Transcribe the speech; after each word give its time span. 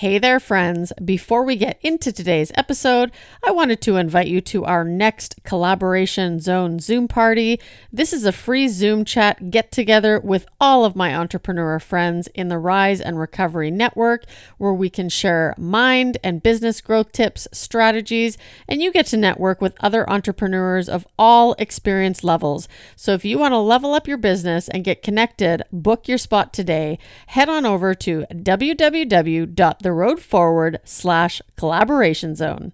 Hey 0.00 0.18
there, 0.18 0.38
friends. 0.38 0.92
Before 1.02 1.42
we 1.42 1.56
get 1.56 1.78
into 1.80 2.12
today's 2.12 2.52
episode, 2.54 3.10
I 3.42 3.50
wanted 3.50 3.80
to 3.80 3.96
invite 3.96 4.26
you 4.26 4.42
to 4.42 4.66
our 4.66 4.84
next 4.84 5.42
Collaboration 5.42 6.38
Zone 6.38 6.78
Zoom 6.80 7.08
party. 7.08 7.58
This 7.90 8.12
is 8.12 8.26
a 8.26 8.30
free 8.30 8.68
Zoom 8.68 9.06
chat 9.06 9.50
get 9.50 9.72
together 9.72 10.20
with 10.20 10.44
all 10.60 10.84
of 10.84 10.96
my 10.96 11.16
entrepreneur 11.16 11.78
friends 11.78 12.28
in 12.34 12.48
the 12.48 12.58
Rise 12.58 13.00
and 13.00 13.18
Recovery 13.18 13.70
Network, 13.70 14.24
where 14.58 14.74
we 14.74 14.90
can 14.90 15.08
share 15.08 15.54
mind 15.56 16.18
and 16.22 16.42
business 16.42 16.82
growth 16.82 17.12
tips, 17.12 17.48
strategies, 17.50 18.36
and 18.68 18.82
you 18.82 18.92
get 18.92 19.06
to 19.06 19.16
network 19.16 19.62
with 19.62 19.82
other 19.82 20.06
entrepreneurs 20.10 20.90
of 20.90 21.06
all 21.18 21.54
experience 21.58 22.22
levels. 22.22 22.68
So 22.96 23.14
if 23.14 23.24
you 23.24 23.38
want 23.38 23.52
to 23.52 23.58
level 23.58 23.94
up 23.94 24.06
your 24.06 24.18
business 24.18 24.68
and 24.68 24.84
get 24.84 25.02
connected, 25.02 25.62
book 25.72 26.06
your 26.06 26.18
spot 26.18 26.52
today. 26.52 26.98
Head 27.28 27.48
on 27.48 27.64
over 27.64 27.94
to 27.94 28.26
www 28.30 29.85
the 29.86 29.92
road 29.92 30.18
forward 30.18 30.80
slash 30.82 31.40
collaboration 31.54 32.34
zone. 32.34 32.72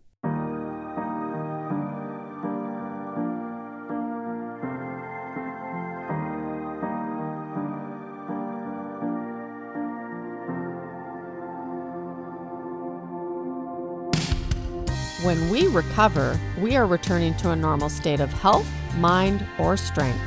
When 15.22 15.50
we 15.50 15.66
recover, 15.66 16.40
we 16.58 16.76
are 16.76 16.86
returning 16.86 17.34
to 17.34 17.50
a 17.50 17.56
normal 17.56 17.90
state 17.90 18.20
of 18.20 18.32
health, 18.32 18.66
mind, 18.96 19.46
or 19.58 19.76
strength. 19.76 20.18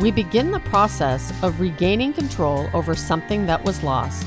We 0.00 0.10
begin 0.10 0.52
the 0.52 0.60
process 0.60 1.34
of 1.42 1.60
regaining 1.60 2.14
control 2.14 2.70
over 2.72 2.94
something 2.94 3.44
that 3.44 3.62
was 3.62 3.82
lost. 3.82 4.26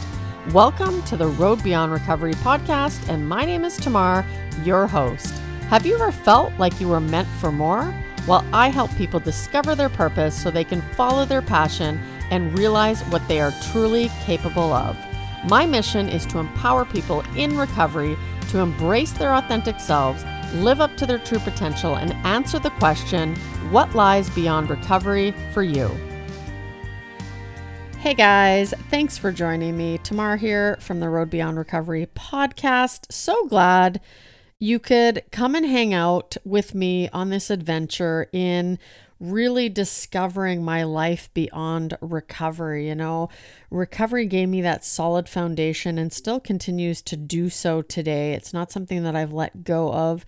Welcome 0.52 1.02
to 1.03 1.15
the 1.15 1.27
Road 1.27 1.63
Beyond 1.63 1.93
Recovery 1.93 2.33
podcast, 2.33 3.07
and 3.07 3.27
my 3.27 3.45
name 3.45 3.63
is 3.63 3.77
Tamar, 3.77 4.25
your 4.66 4.88
host. 4.88 5.33
Have 5.69 5.85
you 5.85 5.95
ever 5.95 6.11
felt 6.11 6.52
like 6.59 6.81
you 6.81 6.89
were 6.89 7.00
meant 7.00 7.30
for 7.39 7.50
more? 7.50 7.95
Well, 8.27 8.45
I 8.52 8.67
help 8.67 8.94
people 8.97 9.22
discover 9.22 9.73
their 9.73 9.88
purpose 9.88 10.35
so 10.35 10.52
they 10.52 10.66
can 10.66 10.81
follow 10.97 11.23
their 11.23 11.41
passion 11.41 11.97
and 12.30 12.59
realize 12.59 13.02
what 13.03 13.25
they 13.30 13.39
are 13.39 13.53
truly 13.72 14.09
capable 14.25 14.73
of. 14.73 14.97
My 15.47 15.66
mission 15.66 16.09
is 16.09 16.25
to 16.25 16.39
empower 16.39 16.83
people 16.83 17.22
in 17.38 17.57
recovery 17.57 18.17
to 18.50 18.59
embrace 18.59 19.13
their 19.13 19.33
authentic 19.33 19.80
selves, 19.80 20.25
live 20.55 20.81
up 20.81 20.97
to 20.97 21.05
their 21.05 21.19
true 21.19 21.39
potential, 21.39 21.95
and 21.95 22.11
answer 22.25 22.59
the 22.59 22.69
question 22.72 23.33
what 23.72 23.95
lies 23.95 24.30
beyond 24.31 24.69
recovery 24.69 25.33
for 25.53 25.63
you? 25.63 25.89
Hey 28.04 28.16
guys, 28.16 28.73
thanks 28.90 29.18
for 29.18 29.32
joining 29.32 29.78
me. 29.78 29.98
Tamar 29.98 30.36
here 30.36 30.76
from 30.82 31.00
the 31.00 31.08
Road 31.08 31.30
Beyond 31.30 31.58
Recovery 31.58 32.06
podcast. 32.14 33.09
So 33.09 33.48
glad 33.48 34.02
you 34.59 34.78
could 34.78 35.23
come 35.32 35.56
and 35.56 35.66
hang 35.66 35.94
out 35.94 36.36
with 36.44 36.76
me 36.76 37.08
on 37.14 37.30
this 37.30 37.50
adventure 37.50 38.28
in 38.34 38.78
really 39.22 39.70
discovering 39.70 40.66
my 40.66 40.84
life 40.84 41.34
beyond 41.34 41.98
recovery. 42.02 42.90
You 42.90 42.96
know, 42.96 43.30
recovery 43.72 44.26
gave 44.26 44.50
me 44.50 44.62
that 44.62 44.84
solid 44.84 45.30
foundation 45.30 45.98
and 45.98 46.12
still 46.12 46.42
continues 46.42 47.02
to 47.04 47.16
do 47.16 47.50
so 47.50 47.81
today. 47.81 48.34
It's 48.34 48.52
not 48.52 48.70
something 48.70 49.04
that 49.04 49.16
I've 49.16 49.31
let 49.31 49.64
go 49.64 49.94
of, 49.94 50.26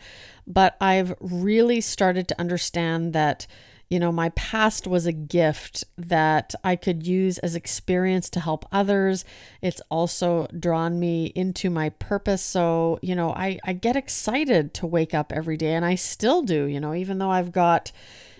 but 0.47 0.77
I've 0.79 1.13
really 1.19 1.81
started 1.81 2.29
to 2.29 2.39
understand 2.39 3.11
that 3.11 3.47
you 3.89 3.99
know, 3.99 4.11
my 4.11 4.29
past 4.29 4.87
was 4.87 5.05
a 5.05 5.11
gift 5.11 5.83
that 5.97 6.55
I 6.63 6.75
could 6.75 7.05
use 7.05 7.37
as 7.39 7.55
experience 7.55 8.29
to 8.31 8.39
help 8.39 8.65
others. 8.71 9.25
It's 9.61 9.81
also 9.91 10.47
drawn 10.57 10.99
me 10.99 11.27
into 11.35 11.69
my 11.69 11.89
purpose. 11.89 12.41
So, 12.41 12.97
you 13.01 13.15
know, 13.15 13.31
I, 13.31 13.59
I 13.63 13.73
get 13.73 13.95
excited 13.95 14.73
to 14.75 14.87
wake 14.87 15.13
up 15.13 15.31
every 15.31 15.57
day, 15.57 15.73
and 15.73 15.85
I 15.85 15.95
still 15.95 16.41
do, 16.41 16.65
you 16.65 16.79
know, 16.79 16.95
even 16.95 17.19
though 17.19 17.31
I've 17.31 17.51
got 17.51 17.91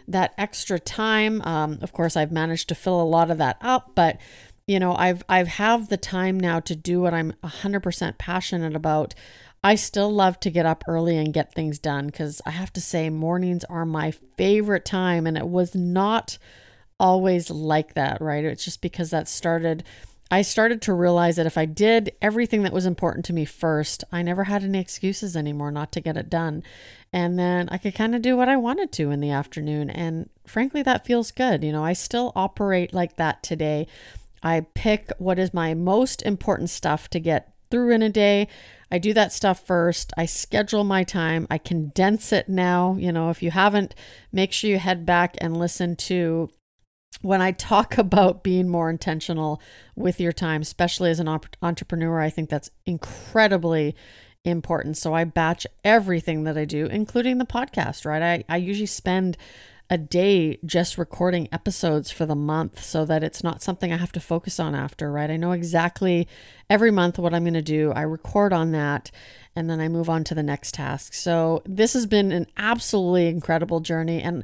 that 0.07 0.33
extra 0.37 0.79
time. 0.79 1.41
Um, 1.43 1.79
of 1.81 1.93
course, 1.93 2.17
I've 2.17 2.31
managed 2.31 2.69
to 2.69 2.75
fill 2.75 3.01
a 3.01 3.03
lot 3.03 3.29
of 3.29 3.37
that 3.37 3.57
up, 3.61 3.91
but 3.95 4.17
you 4.67 4.79
know, 4.79 4.95
I've 4.95 5.23
I've 5.29 5.47
have 5.47 5.89
the 5.89 5.97
time 5.97 6.39
now 6.39 6.59
to 6.61 6.75
do 6.75 7.01
what 7.01 7.13
I'm 7.13 7.33
100% 7.43 8.17
passionate 8.17 8.75
about. 8.75 9.13
I 9.65 9.73
still 9.73 10.11
love 10.11 10.39
to 10.41 10.51
get 10.51 10.67
up 10.67 10.83
early 10.87 11.17
and 11.17 11.33
get 11.33 11.51
things 11.51 11.79
done 11.79 12.05
because 12.05 12.39
I 12.45 12.51
have 12.51 12.71
to 12.73 12.81
say, 12.81 13.09
mornings 13.09 13.63
are 13.63 13.83
my 13.83 14.11
favorite 14.11 14.85
time. 14.85 15.25
And 15.25 15.35
it 15.35 15.47
was 15.47 15.73
not 15.73 16.37
always 16.99 17.49
like 17.49 17.95
that, 17.95 18.21
right? 18.21 18.45
It's 18.45 18.63
just 18.63 18.79
because 18.79 19.09
that 19.09 19.27
started. 19.27 19.83
I 20.29 20.43
started 20.43 20.83
to 20.83 20.93
realize 20.93 21.37
that 21.37 21.47
if 21.47 21.57
I 21.57 21.65
did 21.65 22.11
everything 22.21 22.61
that 22.61 22.73
was 22.73 22.85
important 22.85 23.25
to 23.25 23.33
me 23.33 23.43
first, 23.43 24.03
I 24.11 24.21
never 24.21 24.43
had 24.43 24.63
any 24.63 24.79
excuses 24.79 25.35
anymore 25.35 25.71
not 25.71 25.91
to 25.93 25.99
get 25.99 26.15
it 26.15 26.29
done. 26.29 26.61
And 27.11 27.39
then 27.39 27.67
I 27.71 27.79
could 27.79 27.95
kind 27.95 28.13
of 28.13 28.21
do 28.21 28.37
what 28.37 28.49
I 28.49 28.57
wanted 28.57 28.91
to 28.91 29.09
in 29.09 29.19
the 29.19 29.31
afternoon. 29.31 29.89
And 29.89 30.29
frankly, 30.45 30.83
that 30.83 31.07
feels 31.07 31.31
good. 31.31 31.63
You 31.63 31.71
know, 31.71 31.83
I 31.83 31.93
still 31.93 32.33
operate 32.35 32.93
like 32.93 33.15
that 33.15 33.41
today. 33.41 33.87
I 34.43 34.67
pick 34.75 35.09
what 35.17 35.39
is 35.39 35.55
my 35.55 35.73
most 35.73 36.21
important 36.21 36.69
stuff 36.69 37.09
to 37.09 37.19
get 37.19 37.51
through 37.71 37.95
in 37.95 38.03
a 38.03 38.09
day. 38.09 38.47
I 38.95 38.97
do 38.97 39.13
that 39.13 39.33
stuff 39.33 39.59
first. 39.67 40.13
I 40.15 40.25
schedule 40.25 40.85
my 40.85 41.03
time. 41.03 41.47
I 41.49 41.57
condense 41.57 42.31
it 42.31 42.47
now. 42.47 42.95
You 42.97 43.11
know, 43.11 43.29
if 43.29 43.43
you 43.43 43.51
haven't, 43.51 43.93
make 44.31 44.53
sure 44.53 44.69
you 44.69 44.79
head 44.79 45.05
back 45.05 45.35
and 45.39 45.57
listen 45.57 45.97
to 45.97 46.49
when 47.21 47.41
I 47.41 47.51
talk 47.51 47.97
about 47.97 48.41
being 48.41 48.69
more 48.69 48.89
intentional 48.89 49.61
with 49.97 50.21
your 50.21 50.31
time, 50.31 50.61
especially 50.61 51.09
as 51.09 51.19
an 51.19 51.27
op- 51.27 51.57
entrepreneur. 51.61 52.21
I 52.21 52.29
think 52.29 52.49
that's 52.49 52.71
incredibly 52.85 53.97
important. 54.45 54.95
So 54.95 55.13
I 55.13 55.25
batch 55.25 55.67
everything 55.83 56.45
that 56.45 56.57
I 56.57 56.63
do, 56.63 56.85
including 56.85 57.37
the 57.37 57.45
podcast, 57.45 58.05
right? 58.05 58.21
I, 58.21 58.43
I 58.47 58.55
usually 58.55 58.85
spend 58.85 59.35
a 59.89 59.97
day 59.97 60.57
just 60.65 60.97
recording 60.97 61.47
episodes 61.51 62.09
for 62.09 62.25
the 62.25 62.35
month 62.35 62.83
so 62.83 63.05
that 63.05 63.23
it's 63.23 63.43
not 63.43 63.61
something 63.61 63.93
I 63.93 63.97
have 63.97 64.11
to 64.13 64.19
focus 64.19 64.59
on 64.59 64.73
after, 64.73 65.11
right? 65.11 65.29
I 65.29 65.37
know 65.37 65.51
exactly 65.51 66.27
every 66.69 66.89
month 66.89 67.19
what 67.19 67.33
I'm 67.33 67.43
going 67.43 67.53
to 67.53 67.61
do. 67.61 67.91
I 67.91 68.01
record 68.01 68.51
on 68.51 68.71
that 68.71 69.11
and 69.55 69.69
then 69.69 69.79
I 69.79 69.87
move 69.87 70.09
on 70.09 70.23
to 70.25 70.35
the 70.35 70.41
next 70.43 70.73
task. 70.73 71.13
So 71.13 71.61
this 71.65 71.93
has 71.93 72.07
been 72.07 72.31
an 72.31 72.47
absolutely 72.57 73.27
incredible 73.27 73.79
journey. 73.79 74.21
And, 74.21 74.43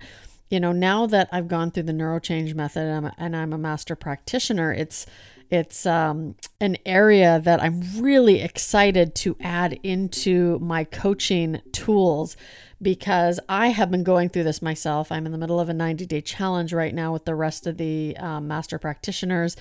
you 0.50 0.59
know, 0.59 0.72
now 0.72 1.07
that 1.07 1.28
I've 1.31 1.47
gone 1.47 1.72
through 1.72 1.84
the 1.84 1.91
neurochange 1.91 2.53
method 2.53 2.84
and 2.84 2.97
I'm 2.97 3.06
a, 3.06 3.13
and 3.18 3.35
I'm 3.35 3.53
a 3.53 3.57
master 3.57 3.96
practitioner, 3.96 4.72
it's, 4.72 5.07
it's 5.51 5.85
um, 5.85 6.35
an 6.62 6.78
area 6.85 7.39
that 7.44 7.62
I'm 7.62 7.81
really 8.00 8.41
excited 8.41 9.13
to 9.16 9.35
add 9.41 9.78
into 9.84 10.57
my 10.59 10.85
coaching 10.85 11.62
tools 11.73 12.38
because 12.81 13.39
I 13.50 13.67
have 13.67 13.91
been 13.91 14.03
going 14.03 14.29
through 14.29 14.45
this 14.45 14.62
myself. 14.62 15.12
I'm 15.12 15.25
in 15.25 15.31
the 15.31 15.38
middle 15.38 15.59
of 15.59 15.69
a 15.69 15.73
90 15.73 16.06
day 16.06 16.22
challenge 16.22 16.73
right 16.73 16.95
now 16.95 17.12
with 17.12 17.25
the 17.25 17.35
rest 17.35 17.67
of 17.67 17.78
the 17.78 18.16
um, 18.17 18.47
master 18.47 18.79
practitioners. 18.79 19.56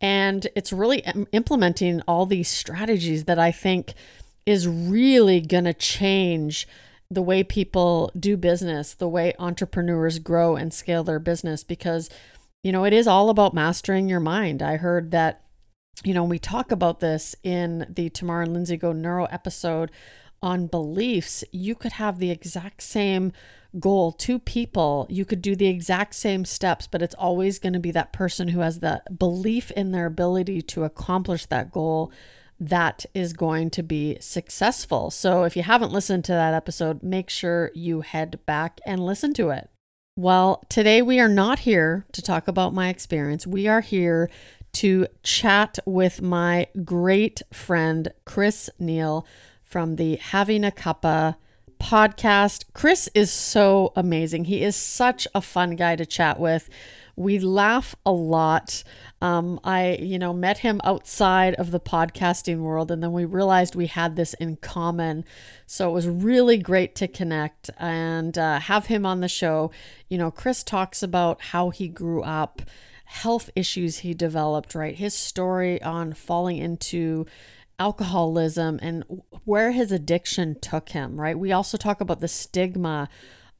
And 0.00 0.46
it's 0.54 0.72
really 0.72 1.00
implementing 1.32 2.00
all 2.02 2.26
these 2.26 2.48
strategies 2.48 3.24
that 3.24 3.38
I 3.38 3.50
think 3.50 3.94
is 4.46 4.68
really 4.68 5.40
going 5.40 5.64
to 5.64 5.74
change 5.74 6.68
the 7.10 7.22
way 7.22 7.42
people 7.42 8.10
do 8.18 8.36
business, 8.36 8.94
the 8.94 9.08
way 9.08 9.34
entrepreneurs 9.38 10.18
grow 10.18 10.56
and 10.56 10.72
scale 10.72 11.04
their 11.04 11.18
business, 11.18 11.64
because, 11.64 12.10
you 12.64 12.72
know, 12.72 12.84
it 12.84 12.92
is 12.92 13.06
all 13.06 13.30
about 13.30 13.54
mastering 13.54 14.08
your 14.08 14.18
mind. 14.18 14.62
I 14.62 14.78
heard 14.78 15.12
that, 15.12 15.44
you 16.02 16.14
know, 16.14 16.24
we 16.24 16.40
talk 16.40 16.72
about 16.72 16.98
this 16.98 17.36
in 17.44 17.86
the 17.88 18.08
Tamar 18.08 18.42
and 18.42 18.52
Lindsay 18.52 18.76
Go 18.76 18.92
Neuro 18.92 19.26
episode 19.26 19.92
on 20.44 20.66
beliefs, 20.66 21.42
you 21.52 21.74
could 21.74 21.92
have 21.92 22.18
the 22.18 22.30
exact 22.30 22.82
same 22.82 23.32
goal, 23.78 24.12
two 24.12 24.38
people, 24.38 25.06
you 25.08 25.24
could 25.24 25.40
do 25.40 25.56
the 25.56 25.66
exact 25.66 26.14
same 26.14 26.44
steps, 26.44 26.86
but 26.86 27.00
it's 27.00 27.14
always 27.14 27.58
going 27.58 27.72
to 27.72 27.80
be 27.80 27.90
that 27.90 28.12
person 28.12 28.48
who 28.48 28.60
has 28.60 28.80
that 28.80 29.18
belief 29.18 29.70
in 29.70 29.90
their 29.90 30.04
ability 30.04 30.60
to 30.60 30.84
accomplish 30.84 31.46
that 31.46 31.72
goal 31.72 32.12
that 32.60 33.06
is 33.14 33.32
going 33.32 33.70
to 33.70 33.82
be 33.82 34.18
successful. 34.20 35.10
So 35.10 35.44
if 35.44 35.56
you 35.56 35.62
haven't 35.62 35.92
listened 35.92 36.24
to 36.26 36.32
that 36.32 36.52
episode, 36.52 37.02
make 37.02 37.30
sure 37.30 37.70
you 37.74 38.02
head 38.02 38.38
back 38.44 38.80
and 38.86 39.04
listen 39.04 39.32
to 39.34 39.48
it. 39.48 39.70
Well, 40.16 40.62
today 40.68 41.02
we 41.02 41.18
are 41.18 41.28
not 41.28 41.58
here 41.58 42.06
to 42.12 42.22
talk 42.22 42.46
about 42.46 42.72
my 42.72 42.88
experience. 42.88 43.48
We 43.48 43.66
are 43.66 43.80
here 43.80 44.30
to 44.74 45.08
chat 45.24 45.80
with 45.86 46.22
my 46.22 46.68
great 46.84 47.42
friend, 47.52 48.12
Chris 48.24 48.70
Neal 48.78 49.26
from 49.64 49.96
the 49.96 50.14
Having 50.14 50.64
a 50.64 50.70
Cuppa 50.70 51.34
podcast. 51.80 52.66
Chris 52.74 53.08
is 53.12 53.32
so 53.32 53.92
amazing. 53.96 54.44
He 54.44 54.62
is 54.62 54.76
such 54.76 55.26
a 55.34 55.40
fun 55.40 55.74
guy 55.74 55.96
to 55.96 56.06
chat 56.06 56.38
with. 56.38 56.70
We 57.16 57.40
laugh 57.40 57.96
a 58.06 58.12
lot. 58.12 58.84
Um, 59.24 59.58
I, 59.64 59.96
you 60.02 60.18
know, 60.18 60.34
met 60.34 60.58
him 60.58 60.82
outside 60.84 61.54
of 61.54 61.70
the 61.70 61.80
podcasting 61.80 62.58
world, 62.58 62.90
and 62.90 63.02
then 63.02 63.12
we 63.12 63.24
realized 63.24 63.74
we 63.74 63.86
had 63.86 64.16
this 64.16 64.34
in 64.34 64.56
common. 64.56 65.24
So 65.66 65.88
it 65.88 65.94
was 65.94 66.06
really 66.06 66.58
great 66.58 66.94
to 66.96 67.08
connect 67.08 67.70
and 67.78 68.36
uh, 68.36 68.60
have 68.60 68.86
him 68.86 69.06
on 69.06 69.20
the 69.20 69.28
show. 69.28 69.70
You 70.10 70.18
know, 70.18 70.30
Chris 70.30 70.62
talks 70.62 71.02
about 71.02 71.40
how 71.40 71.70
he 71.70 71.88
grew 71.88 72.22
up, 72.22 72.60
health 73.06 73.48
issues 73.56 74.00
he 74.00 74.12
developed, 74.12 74.74
right? 74.74 74.94
His 74.94 75.14
story 75.14 75.80
on 75.80 76.12
falling 76.12 76.58
into 76.58 77.24
alcoholism 77.78 78.78
and 78.82 79.04
where 79.46 79.72
his 79.72 79.90
addiction 79.90 80.60
took 80.60 80.90
him, 80.90 81.18
right? 81.18 81.38
We 81.38 81.50
also 81.50 81.78
talk 81.78 82.02
about 82.02 82.20
the 82.20 82.28
stigma 82.28 83.08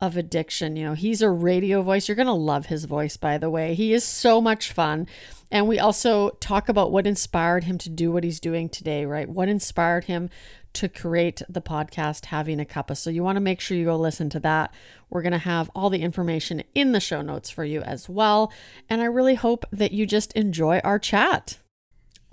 of 0.00 0.16
addiction. 0.16 0.76
You 0.76 0.84
know, 0.84 0.94
he's 0.94 1.22
a 1.22 1.30
radio 1.30 1.82
voice. 1.82 2.06
You're 2.08 2.16
going 2.16 2.26
to 2.26 2.32
love 2.32 2.66
his 2.66 2.84
voice, 2.84 3.16
by 3.16 3.38
the 3.38 3.50
way. 3.50 3.74
He 3.74 3.92
is 3.94 4.04
so 4.04 4.40
much 4.40 4.72
fun. 4.72 5.06
And 5.54 5.68
we 5.68 5.78
also 5.78 6.30
talk 6.40 6.68
about 6.68 6.90
what 6.90 7.06
inspired 7.06 7.62
him 7.62 7.78
to 7.78 7.88
do 7.88 8.10
what 8.10 8.24
he's 8.24 8.40
doing 8.40 8.68
today, 8.68 9.06
right? 9.06 9.28
What 9.28 9.48
inspired 9.48 10.06
him 10.06 10.28
to 10.72 10.88
create 10.88 11.42
the 11.48 11.60
podcast 11.60 12.24
Having 12.24 12.58
a 12.58 12.64
Cuppa. 12.64 12.96
So 12.96 13.08
you 13.08 13.22
want 13.22 13.36
to 13.36 13.40
make 13.40 13.60
sure 13.60 13.76
you 13.76 13.84
go 13.84 13.94
listen 13.94 14.28
to 14.30 14.40
that. 14.40 14.74
We're 15.10 15.22
going 15.22 15.30
to 15.30 15.38
have 15.38 15.70
all 15.72 15.90
the 15.90 16.02
information 16.02 16.64
in 16.74 16.90
the 16.90 16.98
show 16.98 17.22
notes 17.22 17.50
for 17.50 17.64
you 17.64 17.82
as 17.82 18.08
well. 18.08 18.52
And 18.90 19.00
I 19.00 19.04
really 19.04 19.36
hope 19.36 19.64
that 19.70 19.92
you 19.92 20.06
just 20.06 20.32
enjoy 20.32 20.80
our 20.82 20.98
chat. 20.98 21.58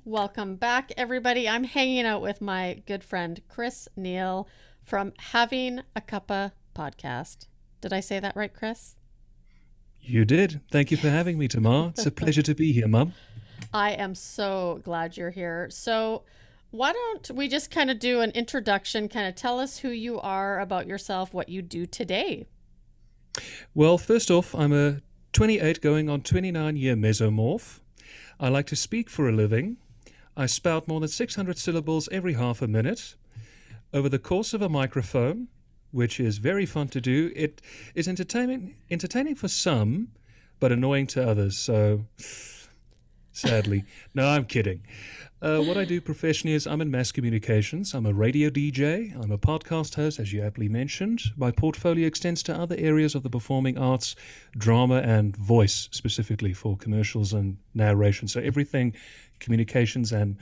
Welcome 0.03 0.55
back, 0.55 0.91
everybody. 0.97 1.47
I'm 1.47 1.65
hanging 1.65 2.07
out 2.07 2.23
with 2.23 2.41
my 2.41 2.81
good 2.87 3.03
friend 3.03 3.39
Chris 3.47 3.87
Neal 3.95 4.47
from 4.81 5.13
Having 5.19 5.81
a 5.95 6.01
Cuppa 6.01 6.53
podcast. 6.73 7.45
Did 7.81 7.93
I 7.93 7.99
say 7.99 8.19
that 8.19 8.35
right, 8.35 8.51
Chris? 8.51 8.95
You 10.01 10.25
did. 10.25 10.61
Thank 10.71 10.91
you 10.91 10.97
for 10.97 11.09
having 11.09 11.37
me, 11.37 11.47
Tamar. 11.47 11.89
It's 11.95 12.05
a 12.05 12.11
pleasure 12.11 12.41
to 12.41 12.55
be 12.55 12.73
here, 12.73 12.87
Mum. 12.87 13.13
I 13.73 13.91
am 13.91 14.15
so 14.15 14.81
glad 14.83 15.15
you're 15.15 15.29
here. 15.31 15.69
So, 15.69 16.23
why 16.71 16.93
don't 16.93 17.31
we 17.31 17.47
just 17.47 17.69
kind 17.69 17.91
of 17.91 17.99
do 17.99 18.21
an 18.21 18.31
introduction, 18.31 19.09
kind 19.09 19.27
of 19.27 19.35
tell 19.35 19.59
us 19.59 19.79
who 19.79 19.89
you 19.89 20.19
are 20.19 20.59
about 20.59 20.87
yourself, 20.87 21.33
what 21.33 21.49
you 21.49 21.61
do 21.61 21.85
today? 21.85 22.47
Well, 23.73 23.97
first 23.97 24.31
off, 24.31 24.55
I'm 24.55 24.73
a 24.73 25.01
28 25.33 25.81
going 25.81 26.09
on 26.09 26.21
29 26.21 26.75
year 26.75 26.95
mesomorph. 26.95 27.79
I 28.39 28.49
like 28.49 28.67
to 28.67 28.75
speak 28.75 29.09
for 29.09 29.29
a 29.29 29.31
living. 29.31 29.77
I 30.35 30.45
spout 30.45 30.87
more 30.87 30.99
than 30.99 31.09
600 31.09 31.57
syllables 31.57 32.09
every 32.11 32.33
half 32.33 32.61
a 32.61 32.67
minute. 32.67 33.15
Over 33.93 34.09
the 34.09 34.19
course 34.19 34.53
of 34.53 34.61
a 34.61 34.69
microphone, 34.69 35.49
which 35.91 36.19
is 36.19 36.37
very 36.37 36.65
fun 36.65 36.87
to 36.89 37.01
do, 37.01 37.31
it 37.35 37.61
is 37.95 38.07
entertaining, 38.07 38.75
entertaining 38.89 39.35
for 39.35 39.47
some, 39.47 40.09
but 40.59 40.71
annoying 40.71 41.07
to 41.07 41.27
others. 41.27 41.57
So, 41.57 42.05
sadly, 43.31 43.83
no, 44.13 44.27
I'm 44.27 44.45
kidding. 44.45 44.83
Uh, 45.41 45.59
what 45.59 45.75
I 45.75 45.85
do 45.85 45.99
professionally 45.99 46.53
is 46.53 46.67
I'm 46.67 46.81
in 46.81 46.91
mass 46.91 47.11
communications. 47.11 47.95
I'm 47.95 48.05
a 48.05 48.13
radio 48.13 48.51
DJ. 48.51 49.15
I'm 49.19 49.31
a 49.31 49.39
podcast 49.39 49.95
host, 49.95 50.19
as 50.19 50.31
you 50.31 50.43
aptly 50.43 50.69
mentioned. 50.69 51.23
My 51.35 51.49
portfolio 51.49 52.05
extends 52.05 52.43
to 52.43 52.53
other 52.55 52.75
areas 52.77 53.15
of 53.15 53.23
the 53.23 53.29
performing 53.29 53.75
arts, 53.75 54.15
drama, 54.55 54.97
and 54.97 55.35
voice, 55.35 55.89
specifically 55.91 56.53
for 56.53 56.77
commercials 56.77 57.33
and 57.33 57.57
narration. 57.73 58.27
So 58.27 58.39
everything 58.39 58.93
communications 59.39 60.11
and 60.11 60.37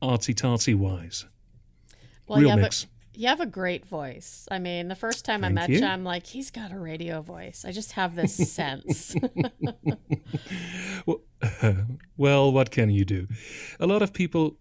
artsy 0.00 0.34
tartsy 0.34 0.76
wise. 0.76 1.26
Well, 2.28 2.38
Real 2.38 2.50
you 2.50 2.56
mix. 2.56 2.84
A, 2.84 2.86
you 3.16 3.28
have 3.28 3.40
a 3.40 3.46
great 3.46 3.86
voice. 3.86 4.46
I 4.50 4.58
mean, 4.58 4.88
the 4.88 4.94
first 4.94 5.24
time 5.24 5.42
Thank 5.42 5.52
I 5.52 5.54
met 5.54 5.68
you. 5.70 5.78
you, 5.78 5.86
I'm 5.86 6.04
like, 6.04 6.26
he's 6.26 6.50
got 6.50 6.72
a 6.72 6.78
radio 6.78 7.20
voice. 7.22 7.64
I 7.66 7.72
just 7.72 7.92
have 7.92 8.14
this 8.14 8.34
sense. 8.52 9.14
well, 11.06 11.20
well, 12.16 12.52
what 12.52 12.70
can 12.70 12.90
you 12.90 13.04
do? 13.04 13.28
A 13.80 13.86
lot 13.86 14.02
of 14.02 14.12
people, 14.12 14.56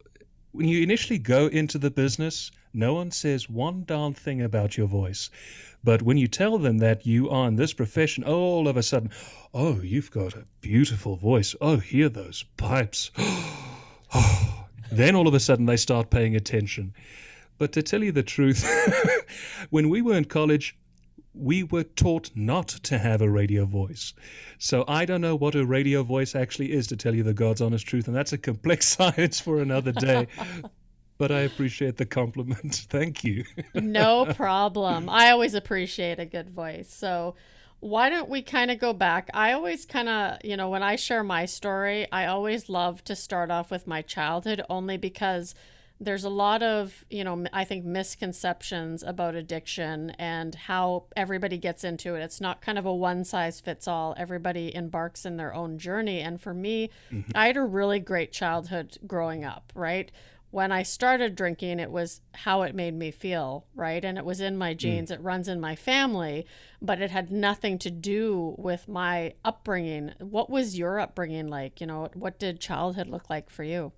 when 0.52 0.68
you 0.68 0.82
initially 0.82 1.20
go 1.20 1.48
into 1.48 1.78
the 1.78 1.92
business, 1.92 2.52
no 2.74 2.94
one 2.94 3.12
says 3.12 3.50
one 3.50 3.84
darn 3.86 4.14
thing 4.14 4.42
about 4.42 4.78
your 4.78 4.88
voice. 4.88 5.30
But 5.84 6.02
when 6.02 6.18
you 6.18 6.28
tell 6.28 6.58
them 6.58 6.78
that 6.78 7.06
you 7.06 7.30
are 7.30 7.48
in 7.48 7.58
this 7.58 7.74
profession, 7.74 8.24
all 8.24 8.68
of 8.68 8.78
a 8.78 8.84
sudden, 8.84 9.12
oh, 9.54 9.82
you've 9.82 10.12
got 10.12 10.34
a 10.34 10.46
beautiful 10.62 11.18
voice. 11.18 11.56
Oh, 11.60 11.78
hear 11.78 12.10
those 12.10 12.46
pipes. 12.58 13.12
then 14.92 15.16
all 15.16 15.28
of 15.28 15.34
a 15.34 15.40
sudden 15.40 15.66
they 15.66 15.78
start 15.78 16.10
paying 16.10 16.36
attention. 16.36 16.94
But 17.58 17.72
to 17.74 17.84
tell 17.84 18.04
you 18.04 18.12
the 18.12 18.24
truth, 18.24 18.66
when 19.70 19.90
we 19.90 20.02
were 20.02 20.16
in 20.16 20.26
college, 20.26 20.78
we 21.34 21.64
were 21.64 21.84
taught 21.84 22.30
not 22.36 22.68
to 22.68 22.98
have 23.00 23.22
a 23.22 23.30
radio 23.30 23.66
voice. 23.66 24.14
So 24.60 24.86
I 24.88 25.06
don't 25.06 25.22
know 25.22 25.36
what 25.36 25.56
a 25.56 25.66
radio 25.66 26.04
voice 26.04 26.36
actually 26.36 26.72
is, 26.72 26.88
to 26.88 26.96
tell 26.96 27.16
you 27.16 27.24
the 27.24 27.34
God's 27.34 27.62
honest 27.62 27.88
truth. 27.88 28.08
And 28.08 28.16
that's 28.16 28.34
a 28.34 28.38
complex 28.38 28.88
science 28.98 29.40
for 29.40 29.60
another 29.60 29.92
day. 29.92 30.28
but 31.18 31.32
I 31.32 31.42
appreciate 31.42 31.98
the 31.98 32.06
compliment. 32.06 32.86
Thank 32.90 33.24
you. 33.24 33.46
no 33.74 34.26
problem. 34.26 35.10
I 35.10 35.32
always 35.32 35.54
appreciate 35.54 36.20
a 36.20 36.26
good 36.26 36.50
voice. 36.50 36.94
So 36.94 37.36
why 37.80 38.10
don't 38.10 38.30
we 38.30 38.42
kind 38.42 38.72
of 38.72 38.80
go 38.80 38.94
back? 38.94 39.30
I 39.34 39.52
always 39.54 39.86
kind 39.86 40.08
of, 40.08 40.38
you 40.44 40.56
know, 40.56 40.70
when 40.70 40.84
I 40.84 40.96
share 40.96 41.24
my 41.24 41.46
story, 41.46 42.08
I 42.12 42.28
always 42.28 42.70
love 42.70 43.04
to 43.06 43.16
start 43.16 43.52
off 43.52 43.72
with 43.72 43.88
my 43.88 44.02
childhood 44.02 44.62
only 44.70 44.98
because 44.98 45.54
there's 46.04 46.24
a 46.24 46.30
lot 46.30 46.62
of, 46.62 47.06
you 47.10 47.24
know, 47.24 47.46
I 47.54 47.64
think 47.64 47.86
misconceptions 47.86 49.04
about 49.04 49.36
addiction 49.36 50.12
and 50.12 50.54
how 50.56 51.06
everybody 51.16 51.58
gets 51.58 51.84
into 51.84 52.16
it. 52.16 52.22
It's 52.22 52.42
not 52.42 52.62
kind 52.62 52.78
of 52.78 52.86
a 52.86 52.94
one 52.94 53.24
size 53.24 53.60
fits 53.60 53.88
all. 53.88 54.14
Everybody 54.18 54.74
embarks 54.76 55.26
in 55.26 55.38
their 55.38 55.54
own 55.54 55.78
journey. 55.78 56.20
And 56.20 56.42
for 56.42 56.54
me, 56.54 56.90
mm-hmm. 57.12 57.32
I 57.36 57.48
had 57.48 57.58
a 57.58 57.64
really 57.64 58.00
great 58.00 58.32
childhood 58.32 58.98
growing 59.08 59.44
up, 59.44 59.72
right? 59.76 60.12
when 60.54 60.72
I 60.72 60.84
started 60.84 61.34
drinking, 61.36 61.80
it 61.80 61.90
was 61.90 62.22
how 62.36 62.62
it 62.62 62.76
made 62.76 62.94
me 62.94 63.10
feel, 63.10 63.66
right? 63.74 64.06
And 64.06 64.20
it 64.20 64.24
was 64.24 64.40
in 64.40 64.56
my 64.56 64.76
mm. 64.76 64.78
genes, 64.78 65.10
mm. 65.10 65.16
it 65.16 65.22
runs 65.22 65.48
in 65.48 65.60
my 65.60 65.76
family, 65.76 66.46
but 66.80 67.02
it 67.02 67.10
had 67.10 67.32
nothing 67.32 67.80
to 67.80 67.90
do 67.90 68.54
with 68.60 68.88
my 68.88 69.34
upbringing. 69.44 70.12
What 70.20 70.52
was 70.52 70.78
your 70.78 71.00
upbringing 71.00 71.48
like? 71.48 71.82
You 71.82 71.88
know, 71.88 72.08
what 72.14 72.38
did 72.38 72.60
childhood 72.60 73.08
look 73.08 73.32
like 73.32 73.50
for 73.50 73.64
you? 73.64 73.94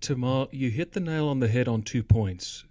Tamar, 0.00 0.46
you 0.52 0.70
hit 0.70 0.92
the 0.92 1.00
nail 1.00 1.28
on 1.28 1.40
the 1.40 1.48
head 1.48 1.68
on 1.68 1.82
two 1.82 2.02
points 2.02 2.64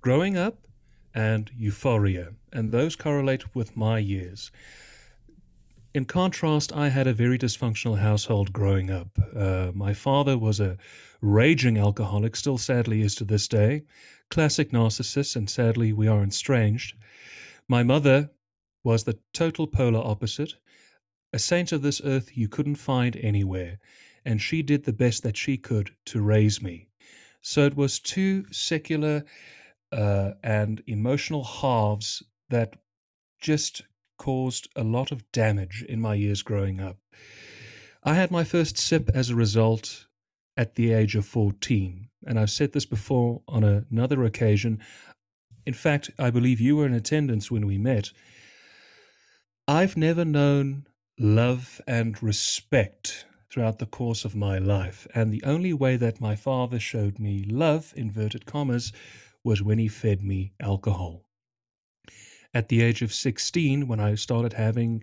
growing 0.00 0.36
up 0.36 0.66
and 1.14 1.50
euphoria, 1.56 2.34
and 2.52 2.70
those 2.70 2.94
correlate 2.94 3.54
with 3.54 3.76
my 3.76 3.98
years. 3.98 4.52
In 5.94 6.04
contrast, 6.04 6.72
I 6.74 6.90
had 6.90 7.06
a 7.06 7.14
very 7.14 7.38
dysfunctional 7.38 7.98
household 7.98 8.52
growing 8.52 8.90
up. 8.90 9.08
Uh, 9.34 9.72
my 9.74 9.94
father 9.94 10.36
was 10.36 10.60
a 10.60 10.76
raging 11.22 11.78
alcoholic, 11.78 12.36
still 12.36 12.58
sadly 12.58 13.00
is 13.00 13.14
to 13.14 13.24
this 13.24 13.48
day, 13.48 13.82
classic 14.28 14.72
narcissist, 14.72 15.36
and 15.36 15.48
sadly 15.48 15.94
we 15.94 16.06
are 16.06 16.22
estranged. 16.22 16.94
My 17.66 17.82
mother 17.82 18.30
was 18.84 19.04
the 19.04 19.18
total 19.32 19.66
polar 19.66 20.00
opposite, 20.00 20.54
a 21.32 21.38
saint 21.38 21.72
of 21.72 21.82
this 21.82 22.00
earth 22.04 22.36
you 22.36 22.46
couldn't 22.46 22.76
find 22.76 23.16
anywhere, 23.16 23.78
and 24.26 24.42
she 24.42 24.60
did 24.60 24.84
the 24.84 24.92
best 24.92 25.22
that 25.22 25.36
she 25.36 25.56
could 25.56 25.92
to 26.04 26.20
raise 26.20 26.60
me. 26.60 26.88
So 27.40 27.64
it 27.64 27.76
was 27.76 28.00
two 28.00 28.44
secular 28.50 29.24
uh, 29.92 30.32
and 30.42 30.82
emotional 30.86 31.44
halves 31.44 32.24
that 32.50 32.74
just 33.40 33.82
caused 34.18 34.68
a 34.74 34.82
lot 34.82 35.12
of 35.12 35.30
damage 35.30 35.84
in 35.88 36.00
my 36.00 36.14
years 36.14 36.42
growing 36.42 36.80
up. 36.80 36.96
I 38.02 38.14
had 38.14 38.32
my 38.32 38.42
first 38.42 38.76
sip 38.76 39.08
as 39.14 39.30
a 39.30 39.36
result 39.36 40.06
at 40.56 40.74
the 40.74 40.92
age 40.92 41.14
of 41.14 41.24
14, 41.24 42.08
and 42.26 42.40
I've 42.40 42.50
said 42.50 42.72
this 42.72 42.86
before 42.86 43.42
on 43.46 43.62
another 43.62 44.24
occasion. 44.24 44.80
In 45.64 45.74
fact, 45.74 46.10
I 46.18 46.30
believe 46.30 46.60
you 46.60 46.76
were 46.76 46.86
in 46.86 46.94
attendance 46.94 47.50
when 47.50 47.66
we 47.66 47.78
met. 47.78 48.10
I've 49.68 49.96
never 49.96 50.24
known 50.24 50.86
love 51.18 51.80
and 51.86 52.20
respect 52.22 53.25
throughout 53.50 53.78
the 53.78 53.86
course 53.86 54.24
of 54.24 54.34
my 54.34 54.58
life, 54.58 55.06
and 55.14 55.32
the 55.32 55.44
only 55.44 55.72
way 55.72 55.96
that 55.96 56.20
my 56.20 56.36
father 56.36 56.78
showed 56.78 57.18
me 57.18 57.44
love, 57.48 57.92
inverted 57.96 58.46
commas, 58.46 58.92
was 59.44 59.62
when 59.62 59.78
he 59.78 59.88
fed 59.88 60.22
me 60.22 60.52
alcohol 60.60 61.26
at 62.56 62.70
the 62.70 62.82
age 62.82 63.02
of 63.02 63.12
16 63.12 63.86
when 63.86 64.00
I 64.00 64.14
started 64.14 64.54
having 64.54 65.02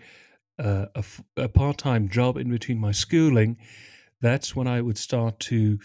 uh, 0.57 0.87
a, 0.95 1.03
a 1.37 1.47
part 1.47 1.77
time 1.77 2.09
job 2.09 2.35
in 2.35 2.49
between 2.49 2.79
my 2.79 2.91
schooling. 2.91 3.57
That's 4.21 4.55
when 4.55 4.65
I 4.65 4.81
would 4.81 4.97
start 4.97 5.39
to 5.51 5.77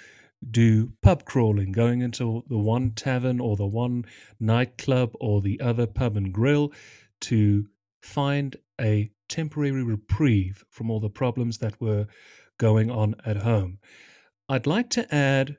do 0.50 0.91
pub 1.03 1.27
crawling, 1.27 1.73
going 1.73 2.00
into 2.00 2.43
the 2.49 2.57
one 2.57 2.93
tavern 2.93 3.38
or 3.38 3.55
the 3.57 3.67
one 3.67 4.07
nightclub 4.41 5.11
or 5.21 5.43
the 5.43 5.61
other 5.61 5.87
pub 5.87 6.17
and 6.17 6.33
grill 6.33 6.73
to 7.21 7.67
find 8.00 8.57
a 8.81 9.11
temporary 9.29 9.83
reprieve 9.83 10.65
from 10.71 10.91
all 10.91 11.00
the 11.00 11.11
problems 11.11 11.59
that 11.59 11.79
were 11.83 12.07
going 12.59 12.91
on 12.91 13.15
at 13.25 13.38
home. 13.38 13.79
I'd 14.49 14.67
like 14.67 14.91
to 14.91 15.15
add 15.15 15.57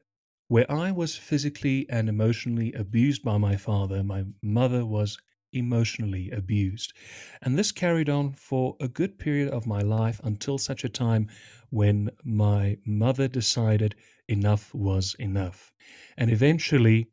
where 0.47 0.69
I 0.71 0.91
was 0.91 1.15
physically 1.15 1.87
and 1.89 2.09
emotionally 2.09 2.73
abused 2.73 3.23
by 3.23 3.37
my 3.37 3.55
father, 3.55 4.03
my 4.03 4.25
mother 4.41 4.85
was 4.85 5.17
emotionally 5.53 6.29
abused. 6.31 6.93
And 7.41 7.57
this 7.57 7.71
carried 7.71 8.09
on 8.09 8.33
for 8.33 8.75
a 8.79 8.87
good 8.87 9.17
period 9.19 9.49
of 9.49 9.67
my 9.67 9.81
life 9.81 10.19
until 10.23 10.57
such 10.57 10.83
a 10.83 10.89
time 10.89 11.27
when 11.69 12.09
my 12.23 12.77
mother 12.85 13.27
decided 13.27 13.95
enough 14.27 14.73
was 14.73 15.15
enough. 15.19 15.71
And 16.17 16.31
eventually, 16.31 17.07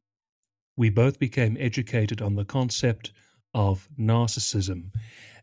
we 0.76 0.90
both 0.90 1.18
became 1.18 1.56
educated 1.58 2.20
on 2.20 2.36
the 2.36 2.44
concept 2.44 3.12
of 3.54 3.88
narcissism. 3.98 4.90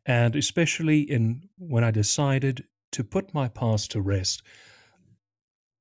And 0.06 0.36
especially 0.36 1.02
in 1.02 1.50
when 1.58 1.84
I 1.84 1.92
decided 1.92 2.66
to 2.94 3.04
put 3.04 3.34
my 3.34 3.48
past 3.48 3.92
to 3.92 4.02
rest, 4.02 4.42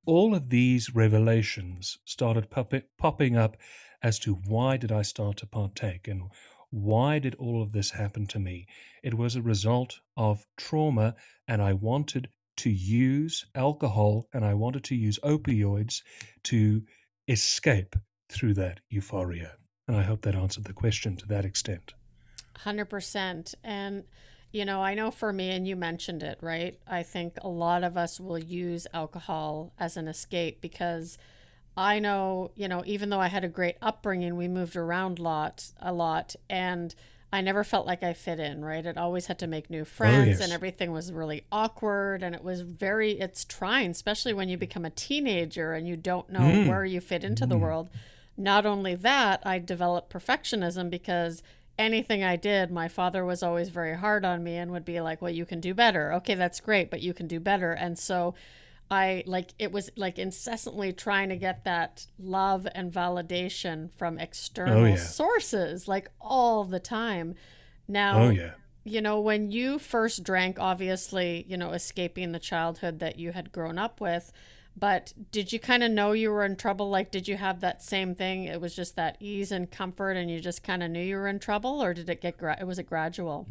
all 0.04 0.34
of 0.34 0.50
these 0.50 0.94
revelations 0.94 1.98
started 2.04 2.50
pop- 2.50 2.74
popping 2.98 3.36
up 3.36 3.56
as 4.02 4.18
to 4.18 4.34
why 4.46 4.76
did 4.76 4.90
I 4.90 5.02
start 5.02 5.36
to 5.38 5.46
partake 5.46 6.08
and 6.08 6.24
why 6.70 7.18
did 7.18 7.34
all 7.36 7.62
of 7.62 7.72
this 7.72 7.90
happen 7.90 8.26
to 8.28 8.38
me? 8.38 8.66
It 9.02 9.14
was 9.14 9.36
a 9.36 9.42
result 9.42 10.00
of 10.16 10.46
trauma, 10.56 11.14
and 11.46 11.60
I 11.60 11.74
wanted 11.74 12.30
to 12.56 12.70
use 12.70 13.44
alcohol 13.54 14.26
and 14.32 14.44
I 14.44 14.54
wanted 14.54 14.84
to 14.84 14.94
use 14.94 15.18
opioids 15.22 16.00
to 16.44 16.82
escape 17.28 17.94
through 18.30 18.54
that 18.54 18.80
euphoria. 18.88 19.52
And 19.86 19.96
I 19.96 20.02
hope 20.02 20.22
that 20.22 20.34
answered 20.34 20.64
the 20.64 20.72
question 20.72 21.16
to 21.16 21.26
that 21.26 21.44
extent. 21.44 21.92
100%. 22.58 23.54
And, 23.62 24.04
you 24.52 24.66
know, 24.66 24.82
I 24.82 24.94
know 24.94 25.10
for 25.10 25.32
me, 25.32 25.50
and 25.50 25.66
you 25.66 25.76
mentioned 25.76 26.22
it, 26.22 26.38
right? 26.42 26.78
I 26.86 27.02
think 27.02 27.38
a 27.40 27.48
lot 27.48 27.82
of 27.82 27.96
us 27.96 28.20
will 28.20 28.38
use 28.38 28.86
alcohol 28.92 29.72
as 29.78 29.96
an 29.96 30.08
escape 30.08 30.60
because 30.60 31.16
I 31.76 31.98
know, 31.98 32.50
you 32.54 32.68
know, 32.68 32.82
even 32.84 33.08
though 33.08 33.20
I 33.20 33.28
had 33.28 33.44
a 33.44 33.48
great 33.48 33.76
upbringing, 33.80 34.36
we 34.36 34.48
moved 34.48 34.76
around 34.76 35.18
a 35.18 35.22
lot, 35.22 35.72
a 35.80 35.92
lot, 35.92 36.36
and 36.50 36.94
I 37.32 37.40
never 37.40 37.64
felt 37.64 37.86
like 37.86 38.02
I 38.02 38.12
fit 38.12 38.38
in, 38.38 38.62
right? 38.62 38.84
It 38.84 38.98
always 38.98 39.26
had 39.26 39.38
to 39.38 39.46
make 39.46 39.70
new 39.70 39.86
friends, 39.86 40.26
oh, 40.26 40.30
yes. 40.32 40.40
and 40.42 40.52
everything 40.52 40.92
was 40.92 41.10
really 41.10 41.44
awkward, 41.50 42.22
and 42.22 42.34
it 42.34 42.44
was 42.44 42.60
very, 42.60 43.12
it's 43.12 43.46
trying, 43.46 43.92
especially 43.92 44.34
when 44.34 44.50
you 44.50 44.58
become 44.58 44.84
a 44.84 44.90
teenager 44.90 45.72
and 45.72 45.88
you 45.88 45.96
don't 45.96 46.28
know 46.28 46.40
mm. 46.40 46.68
where 46.68 46.84
you 46.84 47.00
fit 47.00 47.24
into 47.24 47.46
mm. 47.46 47.48
the 47.48 47.56
world. 47.56 47.88
Not 48.36 48.66
only 48.66 48.94
that, 48.96 49.40
I 49.46 49.58
developed 49.58 50.12
perfectionism 50.12 50.90
because 50.90 51.42
anything 51.78 52.22
I 52.22 52.36
did, 52.36 52.70
my 52.70 52.88
father 52.88 53.24
was 53.24 53.42
always 53.42 53.68
very 53.68 53.96
hard 53.96 54.24
on 54.24 54.42
me 54.42 54.56
and 54.56 54.70
would 54.70 54.84
be 54.84 55.00
like, 55.00 55.22
"Well, 55.22 55.32
you 55.32 55.46
can 55.46 55.60
do 55.60 55.74
better." 55.74 56.12
Okay, 56.14 56.34
that's 56.34 56.60
great, 56.60 56.90
but 56.90 57.02
you 57.02 57.14
can 57.14 57.26
do 57.26 57.40
better. 57.40 57.72
And 57.72 57.98
so 57.98 58.34
I 58.90 59.24
like 59.26 59.54
it 59.58 59.72
was 59.72 59.90
like 59.96 60.18
incessantly 60.18 60.92
trying 60.92 61.30
to 61.30 61.36
get 61.36 61.64
that 61.64 62.06
love 62.18 62.68
and 62.74 62.92
validation 62.92 63.90
from 63.90 64.18
external 64.18 64.82
oh, 64.82 64.84
yeah. 64.84 64.96
sources 64.96 65.88
like 65.88 66.10
all 66.20 66.64
the 66.64 66.78
time. 66.78 67.34
Now, 67.88 68.24
oh, 68.24 68.28
yeah. 68.28 68.52
you 68.84 69.00
know, 69.00 69.18
when 69.18 69.50
you 69.50 69.78
first 69.78 70.22
drank, 70.22 70.58
obviously, 70.58 71.46
you 71.48 71.56
know, 71.56 71.72
escaping 71.72 72.32
the 72.32 72.38
childhood 72.38 72.98
that 72.98 73.18
you 73.18 73.32
had 73.32 73.50
grown 73.50 73.78
up 73.78 73.98
with, 73.98 74.30
but 74.76 75.12
did 75.30 75.52
you 75.52 75.58
kind 75.60 75.82
of 75.82 75.90
know 75.90 76.12
you 76.12 76.30
were 76.30 76.44
in 76.44 76.56
trouble? 76.56 76.90
Like, 76.90 77.10
did 77.10 77.28
you 77.28 77.36
have 77.36 77.60
that 77.60 77.82
same 77.82 78.14
thing? 78.14 78.44
It 78.44 78.60
was 78.60 78.74
just 78.74 78.96
that 78.96 79.16
ease 79.20 79.52
and 79.52 79.70
comfort, 79.70 80.12
and 80.12 80.30
you 80.30 80.40
just 80.40 80.62
kind 80.62 80.82
of 80.82 80.90
knew 80.90 81.02
you 81.02 81.16
were 81.16 81.28
in 81.28 81.38
trouble, 81.38 81.82
or 81.82 81.94
did 81.94 82.08
it 82.08 82.20
get, 82.20 82.38
gra- 82.38 82.58
was 82.64 82.78
it 82.78 82.86
gradual? 82.86 83.48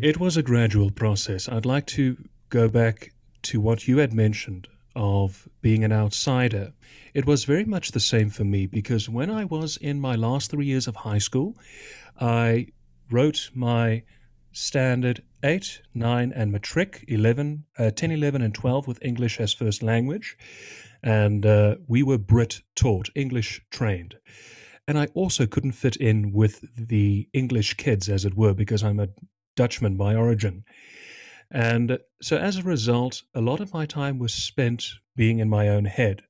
It 0.00 0.18
was 0.18 0.36
a 0.36 0.42
gradual 0.42 0.90
process. 0.90 1.48
I'd 1.48 1.66
like 1.66 1.86
to 1.86 2.16
go 2.50 2.68
back 2.68 3.12
to 3.42 3.60
what 3.60 3.86
you 3.86 3.98
had 3.98 4.12
mentioned 4.12 4.68
of 4.98 5.48
being 5.62 5.84
an 5.84 5.92
outsider, 5.92 6.72
it 7.14 7.24
was 7.24 7.44
very 7.44 7.64
much 7.64 7.92
the 7.92 8.00
same 8.00 8.30
for 8.30 8.44
me 8.44 8.66
because 8.66 9.08
when 9.08 9.30
I 9.30 9.44
was 9.44 9.76
in 9.76 10.00
my 10.00 10.16
last 10.16 10.50
three 10.50 10.66
years 10.66 10.88
of 10.88 10.96
high 10.96 11.18
school, 11.18 11.56
I 12.20 12.66
wrote 13.10 13.50
my 13.54 14.02
standard 14.52 15.22
8, 15.42 15.82
9, 15.94 16.32
and 16.34 16.50
matric 16.50 17.04
11, 17.06 17.64
uh, 17.78 17.90
10, 17.90 18.10
11, 18.10 18.42
and 18.42 18.54
12 18.54 18.86
with 18.88 19.04
English 19.04 19.38
as 19.40 19.52
first 19.52 19.82
language. 19.82 20.36
And 21.02 21.46
uh, 21.46 21.76
we 21.86 22.02
were 22.02 22.18
Brit 22.18 22.62
taught, 22.74 23.08
English 23.14 23.62
trained. 23.70 24.16
And 24.88 24.98
I 24.98 25.06
also 25.14 25.46
couldn't 25.46 25.72
fit 25.72 25.96
in 25.96 26.32
with 26.32 26.64
the 26.74 27.28
English 27.32 27.74
kids, 27.74 28.08
as 28.08 28.24
it 28.24 28.36
were, 28.36 28.54
because 28.54 28.82
I'm 28.82 28.98
a 28.98 29.08
Dutchman 29.54 29.96
by 29.96 30.14
origin. 30.14 30.64
And 31.50 31.98
so 32.20 32.36
as 32.36 32.56
a 32.56 32.62
result, 32.62 33.22
a 33.34 33.40
lot 33.40 33.60
of 33.60 33.72
my 33.72 33.86
time 33.86 34.18
was 34.18 34.34
spent 34.34 34.94
being 35.14 35.38
in 35.38 35.48
my 35.48 35.68
own 35.68 35.84
head. 35.84 36.22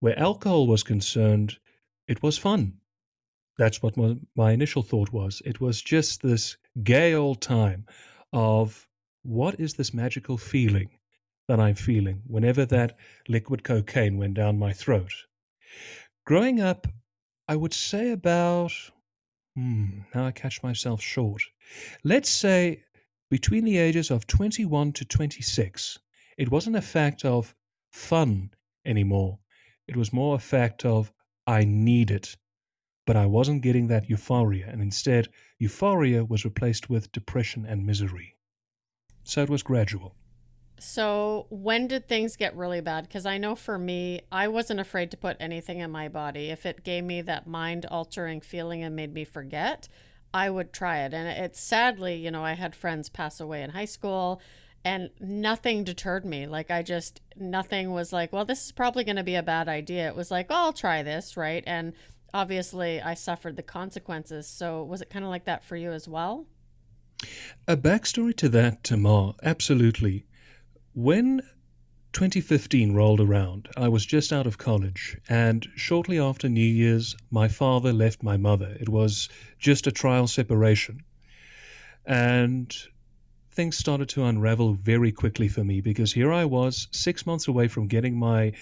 Where 0.00 0.18
alcohol 0.18 0.66
was 0.66 0.82
concerned, 0.82 1.58
it 2.06 2.22
was 2.22 2.38
fun. 2.38 2.74
That's 3.58 3.82
what 3.82 3.96
my 4.36 4.52
initial 4.52 4.82
thought 4.82 5.12
was. 5.12 5.42
It 5.44 5.60
was 5.60 5.80
just 5.80 6.22
this 6.22 6.56
gay 6.82 7.14
old 7.14 7.40
time 7.40 7.86
of 8.34 8.86
what 9.22 9.58
is 9.60 9.74
this 9.74 9.94
magical 9.94 10.36
feeling 10.36 10.90
that 11.48 11.60
I'm 11.60 11.76
feeling 11.76 12.22
whenever 12.26 12.66
that 12.66 12.96
liquid 13.28 13.62
cocaine 13.62 14.18
went 14.18 14.34
down 14.34 14.58
my 14.58 14.72
throat. 14.72 15.12
Growing 16.26 16.60
up, 16.60 16.88
I 17.48 17.56
would 17.56 17.72
say 17.72 18.10
about, 18.10 18.72
hmm, 19.54 20.00
now 20.14 20.26
I 20.26 20.32
catch 20.32 20.62
myself 20.62 21.00
short. 21.00 21.42
Let's 22.02 22.28
say 22.28 22.82
between 23.30 23.64
the 23.64 23.78
ages 23.78 24.10
of 24.10 24.26
21 24.26 24.92
to 24.94 25.04
26, 25.04 25.98
it 26.36 26.50
wasn't 26.50 26.76
a 26.76 26.82
fact 26.82 27.24
of 27.24 27.54
fun 27.92 28.50
anymore. 28.84 29.38
It 29.86 29.96
was 29.96 30.12
more 30.12 30.34
a 30.34 30.40
fact 30.40 30.84
of 30.84 31.12
I 31.46 31.64
need 31.64 32.10
it. 32.10 32.36
But 33.06 33.16
I 33.16 33.26
wasn't 33.26 33.62
getting 33.62 33.88
that 33.88 34.08
euphoria, 34.08 34.66
and 34.68 34.80
instead, 34.80 35.28
euphoria 35.58 36.24
was 36.24 36.44
replaced 36.44 36.88
with 36.88 37.12
depression 37.12 37.66
and 37.66 37.84
misery. 37.84 38.36
So 39.24 39.42
it 39.42 39.50
was 39.50 39.62
gradual. 39.62 40.14
So, 40.78 41.46
when 41.50 41.86
did 41.86 42.08
things 42.08 42.36
get 42.36 42.56
really 42.56 42.80
bad? 42.80 43.04
Because 43.06 43.26
I 43.26 43.38
know 43.38 43.54
for 43.54 43.78
me, 43.78 44.22
I 44.32 44.48
wasn't 44.48 44.80
afraid 44.80 45.10
to 45.12 45.16
put 45.16 45.36
anything 45.38 45.78
in 45.78 45.90
my 45.90 46.08
body. 46.08 46.50
If 46.50 46.66
it 46.66 46.84
gave 46.84 47.04
me 47.04 47.22
that 47.22 47.46
mind 47.46 47.86
altering 47.86 48.40
feeling 48.40 48.82
and 48.82 48.96
made 48.96 49.14
me 49.14 49.24
forget, 49.24 49.88
I 50.34 50.50
would 50.50 50.72
try 50.72 50.98
it. 51.04 51.14
And 51.14 51.28
it's 51.28 51.60
sadly, 51.60 52.16
you 52.16 52.30
know, 52.30 52.44
I 52.44 52.54
had 52.54 52.74
friends 52.74 53.08
pass 53.08 53.40
away 53.40 53.62
in 53.62 53.70
high 53.70 53.84
school 53.84 54.42
and 54.84 55.10
nothing 55.20 55.84
deterred 55.84 56.26
me. 56.26 56.46
Like, 56.46 56.70
I 56.70 56.82
just, 56.82 57.20
nothing 57.36 57.92
was 57.92 58.12
like, 58.12 58.32
well, 58.32 58.44
this 58.44 58.66
is 58.66 58.72
probably 58.72 59.04
going 59.04 59.16
to 59.16 59.22
be 59.22 59.36
a 59.36 59.42
bad 59.42 59.68
idea. 59.68 60.08
It 60.08 60.16
was 60.16 60.30
like, 60.30 60.46
oh, 60.50 60.54
I'll 60.54 60.72
try 60.72 61.02
this, 61.02 61.36
right? 61.36 61.62
And 61.66 61.94
obviously, 62.34 63.00
I 63.00 63.14
suffered 63.14 63.56
the 63.56 63.62
consequences. 63.62 64.46
So, 64.46 64.82
was 64.82 65.00
it 65.00 65.08
kind 65.08 65.24
of 65.24 65.30
like 65.30 65.46
that 65.46 65.64
for 65.64 65.76
you 65.76 65.92
as 65.92 66.06
well? 66.06 66.46
A 67.66 67.76
backstory 67.76 68.36
to 68.36 68.50
that, 68.50 68.84
Tamar, 68.84 69.32
absolutely. 69.42 70.26
When 70.92 71.40
2015 72.14 72.94
rolled 72.94 73.20
around. 73.20 73.68
I 73.76 73.88
was 73.88 74.06
just 74.06 74.32
out 74.32 74.46
of 74.46 74.56
college, 74.56 75.18
and 75.28 75.66
shortly 75.74 76.18
after 76.18 76.48
New 76.48 76.60
Year's, 76.64 77.16
my 77.32 77.48
father 77.48 77.92
left 77.92 78.22
my 78.22 78.36
mother. 78.36 78.76
It 78.80 78.88
was 78.88 79.28
just 79.58 79.88
a 79.88 79.92
trial 79.92 80.28
separation. 80.28 81.02
And 82.06 82.72
things 83.50 83.76
started 83.76 84.08
to 84.10 84.24
unravel 84.24 84.74
very 84.74 85.10
quickly 85.10 85.48
for 85.48 85.64
me 85.64 85.80
because 85.80 86.12
here 86.12 86.32
I 86.32 86.44
was, 86.44 86.86
six 86.92 87.26
months 87.26 87.48
away 87.48 87.66
from 87.66 87.88
getting 87.88 88.16
my 88.16 88.52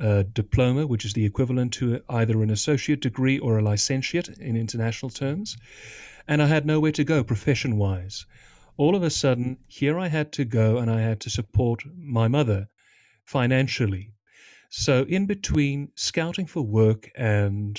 uh, 0.00 0.24
diploma, 0.32 0.86
which 0.86 1.04
is 1.04 1.12
the 1.12 1.24
equivalent 1.24 1.72
to 1.74 2.02
either 2.08 2.42
an 2.42 2.50
associate 2.50 3.00
degree 3.00 3.38
or 3.38 3.58
a 3.58 3.62
licentiate 3.62 4.28
in 4.28 4.56
international 4.56 5.10
terms. 5.10 5.56
And 6.26 6.42
I 6.42 6.46
had 6.46 6.66
nowhere 6.66 6.92
to 6.92 7.04
go 7.04 7.24
profession 7.24 7.76
wise. 7.76 8.26
All 8.76 8.96
of 8.96 9.02
a 9.02 9.10
sudden, 9.10 9.58
here 9.68 9.98
I 9.98 10.08
had 10.08 10.32
to 10.32 10.44
go 10.44 10.78
and 10.78 10.90
I 10.90 11.00
had 11.00 11.20
to 11.20 11.30
support 11.30 11.82
my 11.96 12.28
mother 12.28 12.68
financially. 13.24 14.12
So, 14.70 15.02
in 15.02 15.26
between 15.26 15.90
scouting 15.94 16.46
for 16.46 16.62
work 16.62 17.10
and 17.14 17.78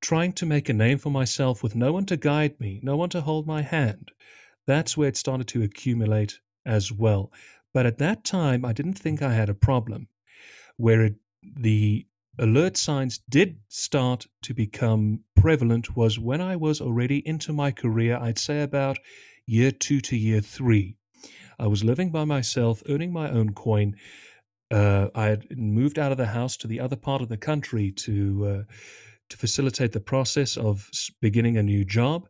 trying 0.00 0.32
to 0.32 0.46
make 0.46 0.68
a 0.68 0.72
name 0.72 0.98
for 0.98 1.10
myself 1.10 1.62
with 1.62 1.76
no 1.76 1.92
one 1.92 2.06
to 2.06 2.16
guide 2.16 2.58
me, 2.58 2.80
no 2.82 2.96
one 2.96 3.10
to 3.10 3.20
hold 3.20 3.46
my 3.46 3.62
hand, 3.62 4.10
that's 4.66 4.96
where 4.96 5.08
it 5.08 5.16
started 5.16 5.46
to 5.48 5.62
accumulate 5.62 6.40
as 6.66 6.90
well. 6.90 7.30
But 7.72 7.86
at 7.86 7.98
that 7.98 8.24
time, 8.24 8.64
I 8.64 8.72
didn't 8.72 8.98
think 8.98 9.22
I 9.22 9.32
had 9.32 9.48
a 9.48 9.54
problem. 9.54 10.08
Where 10.76 11.02
it, 11.02 11.14
the 11.42 12.06
alert 12.38 12.76
signs 12.76 13.20
did 13.28 13.58
start 13.68 14.26
to 14.42 14.54
become 14.54 15.20
prevalent 15.36 15.96
was 15.96 16.18
when 16.18 16.40
I 16.40 16.56
was 16.56 16.80
already 16.80 17.26
into 17.26 17.52
my 17.52 17.70
career, 17.70 18.16
I'd 18.16 18.38
say 18.38 18.62
about 18.62 18.98
year 19.46 19.70
two 19.70 20.00
to 20.00 20.16
year 20.16 20.40
three. 20.40 20.96
I 21.58 21.66
was 21.66 21.84
living 21.84 22.10
by 22.10 22.24
myself, 22.24 22.82
earning 22.88 23.12
my 23.12 23.30
own 23.30 23.52
coin, 23.52 23.96
uh, 24.72 25.08
I 25.14 25.26
had 25.26 25.56
moved 25.56 25.98
out 25.98 26.12
of 26.12 26.18
the 26.18 26.26
house 26.26 26.56
to 26.58 26.66
the 26.66 26.80
other 26.80 26.96
part 26.96 27.20
of 27.20 27.28
the 27.28 27.36
country 27.36 27.92
to 27.92 28.46
uh, 28.46 28.72
to 29.28 29.36
facilitate 29.36 29.92
the 29.92 30.00
process 30.00 30.56
of 30.56 30.88
beginning 31.20 31.58
a 31.58 31.62
new 31.62 31.84
job, 31.84 32.26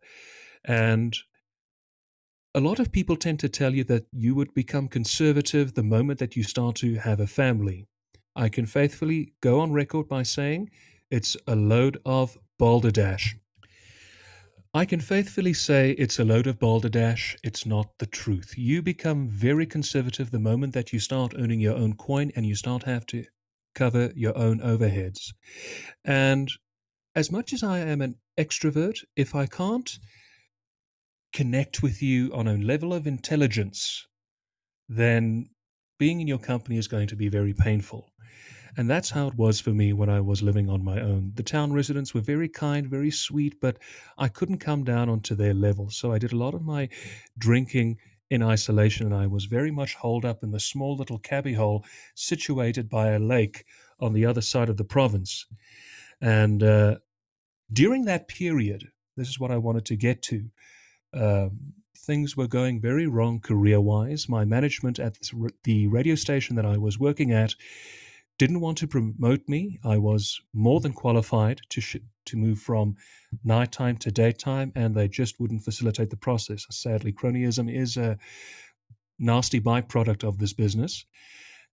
and 0.64 1.16
a 2.54 2.61
lot 2.61 2.81
of 2.81 2.92
people 2.92 3.16
tend 3.16 3.38
to 3.40 3.49
tell 3.49 3.75
you 3.75 3.85
that 3.85 4.07
you 4.12 4.35
would 4.35 4.52
become 4.54 4.88
conservative 4.88 5.75
the 5.75 5.83
moment 5.83 6.19
that 6.19 6.37
you 6.37 6.42
start 6.42 6.76
to 6.76 6.97
have 6.97 7.21
a 7.21 7.26
family. 7.26 7.87
I 8.34 8.48
can 8.48 8.66
faithfully 8.66 9.34
go 9.40 9.60
on 9.60 9.72
record 9.72 10.08
by 10.08 10.22
saying 10.22 10.70
it's 11.10 11.36
a 11.46 11.54
load 11.54 11.98
of 12.04 12.38
balderdash. 12.58 13.36
I 14.74 14.86
can 14.86 15.00
faithfully 15.00 15.52
say 15.52 15.90
it's 15.92 16.18
a 16.18 16.24
load 16.24 16.46
of 16.46 16.58
balderdash. 16.58 17.36
It's 17.44 17.66
not 17.66 17.98
the 17.98 18.06
truth. 18.06 18.54
You 18.56 18.80
become 18.80 19.28
very 19.28 19.66
conservative 19.66 20.30
the 20.30 20.38
moment 20.38 20.72
that 20.72 20.94
you 20.94 20.98
start 20.98 21.34
earning 21.36 21.60
your 21.60 21.76
own 21.76 21.92
coin 21.94 22.32
and 22.34 22.46
you 22.46 22.54
start 22.54 22.84
have 22.84 23.04
to 23.06 23.24
cover 23.74 24.10
your 24.14 24.36
own 24.36 24.60
overheads. 24.60 25.34
And 26.04 26.50
as 27.14 27.30
much 27.30 27.52
as 27.52 27.62
I 27.62 27.80
am 27.80 28.00
an 28.00 28.16
extrovert, 28.38 29.04
if 29.14 29.34
I 29.34 29.44
can't 29.44 29.98
connect 31.34 31.82
with 31.82 32.02
you 32.02 32.32
on 32.32 32.48
a 32.48 32.56
level 32.56 32.94
of 32.94 33.06
intelligence, 33.06 34.06
then 34.88 35.50
being 35.98 36.20
in 36.20 36.26
your 36.26 36.38
company 36.38 36.78
is 36.78 36.88
going 36.88 37.08
to 37.08 37.16
be 37.16 37.28
very 37.28 37.52
painful. 37.52 38.12
And 38.76 38.88
that's 38.88 39.10
how 39.10 39.28
it 39.28 39.34
was 39.34 39.60
for 39.60 39.70
me 39.70 39.92
when 39.92 40.08
I 40.08 40.20
was 40.20 40.42
living 40.42 40.70
on 40.70 40.82
my 40.82 41.00
own. 41.00 41.32
The 41.34 41.42
town 41.42 41.72
residents 41.72 42.14
were 42.14 42.22
very 42.22 42.48
kind, 42.48 42.86
very 42.86 43.10
sweet, 43.10 43.60
but 43.60 43.76
I 44.16 44.28
couldn't 44.28 44.58
come 44.58 44.82
down 44.82 45.10
onto 45.10 45.34
their 45.34 45.52
level. 45.52 45.90
So 45.90 46.12
I 46.12 46.18
did 46.18 46.32
a 46.32 46.38
lot 46.38 46.54
of 46.54 46.62
my 46.62 46.88
drinking 47.36 47.98
in 48.30 48.42
isolation, 48.42 49.04
and 49.04 49.14
I 49.14 49.26
was 49.26 49.44
very 49.44 49.70
much 49.70 49.94
holed 49.94 50.24
up 50.24 50.42
in 50.42 50.52
the 50.52 50.60
small 50.60 50.96
little 50.96 51.18
cabby 51.18 51.52
hole 51.52 51.84
situated 52.14 52.88
by 52.88 53.08
a 53.08 53.18
lake 53.18 53.66
on 54.00 54.14
the 54.14 54.24
other 54.24 54.40
side 54.40 54.70
of 54.70 54.78
the 54.78 54.84
province. 54.84 55.46
And 56.22 56.62
uh, 56.62 56.96
during 57.70 58.06
that 58.06 58.28
period, 58.28 58.88
this 59.18 59.28
is 59.28 59.38
what 59.38 59.50
I 59.50 59.58
wanted 59.58 59.84
to 59.86 59.96
get 59.96 60.22
to. 60.22 60.50
Um, 61.12 61.74
things 61.98 62.36
were 62.36 62.48
going 62.48 62.80
very 62.80 63.06
wrong 63.06 63.38
career 63.38 63.82
wise. 63.82 64.30
My 64.30 64.46
management 64.46 64.98
at 64.98 65.18
the 65.64 65.86
radio 65.88 66.14
station 66.14 66.56
that 66.56 66.64
I 66.64 66.78
was 66.78 66.98
working 66.98 67.32
at 67.32 67.54
didn't 68.38 68.60
want 68.60 68.78
to 68.78 68.86
promote 68.86 69.48
me. 69.48 69.78
I 69.84 69.98
was 69.98 70.40
more 70.52 70.80
than 70.80 70.92
qualified 70.92 71.60
to 71.70 71.80
sh- 71.80 71.96
to 72.26 72.36
move 72.36 72.58
from 72.58 72.96
nighttime 73.44 73.96
to 73.98 74.10
daytime, 74.10 74.72
and 74.74 74.94
they 74.94 75.08
just 75.08 75.40
wouldn't 75.40 75.64
facilitate 75.64 76.10
the 76.10 76.16
process. 76.16 76.66
Sadly, 76.70 77.12
cronyism 77.12 77.72
is 77.72 77.96
a 77.96 78.18
nasty 79.18 79.60
byproduct 79.60 80.24
of 80.24 80.38
this 80.38 80.52
business, 80.52 81.06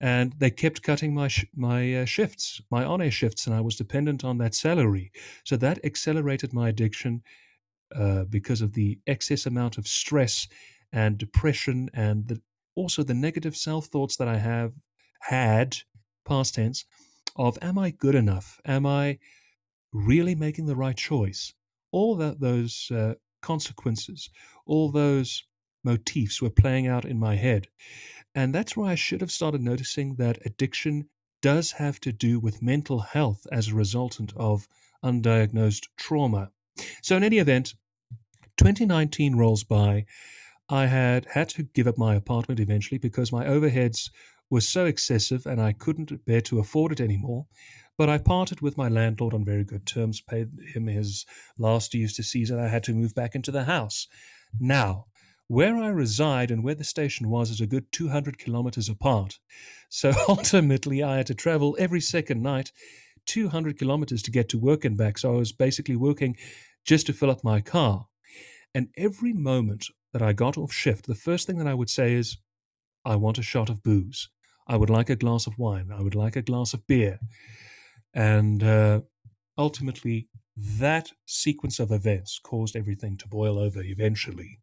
and 0.02 0.34
they 0.38 0.52
kept 0.52 0.84
cutting 0.84 1.14
my 1.14 1.28
sh- 1.28 1.46
my 1.56 1.96
uh, 1.96 2.06
shifts, 2.06 2.62
my 2.70 2.84
on 2.84 3.02
air 3.02 3.12
shifts, 3.12 3.48
and 3.48 3.56
I 3.56 3.62
was 3.62 3.76
dependent 3.76 4.24
on 4.24 4.38
that 4.38 4.56
salary. 4.56 5.12
So 5.44 5.58
that 5.58 5.84
accelerated 5.84 6.54
my 6.54 6.70
addiction 6.70 7.24
uh, 7.96 8.26
because 8.26 8.62
of 8.62 8.74
the 8.74 9.00
excess 9.08 9.46
amount 9.46 9.78
of 9.78 9.88
stress 9.88 10.48
and 10.92 11.18
depression, 11.18 11.90
and 11.94 12.28
the, 12.28 12.42
also 12.76 13.04
the 13.04 13.14
negative 13.14 13.56
self 13.56 13.88
thoughts 13.88 14.18
that 14.18 14.28
I 14.28 14.38
have 14.38 14.74
had, 15.22 15.78
past 16.26 16.56
tense, 16.56 16.86
of 17.36 17.58
am 17.62 17.78
I 17.78 17.92
good 17.92 18.16
enough? 18.16 18.60
Am 18.66 18.86
I 18.86 19.20
really 19.92 20.36
making 20.36 20.66
the 20.66 20.76
right 20.76 20.96
choice? 20.96 21.54
All 21.92 22.16
that 22.18 22.40
those 22.40 22.92
uh, 22.92 23.16
consequences, 23.42 24.30
all 24.66 24.92
those 24.92 25.44
motifs 25.84 26.42
were 26.42 26.50
playing 26.50 26.88
out 26.88 27.06
in 27.06 27.18
my 27.18 27.36
head. 27.36 27.68
And 28.36 28.54
that's 28.54 28.78
why 28.78 28.92
I 28.92 28.96
should 28.96 29.22
have 29.22 29.32
started 29.32 29.62
noticing 29.62 30.16
that 30.16 30.46
addiction 30.46 31.10
does 31.42 31.72
have 31.72 32.00
to 32.02 32.12
do 32.12 32.40
with 32.40 32.62
mental 32.62 33.00
health 33.00 33.48
as 33.52 33.70
a 33.70 33.76
resultant 33.76 34.34
of 34.36 34.68
undiagnosed 35.04 35.88
trauma. 35.98 36.52
So, 37.02 37.18
in 37.18 37.24
any 37.24 37.38
event, 37.38 37.76
2019 38.58 39.36
rolls 39.36 39.64
by. 39.64 40.06
I 40.68 40.86
had 40.86 41.26
had 41.34 41.50
to 41.50 41.64
give 41.64 41.88
up 41.88 41.98
my 41.98 42.14
apartment 42.14 42.60
eventually 42.60 43.00
because 43.00 43.32
my 43.32 43.46
overheads 43.46 44.12
were 44.50 44.62
so 44.62 44.86
excessive 44.86 45.46
and 45.46 45.62
I 45.62 45.74
couldn't 45.74 46.26
bear 46.26 46.42
to 46.42 46.60
afford 46.60 46.92
it 46.92 47.02
anymore. 47.02 47.46
But 47.98 48.10
I 48.10 48.18
parted 48.18 48.62
with 48.62 48.78
my 48.78 48.88
landlord 48.88 49.34
on 49.34 49.44
very 49.44 49.66
good 49.66 49.86
terms, 49.86 50.22
paid 50.22 50.50
him 50.74 50.88
his 50.88 51.26
last 51.58 51.92
dues 51.92 52.14
to. 52.16 52.54
And 52.54 52.62
I 52.62 52.70
had 52.70 52.84
to 52.86 52.94
move 52.94 53.14
back 53.14 53.36
into 53.36 53.52
the 53.52 53.66
house. 53.66 54.08
Now, 54.58 55.08
where 55.48 55.76
I 55.76 55.88
reside 55.90 56.52
and 56.52 56.64
where 56.64 56.76
the 56.76 56.84
station 56.84 57.30
was 57.30 57.50
is 57.50 57.60
a 57.60 57.68
good 57.68 57.92
200 57.92 58.38
kilometers 58.38 58.88
apart. 58.88 59.40
So 59.90 60.14
ultimately, 60.30 61.04
I 61.04 61.18
had 61.18 61.28
to 61.28 61.36
travel 61.36 61.76
every 61.80 62.00
second 62.00 62.42
night 62.42 62.72
200 63.26 63.78
kilometers 63.78 64.22
to 64.24 64.32
get 64.32 64.48
to 64.50 64.60
work 64.60 64.86
and 64.86 64.96
back. 64.96 65.18
So 65.18 65.34
I 65.34 65.38
was 65.38 65.52
basically 65.52 65.96
working 65.96 66.38
just 66.86 67.08
to 67.08 67.14
fill 67.14 67.32
up 67.32 67.44
my 67.44 67.62
car. 67.62 68.08
And 68.74 68.90
every 68.96 69.34
moment 69.34 69.88
that 70.14 70.22
I 70.22 70.34
got 70.34 70.58
off 70.58 70.72
shift, 70.72 71.06
the 71.06 71.16
first 71.16 71.48
thing 71.48 71.58
that 71.58 71.68
I 71.68 71.74
would 71.74 71.90
say 71.90 72.14
is, 72.14 72.38
I 73.04 73.16
want 73.16 73.38
a 73.38 73.44
shot 73.44 73.70
of 73.70 73.84
booze. 73.84 74.30
I 74.70 74.78
would 74.78 74.92
like 74.92 75.10
a 75.10 75.16
glass 75.16 75.48
of 75.48 75.58
wine. 75.58 75.90
I 75.92 76.02
would 76.02 76.16
like 76.16 76.36
a 76.36 76.44
glass 76.44 76.76
of 76.76 76.86
beer. 76.86 77.20
And 78.14 78.64
uh, 78.64 79.02
ultimately, 79.58 80.30
that 80.56 81.12
sequence 81.26 81.80
of 81.80 81.92
events 81.92 82.40
caused 82.44 82.76
everything 82.76 83.18
to 83.18 83.28
boil 83.28 83.58
over 83.58 83.82
eventually. 83.82 84.60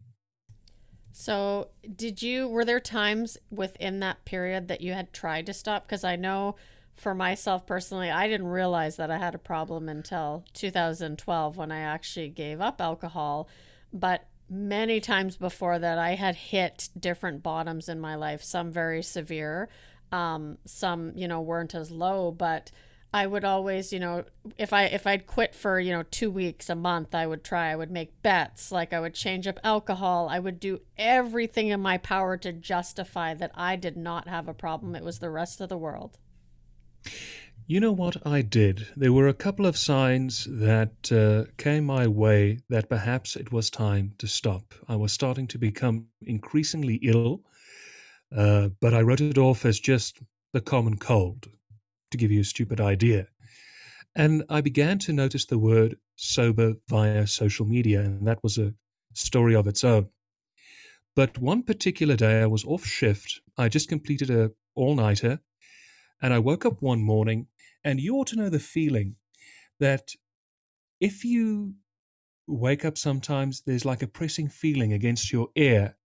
So, 1.11 1.71
did 1.97 2.23
you, 2.23 2.47
were 2.47 2.65
there 2.65 2.79
times 2.79 3.37
within 3.51 4.01
that 4.01 4.25
period 4.25 4.69
that 4.69 4.81
you 4.81 4.93
had 4.93 5.13
tried 5.13 5.47
to 5.47 5.55
stop? 5.55 5.87
Because 5.87 6.05
I 6.05 6.15
know 6.15 6.55
for 6.95 7.15
myself 7.15 7.67
personally, 7.67 8.11
I 8.11 8.29
didn't 8.29 8.49
realize 8.49 8.97
that 8.97 9.11
I 9.11 9.19
had 9.19 9.35
a 9.35 9.39
problem 9.39 9.89
until 9.89 10.45
2012 10.53 11.57
when 11.57 11.73
I 11.73 11.81
actually 11.81 12.29
gave 12.29 12.61
up 12.61 12.81
alcohol. 12.81 13.49
But 13.93 14.29
many 14.49 15.01
times 15.01 15.37
before 15.37 15.79
that, 15.79 15.99
I 15.99 16.15
had 16.15 16.37
hit 16.37 16.91
different 16.99 17.43
bottoms 17.43 17.89
in 17.89 17.99
my 17.99 18.15
life, 18.15 18.43
some 18.43 18.71
very 18.71 19.03
severe, 19.03 19.69
um, 20.13 20.59
some, 20.65 21.13
you 21.15 21.29
know, 21.29 21.41
weren't 21.41 21.75
as 21.75 21.91
low, 21.91 22.31
but 22.31 22.71
I 23.13 23.27
would 23.27 23.45
always, 23.45 23.93
you 23.93 24.01
know, 24.01 24.25
if 24.59 24.73
I 24.73 24.85
if 24.85 25.07
I'd 25.07 25.27
quit 25.27 25.55
for, 25.55 25.81
you 25.81 25.93
know, 25.93 26.03
2 26.03 26.31
weeks, 26.31 26.69
a 26.69 26.75
month, 26.75 27.15
I 27.15 27.27
would 27.27 27.45
try. 27.45 27.71
I 27.71 27.77
would 27.77 27.91
make 27.91 28.21
bets, 28.23 28.71
like 28.71 28.93
I 28.93 29.01
would 29.01 29.15
change 29.15 29.47
up 29.47 29.59
alcohol. 29.65 30.29
I 30.29 30.39
would 30.39 30.61
do 30.61 30.81
everything 30.99 31.69
in 31.69 31.81
my 31.81 31.99
power 31.99 32.37
to 32.39 32.53
justify 32.53 33.35
that 33.35 33.53
I 33.55 33.77
did 33.77 33.97
not 33.97 34.29
have 34.29 34.49
a 34.49 34.55
problem. 34.55 34.95
It 34.95 35.05
was 35.05 35.19
the 35.19 35.31
rest 35.31 35.61
of 35.61 35.69
the 35.69 35.79
world. 35.79 36.19
You 37.69 37.81
know 37.81 37.93
what 37.93 38.25
I 38.25 38.43
did? 38.43 38.87
There 38.97 39.13
were 39.13 39.27
a 39.27 39.35
couple 39.35 39.67
of 39.67 39.77
signs 39.77 40.47
that 40.49 41.11
uh, 41.11 41.51
came 41.57 41.85
my 41.85 42.07
way 42.07 42.61
that 42.69 42.89
perhaps 42.89 43.35
it 43.35 43.51
was 43.51 43.71
time 43.71 44.13
to 44.19 44.29
stop. 44.29 44.73
I 44.89 44.95
was 44.95 45.13
starting 45.13 45.49
to 45.49 45.59
become 45.59 46.07
increasingly 46.23 47.01
ill, 47.03 47.41
uh, 48.35 48.69
but 48.81 48.95
I 48.95 49.03
wrote 49.03 49.21
it 49.21 49.39
off 49.39 49.65
as 49.65 49.79
just 49.79 50.21
the 50.53 50.61
common 50.61 50.97
cold 50.97 51.49
to 52.11 52.17
give 52.17 52.31
you 52.31 52.41
a 52.41 52.45
stupid 52.45 52.81
idea. 52.81 53.27
And 54.15 54.45
I 54.49 54.63
began 54.63 54.99
to 55.01 55.13
notice 55.13 55.45
the 55.45 55.59
word 55.59 55.99
sober 56.17 56.75
via 56.89 57.27
social 57.27 57.67
media, 57.67 58.01
and 58.01 58.27
that 58.27 58.43
was 58.43 58.57
a 58.57 58.73
story 59.13 59.55
of 59.55 59.67
its 59.67 59.85
own. 59.85 60.09
But 61.15 61.39
one 61.39 61.63
particular 61.63 62.17
day, 62.17 62.41
I 62.41 62.47
was 62.47 62.65
off 62.65 62.85
shift. 62.85 63.41
I 63.59 63.69
just 63.69 63.89
completed 63.89 64.31
a 64.31 64.51
all-nighter, 64.75 65.41
and 66.23 66.33
I 66.33 66.39
woke 66.39 66.65
up 66.65 66.81
one 66.81 67.03
morning, 67.03 67.47
and 67.85 68.01
you 68.01 68.17
ought 68.17 68.29
to 68.29 68.37
know 68.37 68.49
the 68.49 68.59
feeling 68.59 69.17
that 69.81 70.13
if 71.01 71.25
you 71.25 71.75
wake 72.47 72.85
up 72.85 72.97
sometimes, 72.97 73.63
there's 73.63 73.85
like 73.85 74.03
a 74.03 74.07
pressing 74.07 74.49
feeling 74.49 74.93
against 74.93 75.33
your 75.33 75.49
ear. 75.57 75.97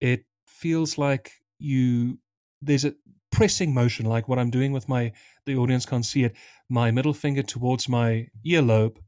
It 0.00 0.24
feels 0.46 0.98
like 0.98 1.32
you 1.58 2.18
there's 2.60 2.84
a 2.84 2.94
pressing 3.30 3.72
motion, 3.72 4.06
like 4.06 4.28
what 4.28 4.38
I'm 4.38 4.50
doing 4.50 4.72
with 4.72 4.88
my, 4.88 5.12
the 5.46 5.56
audience 5.56 5.86
can't 5.86 6.04
see 6.04 6.24
it, 6.24 6.34
my 6.68 6.90
middle 6.90 7.12
finger 7.12 7.42
towards 7.42 7.88
my 7.88 8.28
earlobe. 8.46 8.98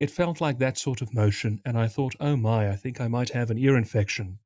It 0.00 0.10
felt 0.10 0.40
like 0.40 0.58
that 0.58 0.78
sort 0.78 1.00
of 1.00 1.14
motion, 1.14 1.60
and 1.64 1.78
I 1.78 1.86
thought, 1.86 2.16
oh 2.18 2.36
my, 2.36 2.68
I 2.68 2.76
think 2.76 3.00
I 3.00 3.08
might 3.08 3.30
have 3.30 3.50
an 3.50 3.58
ear 3.58 3.76
infection. 3.76 4.38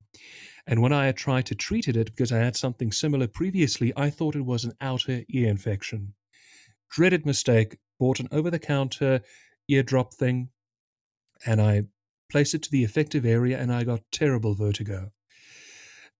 And 0.66 0.82
when 0.82 0.92
I 0.92 1.06
had 1.06 1.16
tried 1.16 1.46
to 1.46 1.54
treat 1.54 1.88
it, 1.88 1.94
because 2.04 2.32
I 2.32 2.38
had 2.38 2.56
something 2.56 2.92
similar 2.92 3.26
previously, 3.26 3.92
I 3.96 4.10
thought 4.10 4.36
it 4.36 4.44
was 4.44 4.64
an 4.64 4.74
outer 4.80 5.22
ear 5.28 5.48
infection. 5.48 6.14
Dreaded 6.90 7.24
mistake, 7.24 7.78
bought 7.98 8.20
an 8.20 8.28
over 8.30 8.50
the 8.50 8.58
counter 8.58 9.22
eardrop 9.68 10.12
thing, 10.12 10.50
and 11.44 11.60
I 11.60 11.84
placed 12.30 12.54
it 12.54 12.62
to 12.64 12.70
the 12.70 12.84
affective 12.84 13.24
area, 13.24 13.58
and 13.58 13.72
I 13.72 13.84
got 13.84 14.02
terrible 14.12 14.54
vertigo. 14.54 15.12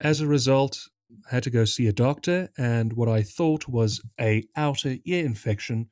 As 0.00 0.20
a 0.20 0.26
result, 0.26 0.88
I 1.30 1.36
had 1.36 1.42
to 1.44 1.50
go 1.50 1.64
see 1.64 1.86
a 1.86 1.92
doctor, 1.92 2.50
and 2.58 2.92
what 2.92 3.08
I 3.08 3.22
thought 3.22 3.68
was 3.68 4.02
a 4.20 4.44
outer 4.54 4.96
ear 5.04 5.24
infection 5.24 5.88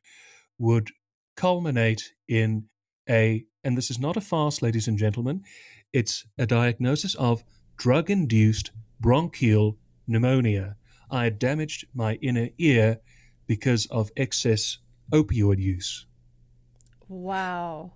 would 0.59 0.91
culminate 1.37 2.13
in 2.29 2.67
a, 3.09 3.45
and 3.63 3.79
this 3.79 3.91
is 3.91 3.99
not 3.99 4.17
a 4.17 4.21
farce, 4.21 4.61
ladies 4.61 4.89
and 4.89 4.99
gentlemen, 4.99 5.43
it's 5.93 6.27
a 6.37 6.47
diagnosis 6.47 7.15
of 7.15 7.45
drug 7.77 8.11
induced 8.11 8.73
bronchial 9.01 9.79
pneumonia. 10.07 10.77
I 11.11 11.25
had 11.25 11.39
damaged 11.39 11.87
my 11.95 12.15
inner 12.15 12.51
ear 12.59 13.01
because 13.47 13.87
of 13.87 14.11
excess 14.17 14.79
opioid 15.13 15.59
use. 15.59 16.07
Wow. 17.09 17.93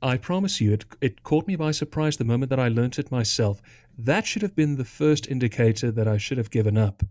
I 0.00 0.16
promise 0.16 0.60
you, 0.60 0.72
it, 0.72 0.84
it 1.00 1.22
caught 1.24 1.46
me 1.46 1.56
by 1.56 1.72
surprise 1.72 2.16
the 2.16 2.24
moment 2.24 2.50
that 2.50 2.60
I 2.60 2.68
learnt 2.68 2.98
it 2.98 3.10
myself. 3.10 3.60
That 3.98 4.26
should 4.26 4.42
have 4.42 4.54
been 4.54 4.76
the 4.76 4.84
first 4.84 5.26
indicator 5.26 5.90
that 5.90 6.06
I 6.06 6.18
should 6.18 6.38
have 6.38 6.52
given 6.52 6.78
up. 6.78 7.02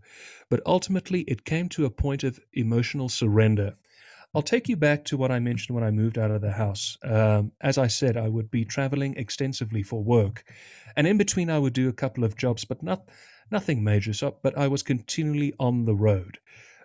But 0.48 0.62
ultimately, 0.64 1.20
it 1.22 1.44
came 1.44 1.68
to 1.70 1.84
a 1.84 1.90
point 1.90 2.24
of 2.24 2.40
emotional 2.54 3.10
surrender. 3.10 3.76
I'll 4.34 4.42
take 4.42 4.68
you 4.70 4.76
back 4.76 5.04
to 5.04 5.16
what 5.18 5.30
I 5.30 5.38
mentioned 5.38 5.74
when 5.74 5.84
I 5.84 5.90
moved 5.90 6.18
out 6.18 6.30
of 6.30 6.40
the 6.40 6.52
house. 6.52 6.96
Um, 7.02 7.52
as 7.60 7.76
I 7.76 7.88
said, 7.88 8.16
I 8.16 8.28
would 8.28 8.50
be 8.50 8.64
traveling 8.64 9.14
extensively 9.16 9.82
for 9.82 10.02
work. 10.02 10.44
And 10.96 11.06
in 11.06 11.18
between, 11.18 11.50
I 11.50 11.58
would 11.58 11.74
do 11.74 11.88
a 11.88 11.94
couple 11.94 12.24
of 12.24 12.36
jobs, 12.36 12.64
but 12.64 12.82
not, 12.82 13.08
nothing 13.50 13.84
major. 13.84 14.14
So, 14.14 14.36
but 14.42 14.56
I 14.56 14.68
was 14.68 14.82
continually 14.82 15.52
on 15.58 15.84
the 15.84 15.94
road. 15.94 16.38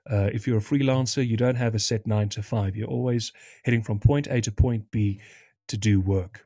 Uh, 0.10 0.30
if 0.34 0.46
you're 0.46 0.58
a 0.58 0.62
freelancer, 0.62 1.26
you 1.26 1.38
don't 1.38 1.56
have 1.56 1.76
a 1.76 1.80
set 1.80 2.06
nine 2.06 2.28
to 2.30 2.44
five. 2.44 2.76
You're 2.76 2.90
always 2.90 3.32
heading 3.64 3.84
from 3.84 4.00
point 4.00 4.28
A 4.28 4.42
to 4.42 4.52
point 4.52 4.92
B 4.92 5.22
to 5.68 5.78
do 5.78 6.02
work. 6.02 6.46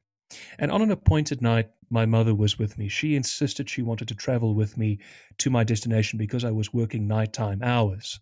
And 0.59 0.71
on 0.71 0.81
an 0.81 0.91
appointed 0.91 1.41
night, 1.41 1.69
my 1.89 2.05
mother 2.05 2.35
was 2.35 2.59
with 2.59 2.77
me. 2.77 2.89
She 2.89 3.15
insisted 3.15 3.69
she 3.69 3.81
wanted 3.81 4.07
to 4.09 4.15
travel 4.15 4.53
with 4.55 4.77
me 4.77 4.99
to 5.37 5.49
my 5.49 5.63
destination 5.63 6.17
because 6.19 6.43
I 6.43 6.51
was 6.51 6.73
working 6.73 7.07
nighttime 7.07 7.61
hours. 7.63 8.19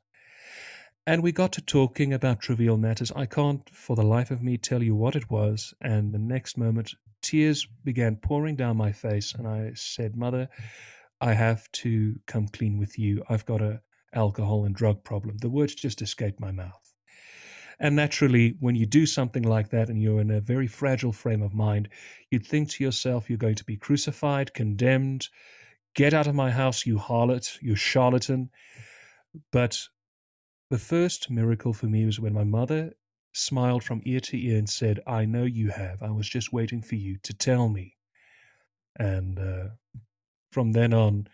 and 1.08 1.22
we 1.22 1.32
got 1.32 1.52
to 1.54 1.62
talking 1.62 2.14
about 2.14 2.40
trivial 2.40 2.78
matters. 2.78 3.12
I 3.16 3.26
can't, 3.28 3.70
for 3.70 3.96
the 3.96 4.04
life 4.04 4.32
of 4.32 4.42
me, 4.42 4.58
tell 4.58 4.82
you 4.82 4.96
what 4.96 5.16
it 5.16 5.30
was. 5.30 5.74
And 5.82 6.14
the 6.14 6.20
next 6.20 6.58
moment, 6.58 6.94
tears 7.22 7.68
began 7.84 8.16
pouring 8.18 8.56
down 8.56 8.78
my 8.78 8.92
face, 8.92 9.34
and 9.34 9.48
I 9.48 9.74
said, 9.76 10.16
"Mother, 10.16 10.50
I 11.22 11.34
have 11.34 11.72
to 11.84 12.20
come 12.26 12.48
clean 12.48 12.78
with 12.78 12.98
you. 12.98 13.24
I've 13.30 13.46
got 13.46 13.62
a 13.62 13.82
alcohol 14.14 14.66
and 14.66 14.76
drug 14.76 15.04
problem." 15.04 15.38
The 15.38 15.50
words 15.50 15.76
just 15.76 16.02
escaped 16.02 16.40
my 16.40 16.52
mouth. 16.52 16.85
And 17.80 17.96
naturally, 17.96 18.56
when 18.60 18.76
you 18.76 18.86
do 18.86 19.06
something 19.06 19.44
like 19.44 19.70
that 19.70 19.90
and 19.90 20.02
you're 20.02 20.22
in 20.22 20.32
a 20.32 20.42
very 20.42 20.68
fragile 20.68 21.12
frame 21.12 21.42
of 21.42 21.54
mind, 21.54 21.90
you'd 22.32 22.46
think 22.46 22.70
to 22.72 22.84
yourself, 22.84 23.30
you're 23.30 23.38
going 23.38 23.56
to 23.56 23.66
be 23.66 23.78
crucified, 23.78 24.54
condemned, 24.54 25.28
get 25.94 26.14
out 26.14 26.28
of 26.28 26.36
my 26.36 26.52
house, 26.52 26.86
you 26.86 26.98
harlot, 26.98 27.58
you 27.62 27.76
charlatan. 27.76 28.50
But 29.52 29.80
the 30.70 30.80
first 30.80 31.30
miracle 31.30 31.74
for 31.74 31.88
me 31.88 32.06
was 32.06 32.20
when 32.20 32.34
my 32.34 32.44
mother 32.44 32.94
smiled 33.34 33.84
from 33.84 34.02
ear 34.06 34.22
to 34.22 34.42
ear 34.42 34.58
and 34.58 34.70
said, 34.70 35.02
I 35.06 35.26
know 35.26 35.44
you 35.44 35.70
have. 35.70 36.02
I 36.02 36.12
was 36.12 36.30
just 36.30 36.54
waiting 36.54 36.82
for 36.82 36.96
you 36.96 37.18
to 37.24 37.34
tell 37.34 37.68
me. 37.68 37.98
And 38.98 39.38
uh, 39.38 39.70
from 40.52 40.72
then 40.72 40.94
on, 40.94 41.28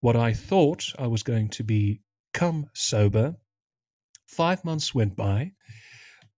what 0.00 0.16
I 0.16 0.32
thought 0.32 0.84
I 0.98 1.06
was 1.06 1.22
going 1.22 1.48
to 1.50 1.64
be 1.64 2.00
come 2.34 2.70
sober, 2.74 3.36
five 4.28 4.64
months 4.64 4.94
went 4.94 5.16
by. 5.16 5.52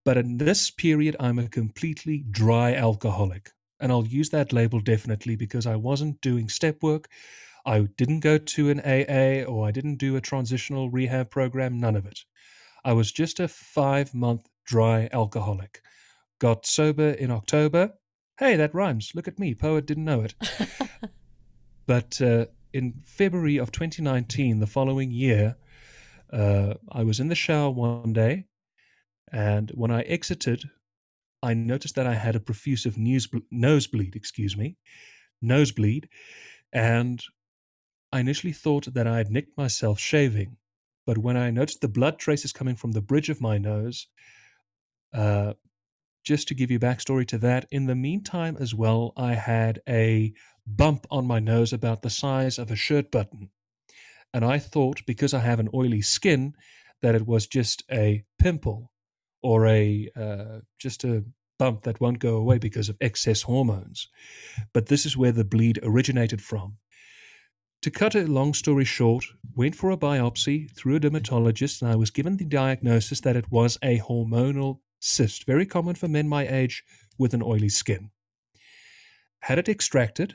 But 0.04 0.16
in 0.16 0.38
this 0.38 0.70
period, 0.70 1.16
I'm 1.20 1.38
a 1.38 1.48
completely 1.48 2.24
dry 2.30 2.74
alcoholic. 2.74 3.50
And 3.78 3.92
I'll 3.92 4.06
use 4.06 4.30
that 4.30 4.52
label 4.52 4.80
definitely 4.80 5.36
because 5.36 5.66
I 5.66 5.76
wasn't 5.76 6.20
doing 6.20 6.48
step 6.48 6.82
work. 6.82 7.08
I 7.66 7.80
didn't 7.96 8.20
go 8.20 8.38
to 8.38 8.70
an 8.70 8.80
AA 8.80 9.44
or 9.44 9.66
I 9.66 9.70
didn't 9.70 9.96
do 9.96 10.16
a 10.16 10.20
transitional 10.20 10.90
rehab 10.90 11.30
program, 11.30 11.78
none 11.78 11.96
of 11.96 12.06
it. 12.06 12.24
I 12.84 12.94
was 12.94 13.12
just 13.12 13.40
a 13.40 13.48
five 13.48 14.14
month 14.14 14.48
dry 14.64 15.08
alcoholic. 15.12 15.82
Got 16.38 16.64
sober 16.64 17.10
in 17.10 17.30
October. 17.30 17.92
Hey, 18.38 18.56
that 18.56 18.74
rhymes. 18.74 19.12
Look 19.14 19.28
at 19.28 19.38
me. 19.38 19.54
Poet 19.54 19.84
didn't 19.84 20.06
know 20.06 20.22
it. 20.22 20.34
but 21.86 22.20
uh, 22.22 22.46
in 22.72 22.94
February 23.04 23.58
of 23.58 23.72
2019, 23.72 24.60
the 24.60 24.66
following 24.66 25.10
year, 25.10 25.56
uh, 26.32 26.74
I 26.90 27.02
was 27.02 27.20
in 27.20 27.28
the 27.28 27.34
shower 27.34 27.70
one 27.70 28.12
day, 28.12 28.46
and 29.32 29.70
when 29.74 29.90
I 29.90 30.02
exited, 30.02 30.64
I 31.42 31.54
noticed 31.54 31.94
that 31.94 32.06
I 32.06 32.14
had 32.14 32.36
a 32.36 32.40
profusive 32.40 32.96
nosebleed, 32.98 34.14
excuse 34.14 34.56
me, 34.56 34.76
nosebleed, 35.40 36.08
and 36.72 37.22
I 38.12 38.20
initially 38.20 38.52
thought 38.52 38.92
that 38.92 39.06
I 39.06 39.18
had 39.18 39.30
nicked 39.30 39.56
myself 39.56 39.98
shaving, 39.98 40.56
but 41.06 41.18
when 41.18 41.36
I 41.36 41.50
noticed 41.50 41.80
the 41.80 41.88
blood 41.88 42.18
traces 42.18 42.52
coming 42.52 42.76
from 42.76 42.92
the 42.92 43.00
bridge 43.00 43.30
of 43.30 43.40
my 43.40 43.58
nose, 43.58 44.06
uh, 45.14 45.54
just 46.22 46.48
to 46.48 46.54
give 46.54 46.70
you 46.70 46.78
backstory 46.78 47.26
to 47.28 47.38
that, 47.38 47.66
in 47.70 47.86
the 47.86 47.94
meantime 47.94 48.56
as 48.60 48.74
well, 48.74 49.12
I 49.16 49.34
had 49.34 49.80
a 49.88 50.32
bump 50.66 51.06
on 51.10 51.26
my 51.26 51.40
nose 51.40 51.72
about 51.72 52.02
the 52.02 52.10
size 52.10 52.58
of 52.58 52.70
a 52.70 52.76
shirt 52.76 53.10
button. 53.10 53.50
And 54.32 54.44
I 54.44 54.58
thought, 54.58 55.04
because 55.06 55.34
I 55.34 55.40
have 55.40 55.60
an 55.60 55.68
oily 55.74 56.02
skin, 56.02 56.54
that 57.02 57.14
it 57.14 57.26
was 57.26 57.46
just 57.46 57.82
a 57.90 58.24
pimple 58.38 58.92
or 59.42 59.66
a 59.66 60.10
uh, 60.16 60.60
just 60.78 61.04
a 61.04 61.24
bump 61.58 61.82
that 61.82 62.00
won't 62.00 62.18
go 62.18 62.36
away 62.36 62.58
because 62.58 62.88
of 62.88 62.96
excess 63.00 63.42
hormones. 63.42 64.08
But 64.72 64.86
this 64.86 65.04
is 65.04 65.16
where 65.16 65.32
the 65.32 65.44
bleed 65.44 65.78
originated 65.82 66.40
from. 66.40 66.78
To 67.82 67.90
cut 67.90 68.14
a 68.14 68.26
long 68.26 68.52
story 68.54 68.84
short, 68.84 69.24
went 69.54 69.74
for 69.74 69.90
a 69.90 69.96
biopsy 69.96 70.70
through 70.74 70.96
a 70.96 71.00
dermatologist, 71.00 71.80
and 71.80 71.90
I 71.90 71.96
was 71.96 72.10
given 72.10 72.36
the 72.36 72.44
diagnosis 72.44 73.20
that 73.22 73.36
it 73.36 73.50
was 73.50 73.78
a 73.82 73.98
hormonal 74.00 74.80
cyst, 75.00 75.46
very 75.46 75.64
common 75.64 75.94
for 75.94 76.08
men 76.08 76.28
my 76.28 76.46
age 76.46 76.84
with 77.18 77.32
an 77.32 77.42
oily 77.42 77.70
skin. 77.70 78.10
Had 79.40 79.58
it 79.58 79.68
extracted, 79.68 80.34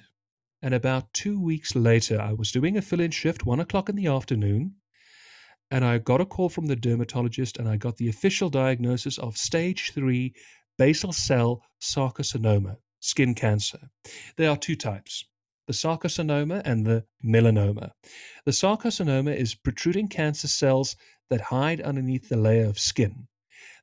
and 0.66 0.74
about 0.74 1.14
two 1.14 1.40
weeks 1.40 1.76
later, 1.76 2.20
I 2.20 2.34
was 2.34 2.52
doing 2.52 2.76
a 2.76 2.82
fill 2.82 3.00
in 3.00 3.12
shift, 3.12 3.46
one 3.46 3.60
o'clock 3.60 3.88
in 3.88 3.96
the 3.96 4.08
afternoon, 4.08 4.74
and 5.70 5.86
I 5.86 6.00
got 6.00 6.22
a 6.22 6.26
call 6.26 6.50
from 6.50 6.66
the 6.66 6.76
dermatologist, 6.76 7.60
and 7.60 7.70
I 7.70 7.78
got 7.78 7.98
the 7.98 8.10
official 8.10 8.50
diagnosis 8.50 9.20
of 9.20 9.38
stage 9.38 9.92
three 9.94 10.34
basal 10.80 11.14
cell 11.14 11.62
sarcocarcinoma, 11.80 12.78
skin 13.00 13.36
cancer. 13.36 13.78
There 14.38 14.50
are 14.50 14.58
two 14.58 14.76
types 14.76 15.24
the 15.68 15.74
sarcocarcinoma 15.74 16.64
and 16.66 16.84
the 16.84 17.06
melanoma. 17.24 17.92
The 18.46 18.52
sarcocarcinoma 18.52 19.36
is 19.36 19.54
protruding 19.54 20.08
cancer 20.08 20.48
cells 20.48 20.96
that 21.30 21.42
hide 21.42 21.80
underneath 21.80 22.28
the 22.28 22.38
layer 22.38 22.66
of 22.66 22.80
skin. 22.80 23.28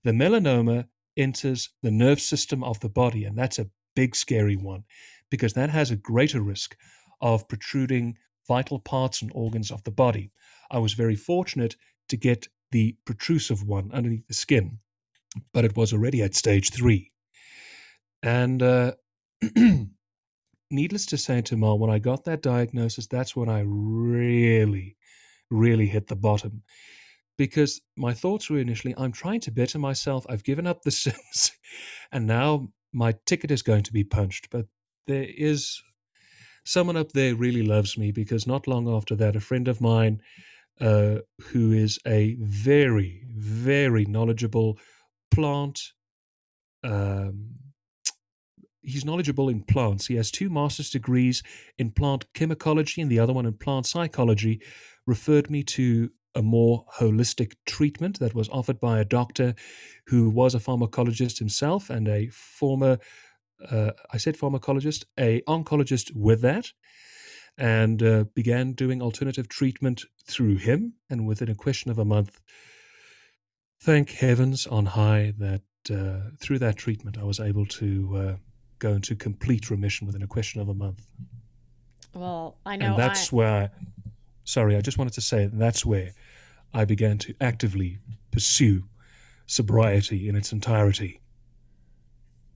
The 0.02 0.10
melanoma 0.10 0.88
enters 1.16 1.68
the 1.80 1.92
nerve 1.92 2.20
system 2.20 2.64
of 2.64 2.80
the 2.80 2.88
body, 2.88 3.24
and 3.24 3.38
that's 3.38 3.60
a 3.60 3.70
big, 3.94 4.14
scary 4.16 4.56
one 4.56 4.84
because 5.30 5.54
that 5.54 5.70
has 5.70 5.90
a 5.90 5.96
greater 5.96 6.42
risk 6.42 6.76
of 7.20 7.48
protruding 7.48 8.16
vital 8.46 8.78
parts 8.78 9.22
and 9.22 9.30
organs 9.34 9.70
of 9.70 9.82
the 9.84 9.90
body. 9.90 10.30
I 10.70 10.78
was 10.78 10.92
very 10.92 11.16
fortunate 11.16 11.76
to 12.08 12.16
get 12.16 12.48
the 12.70 12.96
protrusive 13.04 13.62
one 13.66 13.90
underneath 13.92 14.26
the 14.26 14.34
skin, 14.34 14.78
but 15.52 15.64
it 15.64 15.76
was 15.76 15.92
already 15.92 16.22
at 16.22 16.34
stage 16.34 16.70
three. 16.70 17.12
And 18.22 18.62
uh, 18.62 18.92
needless 20.70 21.06
to 21.06 21.16
say, 21.16 21.40
Tamar, 21.40 21.76
when 21.76 21.90
I 21.90 21.98
got 21.98 22.24
that 22.24 22.42
diagnosis, 22.42 23.06
that's 23.06 23.36
when 23.36 23.48
I 23.48 23.62
really, 23.64 24.96
really 25.50 25.86
hit 25.86 26.08
the 26.08 26.16
bottom. 26.16 26.62
Because 27.38 27.80
my 27.96 28.12
thoughts 28.12 28.50
were 28.50 28.58
initially, 28.58 28.94
I'm 28.96 29.12
trying 29.12 29.40
to 29.40 29.50
better 29.50 29.78
myself. 29.78 30.26
I've 30.28 30.44
given 30.44 30.66
up 30.66 30.82
the 30.82 30.90
sins, 31.04 31.52
and 32.10 32.26
now 32.26 32.68
my 32.92 33.14
ticket 33.26 33.50
is 33.50 33.62
going 33.62 33.82
to 33.84 33.92
be 33.92 34.04
punched. 34.04 34.50
But 34.50 34.66
there 35.06 35.26
is 35.28 35.82
someone 36.64 36.96
up 36.96 37.12
there 37.12 37.34
really 37.34 37.62
loves 37.62 37.98
me 37.98 38.12
because 38.12 38.46
not 38.46 38.66
long 38.66 38.88
after 38.88 39.16
that, 39.16 39.36
a 39.36 39.40
friend 39.40 39.68
of 39.68 39.80
mine 39.80 40.20
uh, 40.80 41.16
who 41.40 41.72
is 41.72 41.98
a 42.06 42.36
very, 42.40 43.24
very 43.28 44.04
knowledgeable 44.04 44.78
plant 45.30 45.92
um, 46.84 47.54
he's 48.82 49.04
knowledgeable 49.04 49.48
in 49.48 49.62
plants. 49.62 50.06
He 50.06 50.16
has 50.16 50.30
two 50.30 50.50
master's 50.50 50.90
degrees 50.90 51.42
in 51.78 51.90
plant 51.90 52.26
chemicology 52.34 53.00
and 53.00 53.10
the 53.10 53.18
other 53.18 53.32
one 53.32 53.46
in 53.46 53.54
plant 53.54 53.86
psychology. 53.86 54.60
Referred 55.06 55.50
me 55.50 55.62
to 55.64 56.10
a 56.34 56.42
more 56.42 56.84
holistic 56.98 57.54
treatment 57.66 58.18
that 58.18 58.34
was 58.34 58.48
offered 58.48 58.80
by 58.80 58.98
a 58.98 59.04
doctor 59.04 59.54
who 60.06 60.30
was 60.30 60.54
a 60.54 60.58
pharmacologist 60.58 61.38
himself 61.38 61.90
and 61.90 62.08
a 62.08 62.28
former, 62.28 62.98
uh, 63.70 63.90
I 64.12 64.16
said 64.16 64.36
pharmacologist, 64.36 65.04
a 65.18 65.42
oncologist 65.42 66.10
with 66.14 66.40
that, 66.42 66.72
and 67.58 68.02
uh, 68.02 68.24
began 68.34 68.72
doing 68.72 69.02
alternative 69.02 69.48
treatment 69.48 70.04
through 70.26 70.56
him. 70.56 70.94
And 71.10 71.26
within 71.26 71.50
a 71.50 71.54
question 71.54 71.90
of 71.90 71.98
a 71.98 72.04
month, 72.04 72.40
thank 73.80 74.10
heavens 74.10 74.66
on 74.66 74.86
high 74.86 75.34
that 75.38 75.62
uh, 75.90 76.30
through 76.40 76.60
that 76.60 76.76
treatment 76.76 77.18
I 77.18 77.24
was 77.24 77.40
able 77.40 77.66
to 77.66 78.16
uh, 78.16 78.36
go 78.78 78.92
into 78.92 79.14
complete 79.16 79.70
remission 79.70 80.06
within 80.06 80.22
a 80.22 80.26
question 80.26 80.60
of 80.60 80.68
a 80.68 80.74
month. 80.74 81.06
Well, 82.14 82.58
I 82.64 82.76
know. 82.76 82.86
And 82.86 82.98
that's 82.98 83.32
I... 83.32 83.36
where, 83.36 83.70
sorry, 84.44 84.76
I 84.76 84.80
just 84.80 84.98
wanted 84.98 85.14
to 85.14 85.20
say 85.20 85.48
that's 85.52 85.84
where 85.84 86.12
I 86.74 86.84
began 86.84 87.18
to 87.18 87.34
actively 87.40 87.98
pursue 88.30 88.84
sobriety 89.46 90.28
in 90.28 90.36
its 90.36 90.52
entirety. 90.52 91.20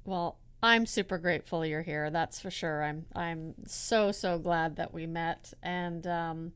Well, 0.04 0.38
I'm 0.62 0.86
super 0.86 1.18
grateful 1.18 1.66
you're 1.66 1.82
here. 1.82 2.10
That's 2.10 2.40
for 2.40 2.50
sure. 2.50 2.82
I'm 2.82 3.06
I'm 3.14 3.54
so 3.66 4.12
so 4.12 4.38
glad 4.38 4.76
that 4.76 4.94
we 4.94 5.06
met 5.06 5.52
and 5.62 6.06
um 6.06 6.52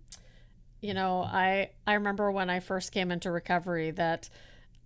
you 0.81 0.94
know, 0.94 1.23
I 1.23 1.70
I 1.87 1.94
remember 1.94 2.31
when 2.31 2.49
I 2.49 2.61
first 2.61 2.92
came 2.92 3.11
into 3.11 3.31
recovery 3.31 3.90
that 3.92 4.31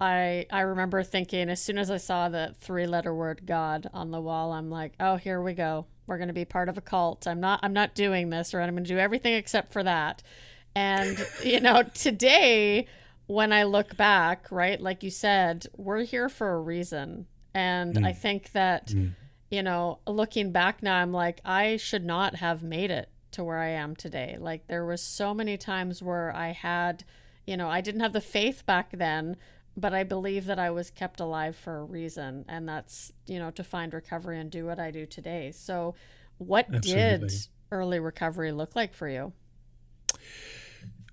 I 0.01 0.47
I 0.51 0.63
remember 0.63 1.03
thinking 1.03 1.49
as 1.49 1.63
soon 1.63 1.79
as 1.79 1.91
I 1.91 1.99
saw 1.99 2.29
the 2.29 2.55
three 2.59 2.87
letter 2.87 3.15
word 3.15 3.47
God 3.47 3.89
on 3.95 4.11
the 4.11 4.21
wall, 4.21 4.53
I'm 4.53 4.71
like, 4.71 4.95
oh, 4.99 5.17
here 5.17 5.41
we 5.41 5.55
go. 5.55 5.87
We're 6.07 6.19
going 6.19 6.29
to 6.29 6.35
be 6.35 6.45
part 6.45 6.69
of 6.69 6.77
a 6.77 6.83
cult. 6.83 7.27
I'm 7.27 7.41
not 7.41 7.61
I'm 7.63 7.73
not 7.73 7.95
doing 7.95 8.31
this, 8.31 8.53
or 8.53 8.61
I'm 8.61 8.75
going 8.75 8.85
to 8.85 8.89
do 8.89 8.99
everything 8.99 9.35
except 9.35 9.73
for 9.73 9.83
that. 9.85 10.23
And 10.75 11.25
you 11.43 11.61
know, 11.61 11.83
today 11.95 12.87
when 13.27 13.53
I 13.53 13.65
look 13.65 13.97
back, 13.97 14.51
right, 14.51 14.81
like 14.81 15.03
you 15.03 15.11
said, 15.11 15.67
we're 15.77 16.05
here 16.05 16.29
for 16.29 16.53
a 16.55 16.61
reason, 16.61 17.27
and 17.55 17.95
mm. 17.95 18.07
I 18.07 18.13
think 18.13 18.53
that. 18.53 18.89
Mm. 18.89 19.15
You 19.51 19.63
know, 19.63 20.01
looking 20.09 20.51
back 20.51 20.83
now, 20.83 20.97
I'm 20.97 21.13
like, 21.13 21.41
I 21.45 21.77
should 21.77 22.05
not 22.05 22.37
have 22.37 22.65
made 22.65 22.91
it 22.91 23.09
to 23.33 23.45
where 23.45 23.59
I 23.59 23.69
am 23.69 23.95
today. 23.95 24.37
Like, 24.41 24.67
there 24.67 24.85
was 24.85 25.01
so 25.01 25.33
many 25.33 25.57
times 25.57 26.03
where 26.03 26.35
I 26.35 26.51
had, 26.51 27.05
you 27.47 27.57
know, 27.57 27.69
I 27.69 27.81
didn't 27.81 28.01
have 28.01 28.15
the 28.15 28.21
faith 28.21 28.67
back 28.67 28.91
then 28.91 29.37
but 29.77 29.93
I 29.93 30.05
believe 30.05 30.47
that 30.47 30.59
I 30.59 30.71
was 30.71 30.91
kept 30.91 31.21
alive 31.21 31.57
for 31.57 31.79
a 31.79 31.85
reason, 31.85 32.45
and 32.49 32.69
that's 32.69 33.13
you 33.27 33.39
know 33.39 33.51
to 33.53 33.65
find 33.65 33.93
recovery 33.93 34.39
and 34.39 34.51
do 34.51 34.67
what 34.67 34.79
I 34.79 34.91
do 34.91 35.07
today. 35.07 35.53
So, 35.53 35.95
what 36.39 36.67
Absolutely. 36.73 37.29
did 37.29 37.33
early 37.71 37.99
recovery 37.99 38.53
look 38.53 38.77
like 38.77 38.95
for 38.95 39.09
you? 39.09 39.33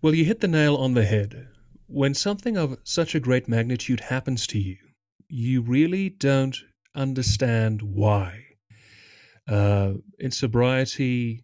Well, 0.02 0.16
you 0.16 0.26
hit 0.26 0.40
the 0.40 0.48
nail 0.48 0.76
on 0.78 0.94
the 0.96 1.06
head. 1.06 1.48
when 1.88 2.14
something 2.14 2.58
of 2.58 2.78
such 2.84 3.14
a 3.14 3.20
great 3.20 3.48
magnitude 3.50 4.00
happens 4.00 4.48
to 4.48 4.58
you, 4.58 4.78
you 5.28 5.62
really 5.62 6.10
don't 6.10 6.58
understand 6.96 7.82
why. 7.82 8.46
Uh, 9.48 9.96
in 10.18 10.32
sobriety, 10.32 11.44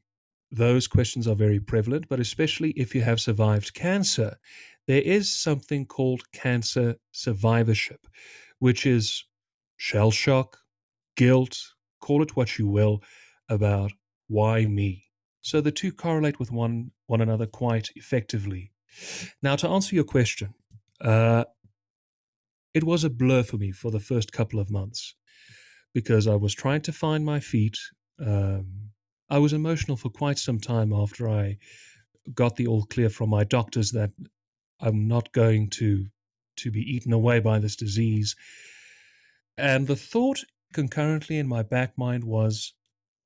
those 0.51 0.87
questions 0.87 1.27
are 1.27 1.35
very 1.35 1.59
prevalent, 1.59 2.07
but 2.09 2.19
especially 2.19 2.71
if 2.71 2.95
you 2.95 3.01
have 3.01 3.19
survived 3.19 3.73
cancer, 3.73 4.37
there 4.87 5.01
is 5.01 5.33
something 5.33 5.85
called 5.85 6.31
cancer 6.31 6.95
survivorship, 7.11 8.07
which 8.59 8.85
is 8.85 9.25
shell 9.75 10.11
shock, 10.11 10.57
guilt, 11.17 11.57
call 11.99 12.23
it 12.23 12.35
what 12.37 12.57
you 12.57 12.67
will, 12.67 13.03
about 13.49 13.91
why 14.29 14.65
me. 14.65 15.06
So 15.47 15.61
the 15.61 15.71
two 15.71 15.93
correlate 15.93 16.39
with 16.39 16.51
one, 16.51 16.91
one 17.05 17.21
another 17.21 17.45
quite 17.45 17.91
effectively. 17.95 18.73
Now, 19.41 19.55
to 19.55 19.69
answer 19.69 19.95
your 19.95 20.03
question, 20.03 20.53
uh, 20.99 21.45
it 22.73 22.83
was 22.83 23.05
a 23.05 23.09
blur 23.09 23.43
for 23.43 23.55
me 23.55 23.71
for 23.71 23.89
the 23.89 24.01
first 24.01 24.33
couple 24.33 24.59
of 24.59 24.69
months 24.69 25.15
because 25.93 26.27
I 26.27 26.35
was 26.35 26.53
trying 26.53 26.81
to 26.81 26.91
find 26.91 27.23
my 27.23 27.39
feet. 27.39 27.77
Um, 28.19 28.89
I 29.29 29.37
was 29.37 29.53
emotional 29.53 29.95
for 29.95 30.09
quite 30.09 30.37
some 30.37 30.59
time 30.59 30.91
after 30.91 31.29
I 31.29 31.59
got 32.33 32.57
the 32.57 32.67
all 32.67 32.83
clear 32.83 33.09
from 33.09 33.29
my 33.29 33.45
doctors 33.45 33.91
that 33.91 34.11
I'm 34.81 35.07
not 35.07 35.31
going 35.31 35.69
to 35.79 36.07
to 36.57 36.71
be 36.71 36.81
eaten 36.81 37.13
away 37.13 37.39
by 37.39 37.59
this 37.59 37.77
disease. 37.77 38.35
And 39.57 39.87
the 39.87 39.95
thought 39.95 40.43
concurrently 40.73 41.37
in 41.37 41.47
my 41.47 41.63
back 41.63 41.97
mind 41.97 42.25
was, 42.25 42.73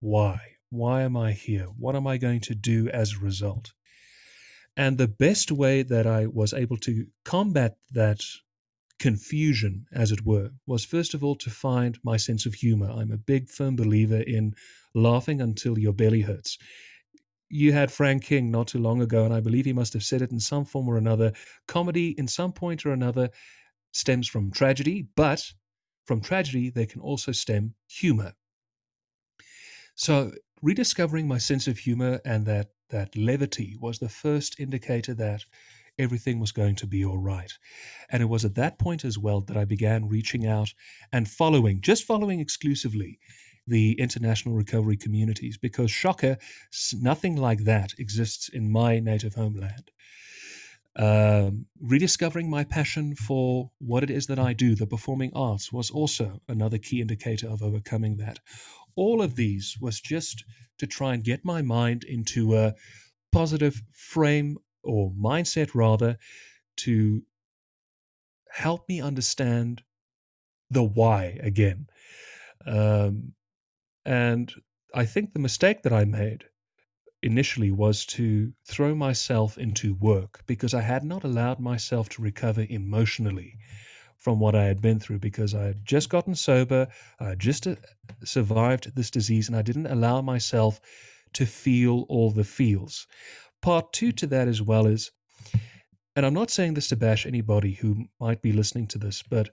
why? 0.01 0.39
Why 0.71 1.01
am 1.01 1.17
I 1.17 1.33
here? 1.33 1.65
What 1.65 1.97
am 1.97 2.07
I 2.07 2.17
going 2.17 2.39
to 2.41 2.55
do 2.55 2.87
as 2.89 3.13
a 3.13 3.23
result? 3.23 3.73
And 4.77 4.97
the 4.97 5.07
best 5.07 5.51
way 5.51 5.83
that 5.83 6.07
I 6.07 6.27
was 6.27 6.53
able 6.53 6.77
to 6.77 7.07
combat 7.25 7.75
that 7.91 8.21
confusion, 8.99 9.85
as 9.91 10.13
it 10.13 10.25
were, 10.25 10.51
was 10.65 10.85
first 10.85 11.13
of 11.13 11.25
all 11.25 11.35
to 11.35 11.49
find 11.49 11.99
my 12.03 12.15
sense 12.15 12.45
of 12.45 12.53
humor. 12.53 12.89
I'm 12.89 13.11
a 13.11 13.17
big, 13.17 13.49
firm 13.49 13.75
believer 13.75 14.21
in 14.21 14.53
laughing 14.95 15.41
until 15.41 15.77
your 15.77 15.91
belly 15.91 16.21
hurts. 16.21 16.57
You 17.49 17.73
had 17.73 17.91
Frank 17.91 18.23
King 18.23 18.49
not 18.49 18.67
too 18.67 18.79
long 18.79 19.01
ago, 19.01 19.25
and 19.25 19.33
I 19.33 19.41
believe 19.41 19.65
he 19.65 19.73
must 19.73 19.91
have 19.91 20.03
said 20.03 20.21
it 20.21 20.31
in 20.31 20.39
some 20.39 20.63
form 20.63 20.87
or 20.87 20.97
another. 20.97 21.33
Comedy, 21.67 22.15
in 22.17 22.29
some 22.29 22.53
point 22.53 22.85
or 22.85 22.93
another, 22.93 23.29
stems 23.91 24.29
from 24.29 24.51
tragedy, 24.51 25.05
but 25.17 25.51
from 26.05 26.21
tragedy, 26.21 26.69
there 26.69 26.85
can 26.85 27.01
also 27.01 27.33
stem 27.33 27.73
humor. 27.89 28.35
So, 29.95 30.31
rediscovering 30.61 31.27
my 31.27 31.37
sense 31.37 31.67
of 31.67 31.79
humor 31.79 32.21
and 32.25 32.45
that, 32.45 32.69
that 32.89 33.15
levity 33.15 33.75
was 33.79 33.99
the 33.99 34.09
first 34.09 34.59
indicator 34.59 35.13
that 35.13 35.45
everything 35.97 36.39
was 36.39 36.51
going 36.51 36.75
to 36.75 36.87
be 36.87 37.03
all 37.03 37.17
right. 37.17 37.53
And 38.09 38.21
it 38.21 38.29
was 38.29 38.45
at 38.45 38.55
that 38.55 38.79
point 38.79 39.05
as 39.05 39.17
well 39.17 39.41
that 39.41 39.57
I 39.57 39.65
began 39.65 40.09
reaching 40.09 40.47
out 40.47 40.73
and 41.11 41.29
following, 41.29 41.81
just 41.81 42.03
following 42.03 42.39
exclusively 42.39 43.19
the 43.67 43.93
international 43.99 44.55
recovery 44.55 44.97
communities, 44.97 45.57
because 45.57 45.91
shocker, 45.91 46.37
nothing 46.93 47.35
like 47.35 47.63
that 47.65 47.93
exists 47.99 48.49
in 48.49 48.71
my 48.71 48.99
native 48.99 49.35
homeland. 49.35 49.91
Um, 50.97 51.67
rediscovering 51.79 52.49
my 52.49 52.65
passion 52.65 53.15
for 53.15 53.71
what 53.79 54.03
it 54.03 54.09
is 54.09 54.27
that 54.27 54.39
I 54.39 54.51
do, 54.51 54.75
the 54.75 54.87
performing 54.87 55.31
arts, 55.33 55.71
was 55.71 55.89
also 55.89 56.41
another 56.49 56.77
key 56.77 56.99
indicator 56.99 57.47
of 57.47 57.61
overcoming 57.61 58.17
that. 58.17 58.39
All 58.95 59.21
of 59.21 59.35
these 59.35 59.77
was 59.79 59.99
just 59.99 60.43
to 60.77 60.87
try 60.87 61.13
and 61.13 61.23
get 61.23 61.45
my 61.45 61.61
mind 61.61 62.03
into 62.03 62.57
a 62.57 62.73
positive 63.31 63.81
frame 63.93 64.57
or 64.83 65.11
mindset 65.11 65.71
rather 65.73 66.17
to 66.77 67.23
help 68.51 68.87
me 68.89 68.99
understand 69.01 69.83
the 70.69 70.83
why 70.83 71.37
again. 71.41 71.87
Um, 72.65 73.33
and 74.05 74.51
I 74.93 75.05
think 75.05 75.33
the 75.33 75.39
mistake 75.39 75.83
that 75.83 75.93
I 75.93 76.05
made 76.05 76.45
initially 77.23 77.71
was 77.71 78.05
to 78.05 78.51
throw 78.65 78.95
myself 78.95 79.57
into 79.57 79.93
work 79.95 80.41
because 80.47 80.73
I 80.73 80.81
had 80.81 81.03
not 81.03 81.23
allowed 81.23 81.59
myself 81.59 82.09
to 82.09 82.21
recover 82.21 82.65
emotionally 82.69 83.57
from 84.21 84.39
what 84.39 84.55
I 84.55 84.63
had 84.63 84.81
been 84.81 84.99
through 84.99 85.19
because 85.19 85.53
I 85.53 85.63
had 85.63 85.85
just 85.85 86.09
gotten 86.09 86.35
sober, 86.35 86.87
I 87.19 87.29
had 87.29 87.39
just 87.39 87.67
uh, 87.67 87.75
survived 88.23 88.95
this 88.95 89.11
disease, 89.11 89.49
and 89.49 89.57
I 89.57 89.61
didn't 89.61 89.87
allow 89.87 90.21
myself 90.21 90.79
to 91.33 91.45
feel 91.45 92.05
all 92.07 92.31
the 92.31 92.43
feels 92.43 93.07
part 93.61 93.93
two 93.93 94.11
to 94.11 94.27
that 94.27 94.47
as 94.47 94.61
well 94.61 94.87
is, 94.87 95.11
and 96.15 96.25
I'm 96.25 96.33
not 96.33 96.51
saying 96.51 96.73
this 96.73 96.89
to 96.89 96.95
bash 96.95 97.25
anybody 97.25 97.73
who 97.73 98.05
might 98.19 98.41
be 98.41 98.51
listening 98.51 98.87
to 98.87 98.97
this, 98.97 99.23
but 99.23 99.49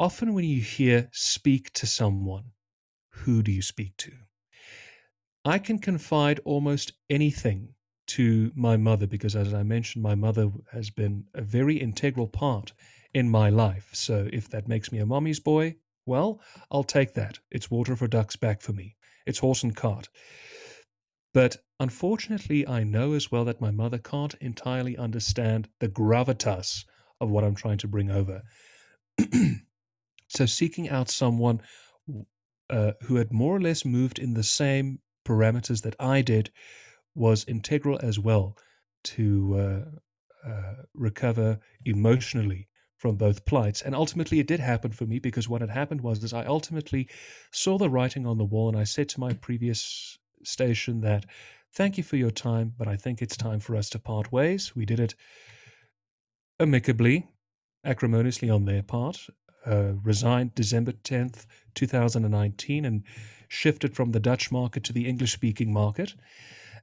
often 0.00 0.34
when 0.34 0.44
you 0.44 0.60
hear 0.60 1.08
speak 1.12 1.72
to 1.74 1.86
someone, 1.86 2.44
who 3.10 3.42
do 3.42 3.52
you 3.52 3.62
speak 3.62 3.96
to? 3.98 4.12
I 5.44 5.58
can 5.58 5.78
confide 5.78 6.40
almost 6.44 6.92
anything 7.10 7.74
to 8.06 8.50
my 8.54 8.76
mother 8.76 9.06
because, 9.06 9.36
as 9.36 9.52
I 9.52 9.62
mentioned, 9.62 10.02
my 10.02 10.14
mother 10.14 10.50
has 10.72 10.90
been 10.90 11.24
a 11.34 11.42
very 11.42 11.76
integral 11.76 12.28
part 12.28 12.72
in 13.14 13.30
my 13.30 13.48
life. 13.48 13.90
So 13.92 14.28
if 14.32 14.50
that 14.50 14.68
makes 14.68 14.90
me 14.92 14.98
a 14.98 15.06
mommy's 15.06 15.40
boy, 15.40 15.76
well, 16.04 16.40
I'll 16.70 16.84
take 16.84 17.14
that. 17.14 17.38
It's 17.50 17.70
water 17.70 17.96
for 17.96 18.08
ducks 18.08 18.36
back 18.36 18.60
for 18.60 18.72
me. 18.72 18.96
It's 19.26 19.38
horse 19.38 19.62
and 19.62 19.74
cart. 19.74 20.08
But 21.32 21.56
unfortunately, 21.80 22.66
I 22.66 22.84
know 22.84 23.12
as 23.12 23.32
well 23.32 23.44
that 23.46 23.60
my 23.60 23.70
mother 23.70 23.98
can't 23.98 24.34
entirely 24.34 24.96
understand 24.96 25.68
the 25.80 25.88
gravitas 25.88 26.84
of 27.20 27.30
what 27.30 27.44
I'm 27.44 27.54
trying 27.54 27.78
to 27.78 27.88
bring 27.88 28.10
over. 28.10 28.42
so, 30.28 30.46
seeking 30.46 30.88
out 30.88 31.08
someone 31.08 31.62
uh, 32.70 32.92
who 33.02 33.16
had 33.16 33.32
more 33.32 33.56
or 33.56 33.60
less 33.60 33.84
moved 33.84 34.18
in 34.18 34.34
the 34.34 34.42
same 34.42 35.00
parameters 35.26 35.82
that 35.82 35.96
I 35.98 36.22
did 36.22 36.50
was 37.14 37.44
integral 37.46 37.98
as 38.02 38.18
well 38.18 38.56
to 39.04 39.56
uh, 40.46 40.48
uh, 40.48 40.74
recover 40.94 41.58
emotionally 41.84 42.68
from 42.96 43.16
both 43.16 43.44
plights. 43.44 43.82
And 43.82 43.94
ultimately, 43.94 44.40
it 44.40 44.46
did 44.46 44.60
happen 44.60 44.92
for 44.92 45.06
me 45.06 45.18
because 45.18 45.48
what 45.48 45.60
had 45.60 45.70
happened 45.70 46.00
was 46.00 46.22
is 46.22 46.32
I 46.32 46.44
ultimately 46.44 47.08
saw 47.50 47.78
the 47.78 47.90
writing 47.90 48.26
on 48.26 48.38
the 48.38 48.44
wall, 48.44 48.68
and 48.68 48.78
I 48.78 48.84
said 48.84 49.08
to 49.10 49.20
my 49.20 49.32
previous 49.32 50.18
station 50.42 51.00
that 51.00 51.26
thank 51.72 51.98
you 51.98 52.04
for 52.04 52.16
your 52.16 52.30
time, 52.30 52.72
but 52.78 52.88
I 52.88 52.96
think 52.96 53.20
it's 53.20 53.36
time 53.36 53.60
for 53.60 53.76
us 53.76 53.90
to 53.90 53.98
part 53.98 54.32
ways. 54.32 54.76
We 54.76 54.86
did 54.86 55.00
it 55.00 55.14
amicably, 56.60 57.28
acrimoniously 57.84 58.48
on 58.48 58.64
their 58.64 58.82
part, 58.82 59.18
uh, 59.66 59.94
resigned 60.02 60.54
December 60.54 60.92
10th, 60.92 61.46
2019, 61.74 62.84
and 62.84 63.02
shifted 63.48 63.94
from 63.94 64.12
the 64.12 64.20
Dutch 64.20 64.52
market 64.52 64.84
to 64.84 64.92
the 64.92 65.06
English 65.06 65.32
speaking 65.32 65.72
market. 65.72 66.14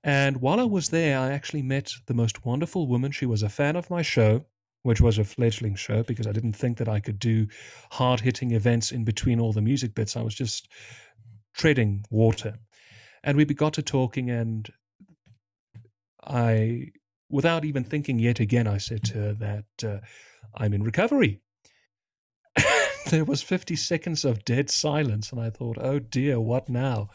And 0.03 0.41
while 0.41 0.59
I 0.59 0.63
was 0.63 0.89
there, 0.89 1.19
I 1.19 1.31
actually 1.31 1.61
met 1.61 1.91
the 2.07 2.13
most 2.13 2.43
wonderful 2.43 2.87
woman. 2.87 3.11
She 3.11 3.25
was 3.25 3.43
a 3.43 3.49
fan 3.49 3.75
of 3.75 3.89
my 3.89 4.01
show, 4.01 4.45
which 4.83 5.01
was 5.01 5.17
a 5.17 5.23
fledgling 5.23 5.75
show 5.75 6.03
because 6.03 6.27
I 6.27 6.31
didn't 6.31 6.53
think 6.53 6.77
that 6.77 6.89
I 6.89 6.99
could 6.99 7.19
do 7.19 7.47
hard 7.91 8.21
hitting 8.21 8.51
events 8.51 8.91
in 8.91 9.03
between 9.03 9.39
all 9.39 9.53
the 9.53 9.61
music 9.61 9.93
bits. 9.93 10.15
I 10.15 10.21
was 10.21 10.35
just 10.35 10.67
treading 11.53 12.05
water. 12.09 12.57
And 13.23 13.37
we 13.37 13.45
got 13.45 13.73
to 13.73 13.83
talking, 13.83 14.29
and 14.29 14.67
I, 16.23 16.87
without 17.29 17.65
even 17.65 17.83
thinking 17.83 18.17
yet 18.17 18.39
again, 18.39 18.67
I 18.67 18.77
said 18.77 19.03
to 19.05 19.13
her 19.19 19.33
that 19.33 19.65
uh, 19.83 19.99
I'm 20.55 20.73
in 20.73 20.83
recovery. 20.83 21.39
there 23.11 23.25
was 23.25 23.43
50 23.43 23.75
seconds 23.75 24.25
of 24.25 24.43
dead 24.43 24.71
silence, 24.71 25.31
and 25.31 25.39
I 25.39 25.51
thought, 25.51 25.77
oh 25.79 25.99
dear, 25.99 26.39
what 26.39 26.67
now? 26.67 27.09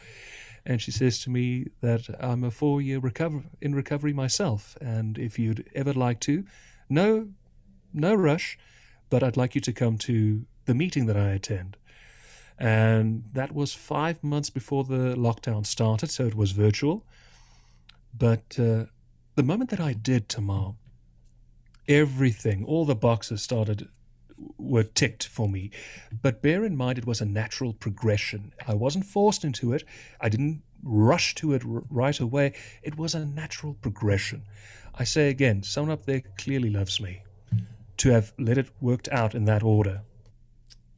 And 0.65 0.81
she 0.81 0.91
says 0.91 1.19
to 1.19 1.29
me 1.29 1.67
that 1.81 2.03
I'm 2.19 2.43
a 2.43 2.51
four 2.51 2.81
year 2.81 2.99
recover 2.99 3.43
in 3.61 3.75
recovery 3.75 4.13
myself, 4.13 4.77
and 4.79 5.17
if 5.17 5.37
you'd 5.37 5.69
ever 5.75 5.93
like 5.93 6.21
to, 6.21 6.45
no, 6.89 7.27
no 7.97 8.13
rush, 8.13 8.57
but 9.09 9.23
I'd 9.23 9.37
like 9.37 9.55
you 9.55 9.61
to 9.61 9.73
come 9.73 9.97
to 9.99 10.45
the 10.65 10.73
meeting 10.73 11.05
that 11.07 11.17
I 11.17 11.29
attend. 11.29 11.77
And 12.59 13.23
that 13.33 13.53
was 13.53 13.73
five 13.73 14.23
months 14.23 14.49
before 14.49 14.83
the 14.83 15.15
lockdown 15.15 15.65
started, 15.65 16.09
so 16.09 16.25
it 16.25 16.35
was 16.35 16.51
virtual. 16.51 17.05
But 18.17 18.57
uh, 18.59 18.85
the 19.35 19.43
moment 19.43 19.69
that 19.69 19.79
I 19.79 19.93
did, 19.93 20.27
Tamar, 20.27 20.73
everything, 21.87 22.65
all 22.65 22.85
the 22.85 22.95
boxes 22.95 23.41
started 23.43 23.89
were 24.57 24.83
ticked 24.83 25.27
for 25.27 25.47
me. 25.47 25.71
But 26.21 26.41
bear 26.41 26.65
in 26.65 26.75
mind, 26.75 26.97
it 26.97 27.07
was 27.07 27.21
a 27.21 27.25
natural 27.25 27.73
progression. 27.73 28.53
I 28.67 28.73
wasn't 28.73 29.05
forced 29.05 29.43
into 29.43 29.73
it. 29.73 29.83
I 30.19 30.29
didn't 30.29 30.63
rush 30.83 31.35
to 31.35 31.53
it 31.53 31.63
r- 31.65 31.83
right 31.89 32.19
away. 32.19 32.53
It 32.83 32.97
was 32.97 33.15
a 33.15 33.25
natural 33.25 33.75
progression. 33.75 34.43
I 34.95 35.03
say 35.03 35.29
again, 35.29 35.63
someone 35.63 35.91
up 35.91 36.05
there 36.05 36.21
clearly 36.37 36.69
loves 36.69 36.99
me. 36.99 37.21
To 37.97 38.09
have 38.09 38.33
let 38.37 38.57
it 38.57 38.69
worked 38.79 39.09
out 39.09 39.33
in 39.33 39.45
that 39.45 39.63
order. 39.63 40.01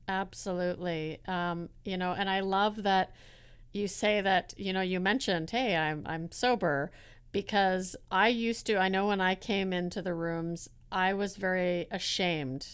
Absolutely. 0.08 1.20
Um, 1.28 1.70
you 1.86 1.98
know, 1.98 2.14
and 2.14 2.30
I 2.30 2.42
love 2.42 2.84
that 2.84 3.14
you 3.72 3.88
say 3.88 4.22
that, 4.22 4.54
you 4.58 4.74
know, 4.74 4.82
you 4.82 5.00
mentioned, 5.00 5.52
hey, 5.52 5.76
I'm 5.78 6.04
I'm 6.06 6.32
sober 6.32 6.92
because 7.32 7.96
I 8.12 8.30
used 8.30 8.66
to 8.66 8.78
I 8.78 8.90
know 8.90 9.08
when 9.08 9.22
I 9.22 9.36
came 9.36 9.72
into 9.72 10.02
the 10.02 10.14
rooms, 10.14 10.70
I 10.92 11.14
was 11.14 11.36
very 11.36 11.88
ashamed 11.92 12.68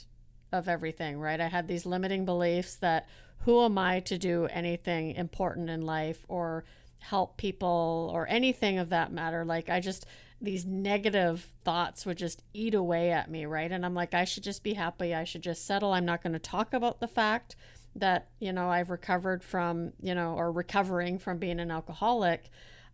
of 0.51 0.69
everything, 0.69 1.19
right? 1.19 1.41
I 1.41 1.47
had 1.47 1.67
these 1.67 1.85
limiting 1.85 2.25
beliefs 2.25 2.75
that 2.75 3.07
who 3.39 3.63
am 3.63 3.77
I 3.77 3.99
to 4.01 4.17
do 4.17 4.47
anything 4.47 5.11
important 5.11 5.69
in 5.69 5.81
life 5.81 6.25
or 6.27 6.63
help 6.99 7.37
people 7.37 8.09
or 8.13 8.27
anything 8.27 8.79
of 8.79 8.89
that 8.89 9.11
matter? 9.11 9.45
Like, 9.45 9.69
I 9.69 9.79
just, 9.79 10.05
these 10.41 10.65
negative 10.65 11.47
thoughts 11.63 12.05
would 12.05 12.17
just 12.17 12.43
eat 12.53 12.73
away 12.73 13.11
at 13.11 13.29
me, 13.29 13.45
right? 13.45 13.71
And 13.71 13.85
I'm 13.85 13.93
like, 13.93 14.13
I 14.13 14.25
should 14.25 14.43
just 14.43 14.63
be 14.63 14.73
happy. 14.73 15.13
I 15.13 15.23
should 15.23 15.41
just 15.41 15.65
settle. 15.65 15.93
I'm 15.93 16.05
not 16.05 16.21
going 16.21 16.33
to 16.33 16.39
talk 16.39 16.73
about 16.73 16.99
the 16.99 17.07
fact 17.07 17.55
that, 17.95 18.27
you 18.39 18.51
know, 18.51 18.69
I've 18.69 18.89
recovered 18.89 19.43
from, 19.43 19.93
you 20.01 20.13
know, 20.13 20.33
or 20.33 20.51
recovering 20.51 21.17
from 21.17 21.37
being 21.37 21.59
an 21.59 21.71
alcoholic. 21.71 22.49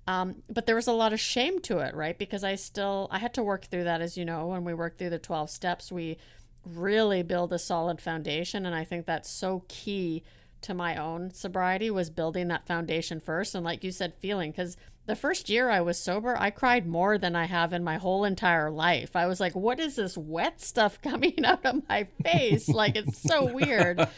Um, 0.08 0.43
but 0.49 0.65
there 0.65 0.75
was 0.75 0.88
a 0.88 0.93
lot 0.93 1.13
of 1.13 1.19
shame 1.19 1.60
to 1.62 1.80
it, 1.80 1.95
right? 1.95 2.17
Because 2.17 2.43
I 2.43 2.56
still, 2.56 3.08
I 3.12 3.19
had 3.19 3.34
to 3.36 3.43
work 3.43 3.65
through 3.65 3.86
that, 3.86 4.01
as 4.01 4.17
you 4.17 4.25
know, 4.25 4.47
when 4.47 4.63
we 4.63 4.73
work 4.73 4.97
through 4.97 5.10
the 5.10 5.19
12 5.19 5.49
steps, 5.49 5.91
we 5.91 6.17
really 6.65 7.23
build 7.23 7.51
a 7.51 7.60
solid 7.60 7.99
foundation. 8.01 8.65
And 8.65 8.75
I 8.75 8.84
think 8.84 9.06
that's 9.06 9.30
so 9.30 9.63
key 9.67 10.23
to 10.62 10.73
my 10.73 10.95
own 10.95 11.34
sobriety 11.34 11.89
was 11.89 12.10
building 12.10 12.47
that 12.47 12.67
foundation 12.67 13.19
first. 13.19 13.56
And 13.56 13.65
like 13.65 13.84
you 13.84 13.91
said, 13.91 14.13
feeling, 14.13 14.51
because 14.51 14.77
the 15.05 15.15
first 15.15 15.49
year 15.49 15.69
I 15.69 15.81
was 15.81 15.97
sober, 15.99 16.37
I 16.37 16.51
cried 16.51 16.87
more 16.87 17.17
than 17.17 17.35
I 17.35 17.45
have 17.45 17.73
in 17.73 17.83
my 17.83 17.97
whole 17.97 18.23
entire 18.23 18.69
life. 18.69 19.15
I 19.15 19.25
was 19.27 19.39
like, 19.39 19.55
what 19.55 19.79
is 19.79 19.95
this 19.95 20.17
wet 20.17 20.61
stuff 20.61 21.01
coming 21.03 21.43
out 21.43 21.65
of 21.65 21.87
my 21.89 22.07
face? 22.23 22.67
like, 22.69 22.95
it's 22.95 23.21
so 23.21 23.45
weird. 23.45 24.07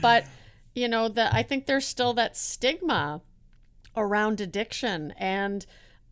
But, 0.00 0.24
you 0.72 0.86
know, 0.86 1.08
that 1.08 1.34
I 1.34 1.42
think 1.42 1.66
there's 1.66 1.84
still 1.84 2.14
that 2.14 2.36
stigma 2.36 3.22
around 3.96 4.40
addiction. 4.40 5.12
And, 5.18 5.66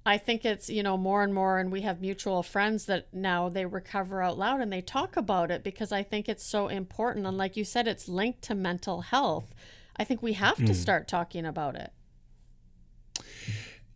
I 0.08 0.16
think 0.16 0.46
it's, 0.46 0.70
you 0.70 0.82
know, 0.82 0.96
more 0.96 1.22
and 1.22 1.34
more, 1.34 1.58
and 1.58 1.70
we 1.70 1.82
have 1.82 2.00
mutual 2.00 2.42
friends 2.42 2.86
that 2.86 3.12
now 3.12 3.50
they 3.50 3.66
recover 3.66 4.22
out 4.22 4.38
loud 4.38 4.62
and 4.62 4.72
they 4.72 4.80
talk 4.80 5.18
about 5.18 5.50
it 5.50 5.62
because 5.62 5.92
I 5.92 6.02
think 6.02 6.30
it's 6.30 6.44
so 6.44 6.68
important. 6.68 7.26
And 7.26 7.36
like 7.36 7.58
you 7.58 7.64
said, 7.64 7.86
it's 7.86 8.08
linked 8.08 8.40
to 8.44 8.54
mental 8.54 9.02
health. 9.02 9.54
I 9.98 10.04
think 10.04 10.22
we 10.22 10.32
have 10.32 10.56
to 10.56 10.72
mm. 10.72 10.74
start 10.74 11.08
talking 11.08 11.44
about 11.44 11.76
it. 11.76 11.92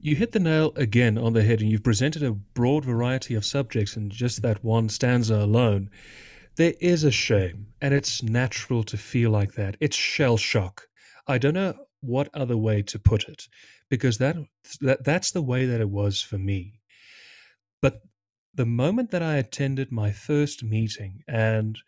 You 0.03 0.17
hit 0.17 0.33
the 0.33 0.41
nail 0.41 0.73
again 0.77 1.17
on 1.17 1.33
the 1.33 1.45
head, 1.45 1.61
and 1.61 1.71
you've 1.71 1.85
presented 1.85 2.23
a 2.23 2.33
broad 2.33 2.85
variety 2.85 3.35
of 3.35 3.45
subjects 3.45 3.97
in 3.97 4.11
just 4.11 4.43
that 4.43 4.62
one 4.62 4.88
stanza 4.88 5.37
alone. 5.37 5.88
There 6.57 6.75
is 6.81 7.05
a 7.05 7.11
shame, 7.11 7.69
and 7.81 7.95
it's 7.95 8.23
natural 8.23 8.83
to 8.85 8.99
feel 8.99 9.31
like 9.31 9.55
that. 9.55 9.77
It's 9.81 9.97
shell 9.97 10.37
shock. 10.37 10.88
I 11.27 11.38
don't 11.38 11.55
know 11.55 11.75
what 12.03 12.29
other 12.35 12.57
way 12.57 12.83
to 12.83 12.99
put 12.99 13.29
it 13.29 13.49
because 13.88 14.19
that, 14.19 14.37
that 14.81 15.05
that's 15.05 15.31
the 15.31 15.43
way 15.43 15.65
that 15.67 15.81
it 15.81 15.88
was 15.88 16.21
for 16.21 16.37
me 16.37 16.81
but 17.81 18.03
the 18.55 18.67
moment 18.67 19.11
that 19.11 19.23
i 19.23 19.37
attended 19.37 19.93
my 19.93 20.11
first 20.11 20.65
meeting 20.65 21.23
and 21.29 21.79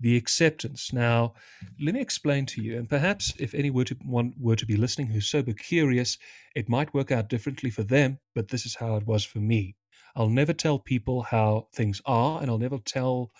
the 0.00 0.16
acceptance. 0.16 0.92
Now 0.92 1.34
let 1.80 1.94
me 1.94 2.00
explain 2.00 2.46
to 2.46 2.62
you 2.62 2.78
and 2.78 2.88
perhaps 2.88 3.32
if 3.38 3.54
any 3.54 3.70
were 3.70 3.84
to 3.84 3.96
one 4.04 4.34
were 4.38 4.56
to 4.56 4.66
be 4.66 4.76
listening 4.76 5.08
who's 5.08 5.28
sober 5.28 5.52
curious 5.52 6.18
it 6.54 6.68
might 6.68 6.94
work 6.94 7.10
out 7.10 7.28
differently 7.28 7.70
for 7.70 7.82
them 7.82 8.18
but 8.34 8.48
this 8.48 8.64
is 8.64 8.76
how 8.76 8.96
it 8.96 9.06
was 9.06 9.24
for 9.24 9.38
me. 9.38 9.76
I'll 10.16 10.28
never 10.28 10.52
tell 10.52 10.78
people 10.78 11.22
how 11.22 11.68
things 11.74 12.00
are 12.06 12.40
and 12.40 12.50
i'll 12.50 12.58
never 12.58 12.78
tell 12.78 13.32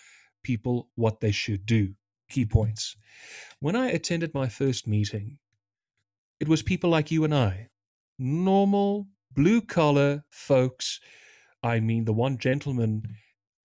people 0.43 0.89
what 0.95 1.21
they 1.21 1.33
should 1.33 1.67
do. 1.67 1.95
Key 2.31 2.47
points. 2.47 2.97
When 3.61 3.77
i 3.77 3.91
attended 3.91 4.35
my 4.35 4.49
first 4.49 4.87
meeting 4.87 5.39
it 6.41 6.49
was 6.49 6.63
people 6.63 6.91
like 6.91 7.11
you 7.11 7.25
and 7.25 7.35
I, 7.35 7.69
normal, 8.19 9.09
blue 9.33 9.61
collar 9.61 10.25
folks. 10.31 11.01
I 11.63 11.81
mean, 11.81 12.05
the 12.05 12.13
one 12.13 12.39
gentleman 12.39 13.17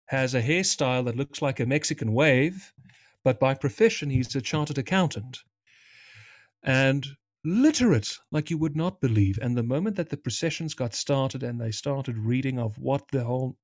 has 0.07 0.33
a 0.33 0.41
hairstyle 0.41 1.05
that 1.05 1.15
looks 1.15 1.41
like 1.41 1.59
a 1.59 1.65
Mexican 1.65 2.13
wave, 2.13 2.72
but 3.23 3.39
by 3.39 3.53
profession, 3.53 4.09
he's 4.09 4.35
a 4.35 4.41
chartered 4.41 4.77
accountant. 4.77 5.39
And 6.63 7.05
literate 7.43 8.17
like 8.31 8.49
you 8.49 8.57
would 8.57 8.75
not 8.75 9.01
believe. 9.01 9.37
And 9.41 9.57
the 9.57 9.63
moment 9.63 9.95
that 9.97 10.09
the 10.09 10.17
processions 10.17 10.73
got 10.73 10.93
started 10.93 11.43
and 11.43 11.59
they 11.59 11.71
started 11.71 12.17
reading 12.17 12.59
of 12.59 12.77
what 12.77 13.03
the 13.11 13.23
whole 13.23 13.57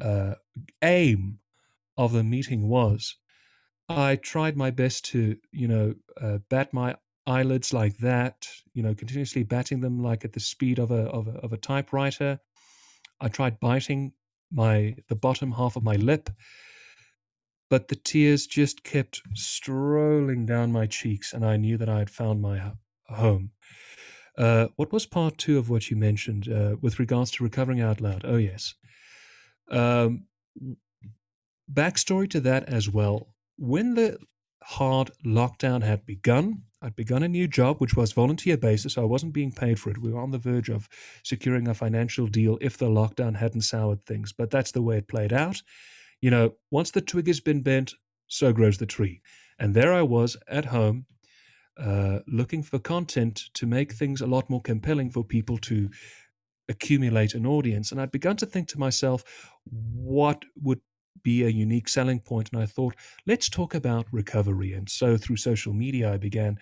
uh, 0.00 0.34
aim 0.82 1.38
of 1.96 2.12
the 2.12 2.24
meeting 2.24 2.68
was, 2.68 3.16
I 3.88 4.16
tried 4.16 4.56
my 4.56 4.70
best 4.70 5.04
to, 5.06 5.36
you 5.50 5.66
know, 5.66 5.94
uh, 6.20 6.38
bat 6.48 6.72
my 6.72 6.96
eyelids 7.26 7.72
like 7.72 7.96
that, 7.98 8.46
you 8.72 8.82
know, 8.82 8.94
continuously 8.94 9.42
batting 9.42 9.80
them 9.80 10.02
like 10.02 10.24
at 10.24 10.32
the 10.32 10.40
speed 10.40 10.78
of 10.78 10.90
a, 10.90 11.02
of 11.10 11.26
a, 11.26 11.32
of 11.40 11.52
a 11.52 11.56
typewriter. 11.56 12.38
I 13.20 13.28
tried 13.28 13.60
biting 13.60 14.12
my 14.52 14.96
the 15.08 15.16
bottom 15.16 15.52
half 15.52 15.76
of 15.76 15.82
my 15.82 15.96
lip, 15.96 16.30
but 17.70 17.88
the 17.88 17.96
tears 17.96 18.46
just 18.46 18.82
kept 18.82 19.22
strolling 19.34 20.44
down 20.44 20.72
my 20.72 20.86
cheeks, 20.86 21.32
and 21.32 21.44
I 21.44 21.56
knew 21.56 21.78
that 21.78 21.88
I 21.88 22.00
had 22.00 22.10
found 22.10 22.42
my 22.42 22.72
home. 23.06 23.52
Uh, 24.36 24.68
what 24.76 24.92
was 24.92 25.06
part 25.06 25.38
two 25.38 25.58
of 25.58 25.70
what 25.70 25.90
you 25.90 25.96
mentioned 25.96 26.48
uh, 26.48 26.76
with 26.80 26.98
regards 26.98 27.30
to 27.32 27.44
recovering 27.44 27.80
out 27.80 28.00
loud? 28.00 28.22
Oh 28.24 28.36
yes. 28.36 28.74
Um, 29.70 30.24
backstory 31.72 32.28
to 32.30 32.40
that 32.40 32.68
as 32.68 32.88
well. 32.88 33.34
When 33.56 33.94
the 33.94 34.18
hard 34.62 35.10
lockdown 35.24 35.82
had 35.82 36.06
begun, 36.06 36.62
I'd 36.82 36.96
begun 36.96 37.22
a 37.22 37.28
new 37.28 37.46
job, 37.46 37.78
which 37.78 37.94
was 37.94 38.12
volunteer 38.12 38.56
basis. 38.56 38.96
I 38.96 39.02
wasn't 39.02 39.34
being 39.34 39.52
paid 39.52 39.78
for 39.78 39.90
it. 39.90 39.98
We 39.98 40.12
were 40.12 40.20
on 40.20 40.30
the 40.30 40.38
verge 40.38 40.70
of 40.70 40.88
securing 41.22 41.68
a 41.68 41.74
financial 41.74 42.26
deal 42.26 42.58
if 42.60 42.78
the 42.78 42.88
lockdown 42.88 43.36
hadn't 43.36 43.62
soured 43.62 44.06
things. 44.06 44.32
But 44.32 44.50
that's 44.50 44.72
the 44.72 44.82
way 44.82 44.98
it 44.98 45.08
played 45.08 45.32
out. 45.32 45.62
You 46.20 46.30
know, 46.30 46.54
once 46.70 46.90
the 46.90 47.00
twig 47.00 47.26
has 47.26 47.40
been 47.40 47.62
bent, 47.62 47.94
so 48.26 48.52
grows 48.52 48.78
the 48.78 48.86
tree. 48.86 49.22
And 49.58 49.74
there 49.74 49.92
I 49.92 50.02
was 50.02 50.36
at 50.48 50.66
home, 50.66 51.06
uh, 51.76 52.20
looking 52.26 52.62
for 52.62 52.78
content 52.78 53.42
to 53.54 53.66
make 53.66 53.92
things 53.92 54.20
a 54.20 54.26
lot 54.26 54.48
more 54.50 54.62
compelling 54.62 55.10
for 55.10 55.24
people 55.24 55.58
to 55.58 55.90
accumulate 56.68 57.34
an 57.34 57.46
audience. 57.46 57.90
And 57.90 58.00
I'd 58.00 58.12
begun 58.12 58.36
to 58.36 58.46
think 58.46 58.68
to 58.68 58.78
myself, 58.78 59.24
what 59.64 60.44
would 60.62 60.80
be 61.22 61.42
a 61.42 61.48
unique 61.48 61.88
selling 61.88 62.20
point. 62.20 62.50
And 62.52 62.62
I 62.62 62.66
thought, 62.66 62.94
let's 63.26 63.48
talk 63.48 63.74
about 63.74 64.06
recovery. 64.12 64.72
And 64.72 64.88
so 64.88 65.16
through 65.16 65.36
social 65.36 65.72
media, 65.72 66.12
I 66.12 66.16
began 66.16 66.58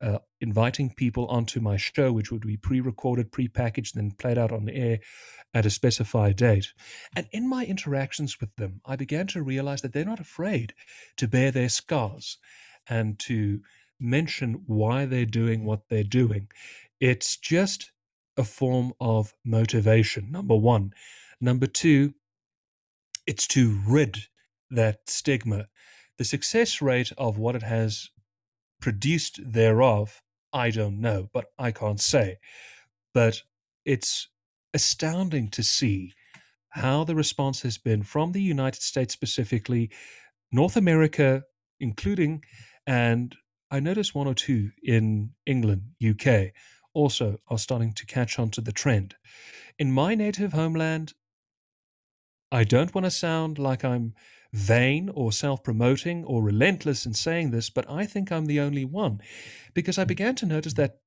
uh, 0.00 0.18
inviting 0.40 0.94
people 0.94 1.26
onto 1.26 1.60
my 1.60 1.76
show, 1.76 2.12
which 2.12 2.32
would 2.32 2.46
be 2.46 2.56
pre 2.56 2.80
recorded, 2.80 3.32
pre 3.32 3.48
packaged, 3.48 3.94
then 3.94 4.12
played 4.12 4.38
out 4.38 4.52
on 4.52 4.64
the 4.64 4.74
air 4.74 5.00
at 5.52 5.66
a 5.66 5.70
specified 5.70 6.36
date. 6.36 6.72
And 7.14 7.28
in 7.32 7.48
my 7.48 7.64
interactions 7.64 8.40
with 8.40 8.54
them, 8.56 8.80
I 8.84 8.96
began 8.96 9.26
to 9.28 9.42
realize 9.42 9.82
that 9.82 9.92
they're 9.92 10.04
not 10.04 10.20
afraid 10.20 10.74
to 11.16 11.28
bear 11.28 11.50
their 11.50 11.68
scars 11.68 12.38
and 12.88 13.18
to 13.20 13.60
mention 13.98 14.62
why 14.66 15.04
they're 15.04 15.26
doing 15.26 15.64
what 15.64 15.88
they're 15.88 16.02
doing. 16.02 16.48
It's 17.00 17.36
just 17.36 17.92
a 18.36 18.44
form 18.44 18.94
of 19.00 19.34
motivation, 19.44 20.30
number 20.30 20.56
one. 20.56 20.92
Number 21.40 21.66
two, 21.66 22.14
it's 23.30 23.46
to 23.46 23.80
rid 23.86 24.18
that 24.72 25.08
stigma. 25.08 25.68
The 26.18 26.24
success 26.24 26.82
rate 26.82 27.12
of 27.16 27.38
what 27.38 27.54
it 27.54 27.62
has 27.62 28.10
produced 28.80 29.38
thereof, 29.46 30.20
I 30.52 30.70
don't 30.70 31.00
know, 31.00 31.28
but 31.32 31.44
I 31.56 31.70
can't 31.70 32.00
say. 32.00 32.38
But 33.14 33.42
it's 33.84 34.26
astounding 34.74 35.48
to 35.50 35.62
see 35.62 36.12
how 36.70 37.04
the 37.04 37.14
response 37.14 37.62
has 37.62 37.78
been 37.78 38.02
from 38.02 38.32
the 38.32 38.42
United 38.42 38.82
States 38.82 39.14
specifically, 39.14 39.90
North 40.50 40.76
America 40.76 41.44
including, 41.78 42.42
and 42.84 43.36
I 43.70 43.78
noticed 43.78 44.12
one 44.12 44.26
or 44.26 44.34
two 44.34 44.72
in 44.82 45.30
England, 45.46 45.82
UK, 46.04 46.50
also 46.94 47.38
are 47.46 47.58
starting 47.58 47.92
to 47.92 48.06
catch 48.06 48.40
on 48.40 48.50
to 48.50 48.60
the 48.60 48.72
trend. 48.72 49.14
In 49.78 49.92
my 49.92 50.16
native 50.16 50.52
homeland, 50.52 51.14
I 52.52 52.64
don't 52.64 52.94
want 52.94 53.04
to 53.04 53.10
sound 53.10 53.58
like 53.58 53.84
I'm 53.84 54.14
vain 54.52 55.08
or 55.08 55.30
self 55.30 55.62
promoting 55.62 56.24
or 56.24 56.42
relentless 56.42 57.06
in 57.06 57.14
saying 57.14 57.50
this, 57.50 57.70
but 57.70 57.88
I 57.88 58.06
think 58.06 58.32
I'm 58.32 58.46
the 58.46 58.60
only 58.60 58.84
one 58.84 59.20
because 59.72 59.98
I 59.98 60.04
began 60.04 60.34
to 60.36 60.46
notice 60.46 60.74
that 60.74 60.98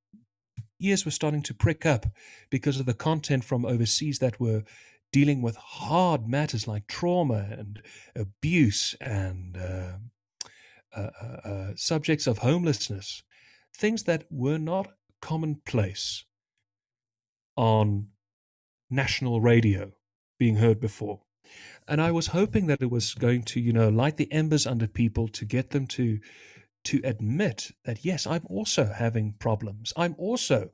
ears 0.80 1.06
were 1.06 1.12
starting 1.12 1.41
to 1.44 1.54
prick 1.54 1.86
up 1.86 2.06
because 2.50 2.80
of 2.80 2.86
the 2.86 2.94
content 2.94 3.44
from 3.44 3.66
overseas 3.66 4.20
that 4.20 4.39
were 4.39 4.64
dealing 5.12 5.41
with 5.41 5.56
hard 5.58 6.28
matters 6.28 6.68
like 6.68 6.88
trauma 6.88 7.46
and 7.52 7.82
abuse 8.16 8.96
and 9.00 9.58
uh, 9.58 9.94
uh, 10.96 11.10
uh, 11.22 11.48
uh 11.48 11.72
subjects 11.76 12.26
of 12.26 12.39
homelessness, 12.39 13.24
things 13.76 14.04
that 14.04 14.26
were 14.30 14.58
not 14.58 14.94
commonplace 15.22 16.26
on 17.56 18.08
national 18.89 19.41
radio 19.41 19.91
being 20.39 20.56
heard 20.56 20.80
before. 20.80 21.22
And 21.88 22.02
I 22.02 22.12
was 22.12 22.28
hoping 22.28 22.68
that 22.68 22.82
it 22.82 22.90
was 22.90 23.14
going 23.14 23.44
to, 23.44 23.60
you 23.60 23.74
know, 23.74 23.90
light 23.90 24.18
the 24.18 24.32
embers 24.32 24.66
under 24.66 24.88
people 24.88 25.28
to 25.30 25.46
get 25.46 25.72
them 25.72 25.88
to 25.88 26.20
to 26.86 27.00
admit 27.06 27.72
that 27.86 28.04
yes, 28.04 28.28
I'm 28.28 28.46
also 28.50 28.86
having 28.86 29.34
problems. 29.40 29.94
I'm 29.96 30.16
also 30.18 30.70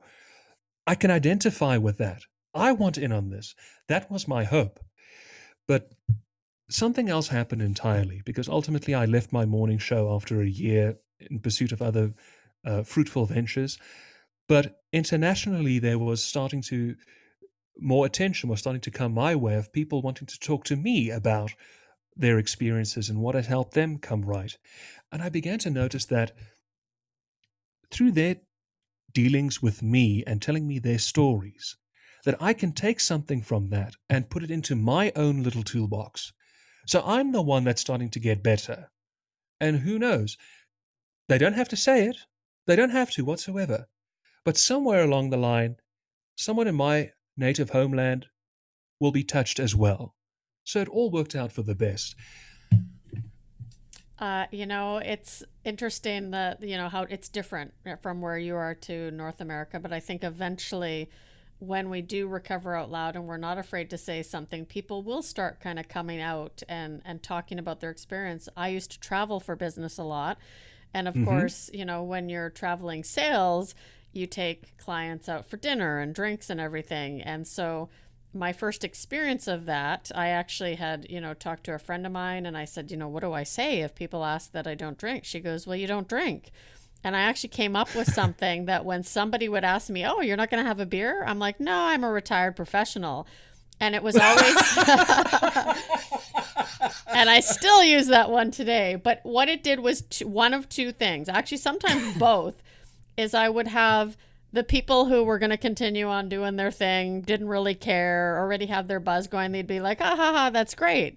I 0.86 0.94
can 0.94 1.10
identify 1.10 1.76
with 1.76 1.98
that. 1.98 2.22
I 2.52 2.72
want 2.72 2.98
in 2.98 3.12
on 3.12 3.30
this. 3.30 3.54
That 3.86 4.10
was 4.10 4.26
my 4.26 4.44
hope. 4.44 4.80
But 5.68 5.92
something 6.68 7.08
else 7.08 7.28
happened 7.28 7.62
entirely 7.62 8.22
because 8.24 8.48
ultimately 8.48 8.94
I 8.94 9.04
left 9.04 9.32
my 9.32 9.44
morning 9.44 9.78
show 9.78 10.12
after 10.12 10.40
a 10.40 10.48
year 10.48 10.96
in 11.18 11.40
pursuit 11.40 11.72
of 11.72 11.82
other 11.82 12.14
uh, 12.64 12.82
fruitful 12.82 13.26
ventures. 13.26 13.78
But 14.48 14.80
internationally, 14.92 15.78
there 15.78 15.98
was 15.98 16.24
starting 16.24 16.62
to 16.62 16.96
more 17.78 18.06
attention 18.06 18.48
was 18.48 18.60
starting 18.60 18.80
to 18.82 18.90
come 18.90 19.12
my 19.12 19.34
way 19.34 19.54
of 19.54 19.72
people 19.72 20.02
wanting 20.02 20.26
to 20.26 20.38
talk 20.38 20.64
to 20.64 20.76
me 20.76 21.10
about 21.10 21.52
their 22.16 22.38
experiences 22.38 23.08
and 23.08 23.20
what 23.20 23.34
had 23.34 23.46
helped 23.46 23.74
them 23.74 23.98
come 23.98 24.22
right. 24.22 24.56
And 25.12 25.22
I 25.22 25.28
began 25.28 25.58
to 25.60 25.70
notice 25.70 26.04
that 26.06 26.32
through 27.90 28.12
their 28.12 28.36
dealings 29.12 29.62
with 29.62 29.82
me 29.82 30.22
and 30.26 30.40
telling 30.40 30.66
me 30.66 30.78
their 30.78 30.98
stories, 30.98 31.76
that 32.24 32.36
I 32.40 32.52
can 32.52 32.72
take 32.72 33.00
something 33.00 33.42
from 33.42 33.70
that 33.70 33.94
and 34.08 34.28
put 34.28 34.42
it 34.42 34.50
into 34.50 34.76
my 34.76 35.12
own 35.16 35.42
little 35.42 35.62
toolbox. 35.62 36.32
So 36.86 37.02
I'm 37.04 37.32
the 37.32 37.42
one 37.42 37.64
that's 37.64 37.80
starting 37.80 38.10
to 38.10 38.20
get 38.20 38.42
better. 38.42 38.90
And 39.60 39.80
who 39.80 39.98
knows? 39.98 40.36
They 41.28 41.38
don't 41.38 41.54
have 41.54 41.68
to 41.70 41.76
say 41.76 42.06
it. 42.06 42.16
They 42.66 42.76
don't 42.76 42.90
have 42.90 43.10
to 43.12 43.24
whatsoever. 43.24 43.88
But 44.44 44.56
somewhere 44.56 45.02
along 45.02 45.30
the 45.30 45.36
line, 45.36 45.76
someone 46.36 46.68
in 46.68 46.74
my 46.74 47.10
native 47.36 47.70
homeland 47.70 48.26
will 49.00 49.12
be 49.12 49.24
touched 49.24 49.58
as 49.58 49.74
well. 49.74 50.14
So 50.64 50.80
it 50.80 50.88
all 50.88 51.10
worked 51.10 51.34
out 51.34 51.52
for 51.52 51.62
the 51.62 51.74
best. 51.74 52.14
Uh, 54.18 54.44
you 54.50 54.66
know, 54.66 54.98
it's 54.98 55.42
interesting 55.64 56.30
that, 56.32 56.62
you 56.62 56.76
know, 56.76 56.90
how 56.90 57.02
it's 57.04 57.28
different 57.30 57.72
from 58.02 58.20
where 58.20 58.36
you 58.36 58.54
are 58.54 58.74
to 58.74 59.10
North 59.12 59.40
America. 59.40 59.80
But 59.80 59.94
I 59.94 60.00
think 60.00 60.22
eventually, 60.22 61.08
when 61.58 61.88
we 61.88 62.02
do 62.02 62.26
recover 62.26 62.76
out 62.76 62.90
loud 62.90 63.16
and 63.16 63.26
we're 63.26 63.38
not 63.38 63.56
afraid 63.56 63.88
to 63.90 63.98
say 63.98 64.22
something, 64.22 64.66
people 64.66 65.02
will 65.02 65.22
start 65.22 65.60
kind 65.60 65.78
of 65.78 65.88
coming 65.88 66.20
out 66.20 66.62
and, 66.68 67.00
and 67.06 67.22
talking 67.22 67.58
about 67.58 67.80
their 67.80 67.90
experience. 67.90 68.46
I 68.56 68.68
used 68.68 68.90
to 68.92 69.00
travel 69.00 69.40
for 69.40 69.56
business 69.56 69.96
a 69.96 70.04
lot. 70.04 70.38
And 70.92 71.08
of 71.08 71.14
mm-hmm. 71.14 71.24
course, 71.24 71.70
you 71.72 71.86
know, 71.86 72.02
when 72.02 72.28
you're 72.28 72.50
traveling 72.50 73.04
sales, 73.04 73.74
you 74.12 74.26
take 74.26 74.76
clients 74.76 75.28
out 75.28 75.46
for 75.46 75.56
dinner 75.56 75.98
and 75.98 76.14
drinks 76.14 76.50
and 76.50 76.60
everything. 76.60 77.20
And 77.22 77.46
so 77.46 77.88
my 78.32 78.52
first 78.52 78.84
experience 78.84 79.46
of 79.46 79.66
that, 79.66 80.10
I 80.14 80.28
actually 80.28 80.76
had, 80.76 81.06
you 81.10 81.20
know, 81.20 81.34
talked 81.34 81.64
to 81.64 81.74
a 81.74 81.78
friend 81.78 82.06
of 82.06 82.12
mine 82.12 82.46
and 82.46 82.56
I 82.56 82.64
said, 82.64 82.90
you 82.90 82.96
know, 82.96 83.08
what 83.08 83.22
do 83.22 83.32
I 83.32 83.42
say 83.42 83.80
if 83.80 83.94
people 83.94 84.24
ask 84.24 84.52
that 84.52 84.66
I 84.66 84.74
don't 84.74 84.98
drink? 84.98 85.24
She 85.24 85.40
goes, 85.40 85.66
well, 85.66 85.76
you 85.76 85.86
don't 85.86 86.08
drink. 86.08 86.50
And 87.02 87.16
I 87.16 87.20
actually 87.20 87.48
came 87.50 87.76
up 87.76 87.94
with 87.94 88.12
something 88.12 88.66
that 88.66 88.84
when 88.84 89.02
somebody 89.02 89.48
would 89.48 89.64
ask 89.64 89.88
me, 89.88 90.04
oh, 90.04 90.20
you're 90.20 90.36
not 90.36 90.50
going 90.50 90.62
to 90.62 90.68
have 90.68 90.80
a 90.80 90.86
beer? 90.86 91.24
I'm 91.24 91.38
like, 91.38 91.58
no, 91.58 91.74
I'm 91.74 92.04
a 92.04 92.10
retired 92.10 92.56
professional. 92.56 93.26
And 93.80 93.94
it 93.94 94.02
was 94.02 94.16
always, 94.16 94.44
and 97.08 97.30
I 97.30 97.40
still 97.40 97.82
use 97.82 98.08
that 98.08 98.30
one 98.30 98.50
today. 98.50 98.96
But 98.96 99.20
what 99.22 99.48
it 99.48 99.62
did 99.62 99.80
was 99.80 100.04
one 100.22 100.52
of 100.52 100.68
two 100.68 100.92
things, 100.92 101.30
actually, 101.30 101.56
sometimes 101.58 102.18
both 102.18 102.62
is 103.16 103.34
I 103.34 103.48
would 103.48 103.68
have 103.68 104.16
the 104.52 104.64
people 104.64 105.06
who 105.06 105.22
were 105.22 105.38
going 105.38 105.50
to 105.50 105.56
continue 105.56 106.08
on 106.08 106.28
doing 106.28 106.56
their 106.56 106.70
thing, 106.70 107.20
didn't 107.20 107.48
really 107.48 107.74
care, 107.74 108.36
already 108.38 108.66
have 108.66 108.88
their 108.88 109.00
buzz 109.00 109.28
going. 109.28 109.52
They'd 109.52 109.66
be 109.66 109.80
like, 109.80 110.00
ah, 110.00 110.16
ha, 110.16 110.32
ha, 110.32 110.50
that's 110.50 110.74
great. 110.74 111.16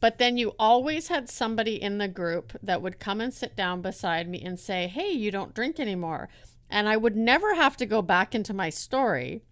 But 0.00 0.18
then 0.18 0.36
you 0.36 0.54
always 0.58 1.08
had 1.08 1.30
somebody 1.30 1.80
in 1.80 1.98
the 1.98 2.08
group 2.08 2.52
that 2.62 2.82
would 2.82 2.98
come 2.98 3.20
and 3.20 3.32
sit 3.32 3.56
down 3.56 3.80
beside 3.80 4.28
me 4.28 4.42
and 4.42 4.58
say, 4.58 4.86
hey, 4.86 5.10
you 5.10 5.30
don't 5.30 5.54
drink 5.54 5.78
anymore. 5.78 6.28
And 6.68 6.88
I 6.88 6.96
would 6.96 7.16
never 7.16 7.54
have 7.54 7.76
to 7.78 7.86
go 7.86 8.02
back 8.02 8.34
into 8.34 8.52
my 8.52 8.70
story, 8.70 9.42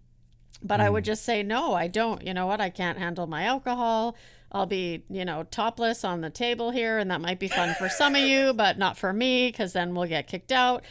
but 0.61 0.79
mm. 0.79 0.83
I 0.83 0.89
would 0.89 1.03
mm. 1.03 1.07
just 1.07 1.23
say, 1.23 1.43
no, 1.43 1.73
I 1.73 1.87
don't. 1.87 2.25
You 2.25 2.33
know 2.33 2.45
what? 2.45 2.61
I 2.61 2.69
can't 2.69 2.99
handle 2.99 3.25
my 3.25 3.45
alcohol. 3.45 4.15
I'll 4.53 4.67
be, 4.67 5.03
you 5.09 5.25
know, 5.25 5.43
topless 5.43 6.03
on 6.03 6.21
the 6.21 6.29
table 6.29 6.69
here, 6.69 6.99
and 6.99 7.09
that 7.09 7.21
might 7.21 7.39
be 7.39 7.47
fun 7.47 7.73
for 7.73 7.89
some 7.89 8.15
of 8.15 8.21
you, 8.21 8.53
but 8.53 8.77
not 8.77 8.97
for 8.97 9.11
me, 9.11 9.47
because 9.47 9.73
then 9.73 9.95
we'll 9.95 10.07
get 10.07 10.27
kicked 10.27 10.51
out. 10.51 10.83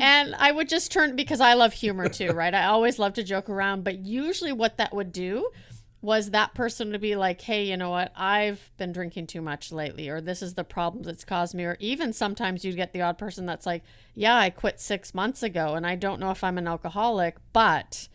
and 0.00 0.34
I 0.36 0.50
would 0.50 0.68
just 0.68 0.90
turn 0.90 1.14
because 1.14 1.40
I 1.40 1.54
love 1.54 1.72
humor 1.72 2.08
too, 2.08 2.32
right? 2.32 2.52
I 2.52 2.64
always 2.64 2.98
love 2.98 3.12
to 3.14 3.22
joke 3.22 3.48
around, 3.48 3.84
but 3.84 3.98
usually 3.98 4.52
what 4.52 4.76
that 4.78 4.92
would 4.92 5.12
do 5.12 5.50
was 6.02 6.30
that 6.30 6.54
person 6.54 6.92
to 6.92 6.98
be 6.98 7.16
like, 7.16 7.40
hey, 7.40 7.64
you 7.64 7.76
know 7.76 7.90
what? 7.90 8.12
I've 8.16 8.70
been 8.76 8.92
drinking 8.92 9.28
too 9.28 9.40
much 9.40 9.72
lately, 9.72 10.08
or 10.08 10.20
this 10.20 10.42
is 10.42 10.54
the 10.54 10.64
problem 10.64 11.04
that's 11.04 11.24
caused 11.24 11.54
me. 11.54 11.64
Or 11.64 11.76
even 11.80 12.12
sometimes 12.12 12.64
you'd 12.64 12.76
get 12.76 12.92
the 12.92 13.02
odd 13.02 13.18
person 13.18 13.46
that's 13.46 13.66
like, 13.66 13.82
yeah, 14.14 14.36
I 14.36 14.50
quit 14.50 14.80
six 14.80 15.14
months 15.14 15.42
ago 15.42 15.74
and 15.74 15.86
I 15.86 15.94
don't 15.94 16.20
know 16.20 16.30
if 16.30 16.44
I'm 16.44 16.58
an 16.58 16.68
alcoholic, 16.68 17.36
but 17.52 18.08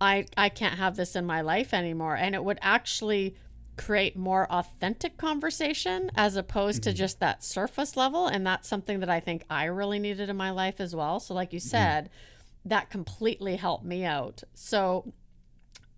I, 0.00 0.26
I 0.36 0.48
can't 0.48 0.78
have 0.78 0.96
this 0.96 1.14
in 1.14 1.24
my 1.24 1.40
life 1.40 1.72
anymore. 1.72 2.16
And 2.16 2.34
it 2.34 2.44
would 2.44 2.58
actually 2.60 3.36
create 3.76 4.16
more 4.16 4.50
authentic 4.50 5.16
conversation 5.16 6.10
as 6.14 6.36
opposed 6.36 6.82
mm-hmm. 6.82 6.90
to 6.90 6.96
just 6.96 7.20
that 7.20 7.42
surface 7.42 7.96
level. 7.96 8.26
And 8.26 8.46
that's 8.46 8.68
something 8.68 9.00
that 9.00 9.10
I 9.10 9.20
think 9.20 9.44
I 9.48 9.64
really 9.64 9.98
needed 9.98 10.28
in 10.28 10.36
my 10.36 10.50
life 10.50 10.80
as 10.80 10.94
well. 10.94 11.20
So, 11.20 11.34
like 11.34 11.52
you 11.52 11.60
mm-hmm. 11.60 11.68
said, 11.68 12.04
mm-hmm. 12.04 12.68
that 12.68 12.90
completely 12.90 13.56
helped 13.56 13.84
me 13.84 14.04
out. 14.04 14.42
So, 14.54 15.12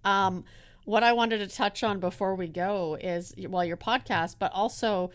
um, 0.04 0.44
what 0.84 1.02
I 1.02 1.12
wanted 1.12 1.38
to 1.38 1.46
touch 1.46 1.82
on 1.82 1.98
before 1.98 2.34
we 2.34 2.46
go 2.46 2.96
is 3.00 3.34
well, 3.48 3.64
your 3.64 3.76
podcast, 3.76 4.36
but 4.38 4.52
also 4.52 5.10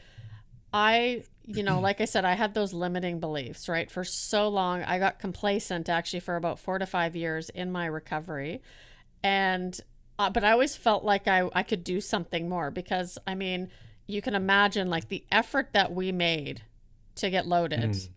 I, 0.74 1.24
you 1.46 1.64
know, 1.64 1.80
like 1.80 2.02
I 2.02 2.06
said, 2.06 2.26
I 2.26 2.34
had 2.34 2.54
those 2.54 2.74
limiting 2.74 3.20
beliefs, 3.20 3.68
right? 3.68 3.90
For 3.90 4.04
so 4.04 4.50
long, 4.50 4.84
I 4.84 5.00
got 5.00 5.20
complacent 5.20 5.90
actually 5.90 6.20
for 6.20 6.36
about 6.36 6.60
four 6.60 6.78
to 6.78 6.86
five 6.86 7.16
years 7.16 7.50
in 7.50 7.72
my 7.72 7.86
recovery. 7.86 8.62
And 9.24 9.80
uh, 10.20 10.30
but 10.30 10.44
I 10.44 10.52
always 10.52 10.76
felt 10.76 11.06
like 11.06 11.30
I, 11.30 11.50
I 11.54 11.64
could 11.64 11.84
do 11.84 12.02
something 12.02 12.50
more 12.50 12.70
because, 12.70 13.18
I 13.26 13.36
mean, 13.36 13.70
you 14.06 14.22
can 14.22 14.36
imagine 14.36 14.90
like 14.90 15.08
the 15.08 15.24
effort 15.32 15.70
that 15.72 15.94
we 15.94 16.12
made 16.12 16.62
to 17.16 17.30
get 17.30 17.48
loaded. 17.48 17.92
Mm. 17.92 18.10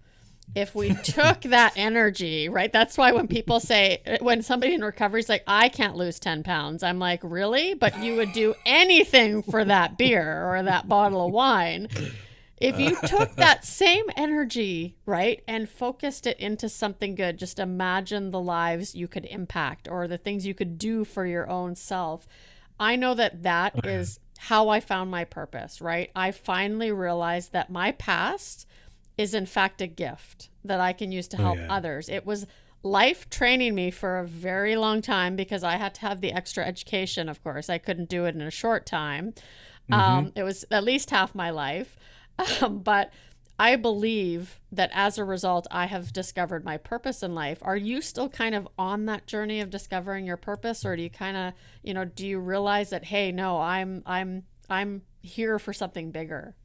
If 0.57 0.75
we 0.75 0.95
took 1.05 1.43
that 1.43 1.75
energy, 1.77 2.49
right? 2.49 2.73
That's 2.73 2.99
why 2.99 3.13
when 3.13 3.29
people 3.29 3.61
say, 3.61 4.19
when 4.21 4.43
somebody 4.43 4.75
in 4.75 4.83
recovery 4.83 5.21
is 5.21 5.29
like, 5.29 5.45
I 5.47 5.69
can't 5.69 5.95
lose 5.95 6.19
10 6.19 6.43
pounds, 6.43 6.83
I'm 6.83 6.99
like, 6.99 7.21
really? 7.23 7.75
But 7.75 8.03
you 8.03 8.17
would 8.17 8.33
do 8.33 8.57
anything 8.67 9.45
for 9.45 9.65
that 9.65 9.97
beer 9.97 10.45
or 10.53 10.61
that 10.65 10.89
bottle 10.89 11.27
of 11.27 11.33
wine. 11.33 11.89
If 12.63 12.79
you 12.79 12.97
took 13.07 13.35
that 13.37 13.65
same 13.65 14.05
energy, 14.17 14.97
right, 15.05 15.43
and 15.49 15.69
focused 15.69 16.27
it 16.27 16.39
into 16.39 16.69
something 16.69 17.15
good, 17.15 17.39
just 17.39 17.59
imagine 17.59 18.31
the 18.31 18.41
lives 18.41 18.95
you 18.95 19.09
could 19.09 19.25
impact 19.27 19.89
or 19.89 20.07
the 20.07 20.19
things 20.19 20.47
you 20.47 20.55
could 20.55 20.79
do 20.79 21.05
for 21.05 21.27
your 21.27 21.49
own 21.49 21.75
self. 21.75 22.27
I 22.79 22.97
know 22.97 23.15
that 23.15 23.43
that 23.43 23.87
is 23.87 24.19
how 24.39 24.69
I 24.69 24.81
found 24.81 25.11
my 25.11 25.25
purpose, 25.25 25.81
right? 25.81 26.11
I 26.17 26.31
finally 26.31 26.91
realized 26.91 27.53
that 27.53 27.71
my 27.71 27.93
past 27.93 28.67
is 29.19 29.35
in 29.35 29.47
fact 29.47 29.81
a 29.81 29.87
gift 29.87 30.49
that 30.65 30.81
I 30.81 30.93
can 30.93 31.13
use 31.13 31.29
to 31.29 31.37
oh, 31.39 31.43
help 31.43 31.59
oh, 31.59 31.63
yeah. 31.63 31.73
others. 31.73 32.09
It 32.09 32.27
was 32.27 32.47
life 32.83 33.31
training 33.31 33.75
me 33.75 33.91
for 33.91 34.19
a 34.19 34.27
very 34.27 34.75
long 34.77 35.03
time 35.03 35.37
because 35.37 35.63
I 35.63 35.77
had 35.77 35.95
to 35.97 36.01
have 36.03 36.21
the 36.21 36.33
extra 36.33 36.65
education, 36.65 37.29
of 37.29 37.43
course. 37.43 37.71
I 37.71 37.79
couldn't 37.79 38.09
do 38.09 38.25
it 38.25 38.35
in 38.35 38.43
a 38.43 38.51
short 38.51 38.87
time. 38.87 39.35
Mm-hmm. 39.91 39.95
Um, 39.95 40.33
it 40.35 40.43
was 40.43 40.65
at 40.71 40.85
least 40.85 41.11
half 41.11 41.35
my 41.35 41.51
life. 41.51 41.97
Um, 42.39 42.79
but 42.85 43.13
I 43.59 43.77
believe 43.77 44.61
that 44.73 44.91
as 44.93 45.19
a 45.19 45.25
result, 45.25 45.67
I 45.71 45.87
have 45.87 46.13
discovered 46.13 46.65
my 46.65 46.79
purpose 46.79 47.23
in 47.23 47.35
life. 47.35 47.59
Are 47.63 47.77
you 47.77 48.01
still 48.01 48.29
kind 48.29 48.55
of 48.55 48.67
on 48.79 49.07
that 49.07 49.27
journey 49.27 49.61
of 49.61 49.71
discovering 49.71 50.27
your 50.27 50.37
purpose, 50.37 50.85
or 50.85 50.97
do 50.97 51.03
you 51.03 51.11
kind 51.11 51.37
of, 51.37 51.53
you 51.83 51.95
know, 51.95 52.05
do 52.05 52.27
you 52.27 52.39
realize 52.41 52.91
that, 52.91 53.05
hey, 53.05 53.31
no, 53.31 53.61
I'm, 53.61 54.03
I'm, 54.07 54.45
I'm 54.69 55.03
here 55.21 55.59
for 55.59 55.73
something 55.73 56.11
bigger? 56.11 56.57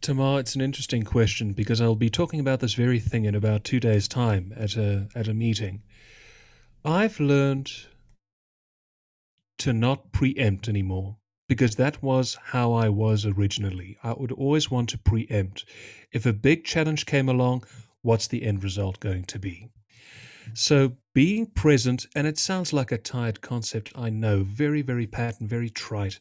Tamar, 0.00 0.40
it's 0.40 0.56
an 0.56 0.60
interesting 0.60 1.04
question 1.04 1.52
because 1.52 1.80
I'll 1.80 1.94
be 1.94 2.10
talking 2.10 2.40
about 2.40 2.58
this 2.58 2.74
very 2.74 2.98
thing 2.98 3.24
in 3.24 3.36
about 3.36 3.62
two 3.62 3.78
days' 3.78 4.08
time 4.08 4.52
at 4.56 4.76
a 4.76 5.06
at 5.14 5.28
a 5.28 5.34
meeting. 5.34 5.82
I've 6.84 7.20
learned 7.20 7.70
to 9.58 9.72
not 9.72 10.10
preempt 10.10 10.68
anymore 10.68 11.18
because 11.52 11.76
that 11.76 12.02
was 12.02 12.38
how 12.44 12.72
I 12.72 12.88
was 12.88 13.26
originally. 13.26 13.98
I 14.02 14.14
would 14.14 14.32
always 14.32 14.70
want 14.70 14.88
to 14.88 14.96
preempt. 14.96 15.66
If 16.10 16.24
a 16.24 16.32
big 16.32 16.64
challenge 16.64 17.04
came 17.04 17.28
along, 17.28 17.64
what's 18.00 18.26
the 18.26 18.44
end 18.44 18.64
result 18.64 19.00
going 19.00 19.24
to 19.24 19.38
be? 19.38 19.68
So 20.54 20.96
being 21.12 21.44
present, 21.44 22.06
and 22.16 22.26
it 22.26 22.38
sounds 22.38 22.72
like 22.72 22.90
a 22.90 22.96
tired 22.96 23.42
concept, 23.42 23.92
I 23.94 24.08
know, 24.08 24.44
very, 24.44 24.80
very 24.80 25.06
pat 25.06 25.40
and 25.40 25.46
very 25.46 25.68
trite, 25.68 26.20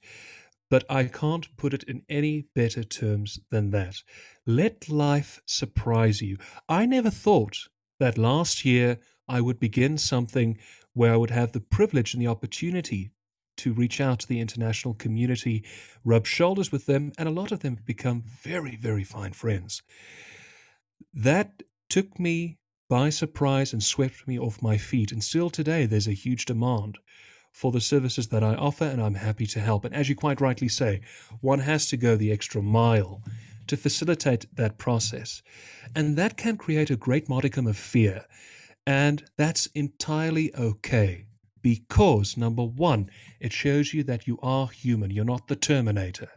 but 0.70 0.84
I 0.90 1.06
can't 1.06 1.56
put 1.56 1.74
it 1.74 1.84
in 1.84 2.04
any 2.10 2.48
better 2.54 2.84
terms 2.84 3.40
than 3.52 3.72
that. 3.72 4.04
Let 4.46 4.90
life 4.90 5.42
surprise 5.46 6.22
you. 6.22 6.40
I 6.68 6.86
never 6.86 7.10
thought 7.10 7.70
that 8.02 8.18
last 8.18 8.66
year 8.66 9.00
I 9.30 9.40
would 9.40 9.62
begin 9.62 9.98
something 9.98 10.58
where 10.92 11.14
I 11.14 11.16
would 11.16 11.32
have 11.32 11.54
the 11.54 11.62
privilege 11.62 12.14
and 12.14 12.22
the 12.22 12.28
opportunity 12.28 13.12
to 13.62 13.74
reach 13.74 14.02
out 14.02 14.20
to 14.20 14.28
the 14.28 14.40
international 14.40 14.96
community, 14.96 15.64
rub 16.04 16.26
shoulders 16.26 16.72
with 16.72 16.88
them, 16.88 17.12
and 17.18 17.30
a 17.30 17.32
lot 17.32 17.52
of 17.52 17.60
them 17.60 17.76
have 17.76 17.86
become 17.86 18.24
very, 18.26 18.76
very 18.76 19.04
fine 19.04 19.34
friends. 19.34 19.84
That 21.14 21.62
took 21.90 22.20
me 22.20 22.58
by 22.90 23.10
surprise 23.10 23.72
and 23.72 23.84
swept 23.84 24.28
me 24.28 24.40
off 24.40 24.64
my 24.64 24.78
feet, 24.78 25.12
and 25.12 25.24
still 25.24 25.50
today 25.50 25.86
there's 25.86 26.08
a 26.08 26.14
huge 26.14 26.46
demand 26.46 26.98
for 27.52 27.72
the 27.72 27.82
services 27.82 28.30
that 28.30 28.44
I 28.44 28.56
offer, 28.56 28.86
and 28.86 29.00
I'm 29.02 29.16
happy 29.16 29.46
to 29.48 29.60
help. 29.60 29.86
And 29.86 29.94
as 29.94 30.10
you 30.10 30.16
quite 30.16 30.42
rightly 30.42 30.68
say, 30.68 31.02
one 31.42 31.60
has 31.60 31.88
to 31.90 31.98
go 31.98 32.16
the 32.16 32.32
extra 32.32 32.62
mile 32.62 33.22
to 33.68 33.78
facilitate 33.78 34.48
that 34.56 34.78
process. 34.78 35.44
And 35.96 36.18
that 36.18 36.36
can 36.36 36.58
create 36.58 36.90
a 36.90 36.96
great 36.96 37.30
modicum 37.30 37.68
of 37.68 37.78
fear. 37.78 38.26
And 38.88 39.24
that's 39.38 39.68
entirely 39.68 40.56
okay 40.56 41.28
because, 41.62 42.38
number 42.38 42.64
one, 42.64 43.10
it 43.40 43.54
shows 43.54 43.94
you 43.94 44.04
that 44.04 44.28
you 44.28 44.38
are 44.42 44.68
human, 44.68 45.12
you're 45.12 45.26
not 45.26 45.48
the 45.48 45.56
Terminator. 45.56 46.30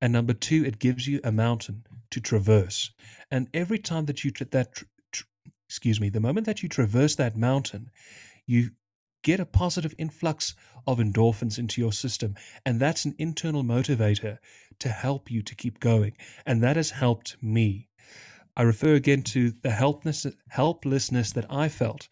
And 0.00 0.12
number 0.12 0.32
two, 0.32 0.64
it 0.64 0.78
gives 0.78 1.06
you 1.06 1.20
a 1.22 1.32
mountain 1.32 1.84
to 2.10 2.20
traverse. 2.20 2.90
And 3.30 3.48
every 3.52 3.78
time 3.78 4.06
that 4.06 4.24
you, 4.24 4.30
tra- 4.30 4.46
that, 4.50 4.82
tr- 5.12 5.24
excuse 5.68 6.00
me, 6.00 6.08
the 6.08 6.20
moment 6.20 6.46
that 6.46 6.62
you 6.62 6.68
traverse 6.68 7.16
that 7.16 7.36
mountain, 7.36 7.90
you 8.46 8.70
get 9.22 9.40
a 9.40 9.46
positive 9.46 9.94
influx 9.98 10.54
of 10.86 10.98
endorphins 10.98 11.58
into 11.58 11.80
your 11.80 11.92
system. 11.92 12.34
And 12.64 12.80
that's 12.80 13.04
an 13.04 13.14
internal 13.18 13.62
motivator 13.62 14.38
to 14.78 14.88
help 14.88 15.30
you 15.30 15.42
to 15.42 15.54
keep 15.54 15.78
going. 15.80 16.16
And 16.46 16.62
that 16.62 16.76
has 16.76 16.90
helped 16.90 17.36
me. 17.42 17.88
I 18.56 18.62
refer 18.62 18.94
again 18.94 19.22
to 19.24 19.52
the 19.62 19.70
helplessness, 19.70 20.34
helplessness 20.48 21.32
that 21.32 21.46
I 21.50 21.68
felt 21.68 22.08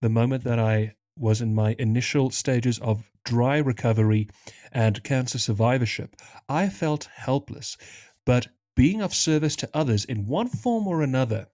the 0.00 0.08
moment 0.08 0.44
that 0.44 0.58
I 0.58 0.96
was 1.16 1.40
in 1.40 1.54
my 1.54 1.76
initial 1.78 2.30
stages 2.30 2.78
of 2.78 3.10
dry 3.24 3.58
recovery 3.58 4.28
and 4.72 5.02
cancer 5.04 5.38
survivorship. 5.38 6.16
I 6.48 6.68
felt 6.68 7.08
helpless, 7.14 7.76
but 8.24 8.48
being 8.74 9.02
of 9.02 9.14
service 9.14 9.56
to 9.56 9.70
others 9.74 10.04
in 10.04 10.26
one 10.26 10.48
form 10.48 10.86
or 10.86 11.02
another, 11.02 11.48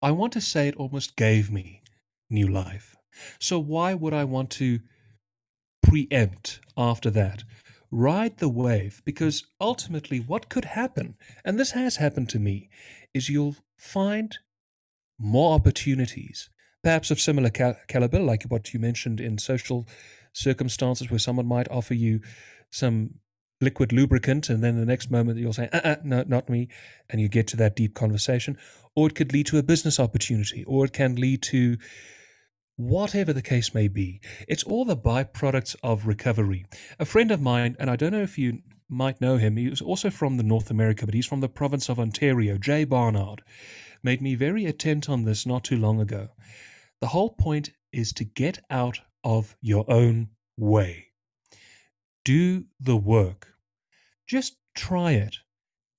I 0.00 0.12
want 0.12 0.32
to 0.34 0.40
say 0.40 0.68
it 0.68 0.76
almost 0.76 1.16
gave 1.16 1.50
me 1.50 1.82
new 2.30 2.46
life. 2.46 2.94
So, 3.40 3.58
why 3.58 3.94
would 3.94 4.14
I 4.14 4.24
want 4.24 4.50
to 4.52 4.78
preempt 5.82 6.60
after 6.76 7.10
that? 7.10 7.42
Ride 7.90 8.36
the 8.36 8.48
wave, 8.48 9.02
because 9.04 9.44
ultimately, 9.60 10.20
what 10.20 10.48
could 10.48 10.66
happen, 10.66 11.16
and 11.44 11.58
this 11.58 11.72
has 11.72 11.96
happened 11.96 12.28
to 12.28 12.38
me, 12.38 12.68
is 13.14 13.28
you'll 13.28 13.56
find 13.76 14.38
more 15.18 15.54
opportunities, 15.54 16.50
perhaps 16.82 17.10
of 17.10 17.20
similar 17.20 17.50
cal- 17.50 17.76
caliber, 17.88 18.20
like 18.20 18.44
what 18.44 18.72
you 18.72 18.80
mentioned 18.80 19.20
in 19.20 19.38
social 19.38 19.86
circumstances 20.32 21.10
where 21.10 21.18
someone 21.18 21.46
might 21.46 21.70
offer 21.70 21.94
you 21.94 22.20
some 22.70 23.14
liquid 23.60 23.92
lubricant, 23.92 24.48
and 24.48 24.62
then 24.62 24.78
the 24.78 24.86
next 24.86 25.10
moment 25.10 25.38
you'll 25.38 25.52
say, 25.52 25.68
uh-uh, 25.72 25.96
no, 26.04 26.24
not 26.26 26.48
me, 26.48 26.68
and 27.10 27.20
you 27.20 27.28
get 27.28 27.46
to 27.48 27.56
that 27.56 27.74
deep 27.74 27.94
conversation. 27.94 28.56
Or 28.94 29.08
it 29.08 29.14
could 29.14 29.32
lead 29.32 29.46
to 29.46 29.58
a 29.58 29.62
business 29.62 29.98
opportunity, 29.98 30.64
or 30.64 30.84
it 30.84 30.92
can 30.92 31.16
lead 31.16 31.42
to 31.44 31.76
whatever 32.76 33.32
the 33.32 33.42
case 33.42 33.74
may 33.74 33.88
be. 33.88 34.20
It's 34.46 34.62
all 34.62 34.84
the 34.84 34.96
byproducts 34.96 35.74
of 35.82 36.06
recovery. 36.06 36.66
A 37.00 37.04
friend 37.04 37.32
of 37.32 37.40
mine, 37.40 37.76
and 37.80 37.90
I 37.90 37.96
don't 37.96 38.12
know 38.12 38.22
if 38.22 38.38
you 38.38 38.60
might 38.88 39.20
know 39.20 39.36
him, 39.36 39.56
he 39.56 39.68
was 39.68 39.82
also 39.82 40.10
from 40.10 40.36
the 40.36 40.44
North 40.44 40.70
America, 40.70 41.04
but 41.04 41.14
he's 41.14 41.26
from 41.26 41.40
the 41.40 41.48
province 41.48 41.88
of 41.88 41.98
Ontario, 41.98 42.56
Jay 42.56 42.84
Barnard, 42.84 43.42
made 44.04 44.22
me 44.22 44.36
very 44.36 44.64
attent 44.66 45.08
on 45.08 45.24
this 45.24 45.44
not 45.44 45.64
too 45.64 45.76
long 45.76 46.00
ago. 46.00 46.28
The 47.00 47.08
whole 47.08 47.30
point 47.30 47.70
is 47.92 48.12
to 48.14 48.24
get 48.24 48.58
out 48.70 49.00
of 49.24 49.56
your 49.60 49.84
own 49.90 50.28
way. 50.56 51.08
Do 52.24 52.64
the 52.80 52.96
work. 52.96 53.54
Just 54.26 54.56
try 54.74 55.12
it. 55.12 55.36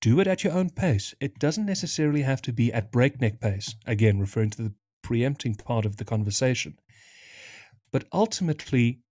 Do 0.01 0.19
it 0.19 0.27
at 0.27 0.43
your 0.43 0.53
own 0.53 0.69
pace. 0.69 1.13
It 1.19 1.39
doesn't 1.39 1.65
necessarily 1.65 2.21
have 2.21 2.41
to 2.43 2.53
be 2.53 2.71
at 2.71 2.91
breakneck 2.91 3.39
pace. 3.39 3.75
Again, 3.85 4.19
referring 4.19 4.51
to 4.51 4.63
the 4.63 4.73
preempting 5.01 5.55
part 5.55 5.85
of 5.85 5.97
the 5.97 6.05
conversation. 6.05 6.77
But 7.91 8.05
ultimately, 8.13 9.01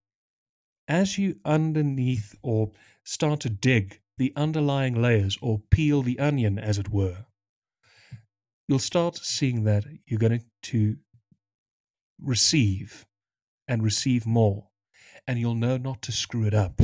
as 0.87 1.17
you 1.17 1.39
underneath 1.43 2.35
or 2.41 2.71
start 3.03 3.41
to 3.41 3.49
dig 3.49 3.99
the 4.17 4.33
underlying 4.35 5.01
layers 5.01 5.37
or 5.41 5.61
peel 5.69 6.01
the 6.01 6.17
onion, 6.19 6.57
as 6.57 6.77
it 6.77 6.89
were, 6.89 7.25
you'll 8.67 8.79
start 8.79 9.17
seeing 9.17 9.63
that 9.65 9.85
you're 10.05 10.19
going 10.19 10.43
to 10.63 10.97
receive 12.23 13.05
and 13.67 13.83
receive 13.83 14.25
more, 14.25 14.69
and 15.27 15.39
you'll 15.39 15.55
know 15.55 15.77
not 15.77 16.01
to 16.03 16.11
screw 16.11 16.45
it 16.45 16.53
up 16.53 16.81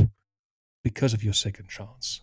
because 0.84 1.14
of 1.14 1.24
your 1.24 1.34
second 1.34 1.68
chance. 1.68 2.22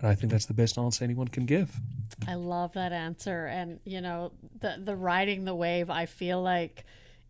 And 0.00 0.08
I 0.08 0.14
think 0.14 0.32
that's 0.32 0.46
the 0.46 0.54
best 0.54 0.76
answer 0.76 1.04
anyone 1.04 1.28
can 1.28 1.46
give. 1.46 1.80
I 2.26 2.34
love 2.34 2.72
that 2.72 2.92
answer. 2.92 3.46
And, 3.46 3.80
you 3.84 4.00
know, 4.00 4.32
the, 4.60 4.76
the 4.82 4.96
riding 4.96 5.44
the 5.44 5.54
wave, 5.54 5.88
I 5.88 6.06
feel 6.06 6.42
like 6.42 6.84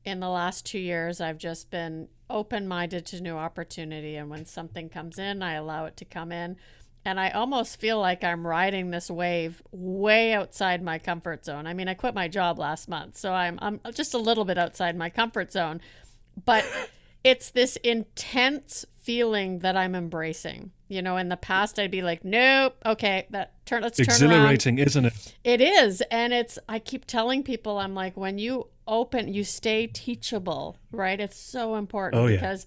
in 0.04 0.20
the 0.20 0.28
last 0.28 0.64
two 0.64 0.78
years, 0.78 1.20
I've 1.20 1.38
just 1.38 1.70
been 1.70 2.08
open 2.30 2.66
minded 2.66 3.04
to 3.06 3.20
new 3.20 3.36
opportunity. 3.36 4.16
And 4.16 4.30
when 4.30 4.44
something 4.44 4.88
comes 4.88 5.18
in, 5.18 5.42
I 5.42 5.54
allow 5.54 5.84
it 5.86 5.96
to 5.98 6.04
come 6.04 6.32
in. 6.32 6.56
And 7.04 7.20
I 7.20 7.30
almost 7.30 7.78
feel 7.78 8.00
like 8.00 8.24
I'm 8.24 8.46
riding 8.46 8.90
this 8.90 9.10
wave 9.10 9.60
way 9.70 10.32
outside 10.32 10.82
my 10.82 10.98
comfort 10.98 11.44
zone. 11.44 11.66
I 11.66 11.74
mean, 11.74 11.86
I 11.88 11.94
quit 11.94 12.14
my 12.14 12.28
job 12.28 12.58
last 12.58 12.88
month, 12.88 13.16
so 13.18 13.32
I'm, 13.34 13.58
I'm 13.60 13.80
just 13.92 14.14
a 14.14 14.18
little 14.18 14.44
bit 14.46 14.56
outside 14.56 14.96
my 14.96 15.10
comfort 15.10 15.52
zone. 15.52 15.82
But 16.46 16.64
it's 17.24 17.50
this 17.50 17.76
intense 17.76 18.86
feeling 19.02 19.58
that 19.58 19.76
I'm 19.76 19.94
embracing. 19.94 20.70
You 20.88 21.02
know, 21.02 21.16
in 21.18 21.28
the 21.28 21.36
past, 21.36 21.78
I'd 21.78 21.90
be 21.90 22.02
like, 22.02 22.24
"Nope, 22.24 22.76
okay, 22.86 23.26
that 23.30 23.52
turn. 23.66 23.82
Let's 23.82 23.96
turn 23.98 24.06
around." 24.06 24.32
Exhilarating, 24.32 24.78
isn't 24.78 25.04
it? 25.06 25.34
It 25.42 25.60
is, 25.60 26.02
and 26.10 26.32
it's. 26.32 26.58
I 26.68 26.78
keep 26.78 27.04
telling 27.06 27.42
people, 27.42 27.78
I'm 27.78 27.94
like, 27.94 28.16
when 28.16 28.38
you 28.38 28.68
open, 28.86 29.32
you 29.32 29.44
stay 29.44 29.86
teachable, 29.86 30.76
right? 30.92 31.18
It's 31.18 31.38
so 31.38 31.74
important 31.76 32.22
Oh, 32.22 32.26
yeah. 32.26 32.36
because 32.36 32.66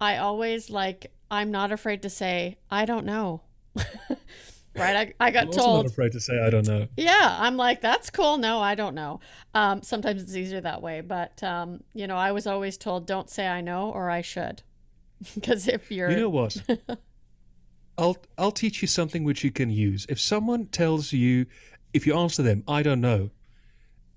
I 0.00 0.16
always 0.18 0.68
like. 0.70 1.12
I'm 1.30 1.50
not 1.50 1.70
afraid 1.72 2.00
to 2.02 2.10
say 2.10 2.56
I 2.70 2.84
don't 2.86 3.04
know. 3.04 3.42
right? 4.76 5.14
I, 5.20 5.26
I 5.26 5.30
got 5.30 5.42
I'm 5.42 5.48
also 5.48 5.60
told 5.60 5.84
not 5.84 5.92
afraid 5.92 6.12
to 6.12 6.20
say 6.20 6.40
I 6.44 6.50
don't 6.50 6.66
know. 6.66 6.88
yeah, 6.96 7.36
I'm 7.40 7.56
like, 7.56 7.80
that's 7.80 8.10
cool. 8.10 8.38
No, 8.38 8.60
I 8.60 8.74
don't 8.74 8.94
know. 8.94 9.20
Um, 9.54 9.82
sometimes 9.82 10.22
it's 10.22 10.34
easier 10.34 10.60
that 10.60 10.82
way. 10.82 11.00
But, 11.00 11.42
um, 11.42 11.82
you 11.94 12.06
know, 12.06 12.16
I 12.16 12.32
was 12.32 12.46
always 12.46 12.76
told, 12.76 13.06
don't 13.06 13.30
say 13.30 13.46
I 13.46 13.60
know 13.60 13.90
or 13.90 14.10
I 14.10 14.22
should. 14.22 14.62
Because 15.34 15.66
if 15.66 15.90
you're. 15.90 16.10
You 16.10 16.16
know 16.16 16.28
what? 16.28 16.56
I'll 17.98 18.16
I'll 18.38 18.52
teach 18.52 18.80
you 18.80 18.86
something 18.86 19.24
which 19.24 19.42
you 19.42 19.50
can 19.50 19.70
use. 19.70 20.06
If 20.08 20.20
someone 20.20 20.66
tells 20.66 21.12
you, 21.12 21.46
if 21.92 22.06
you 22.06 22.16
answer 22.16 22.44
them, 22.44 22.62
I 22.68 22.84
don't 22.84 23.00
know, 23.00 23.30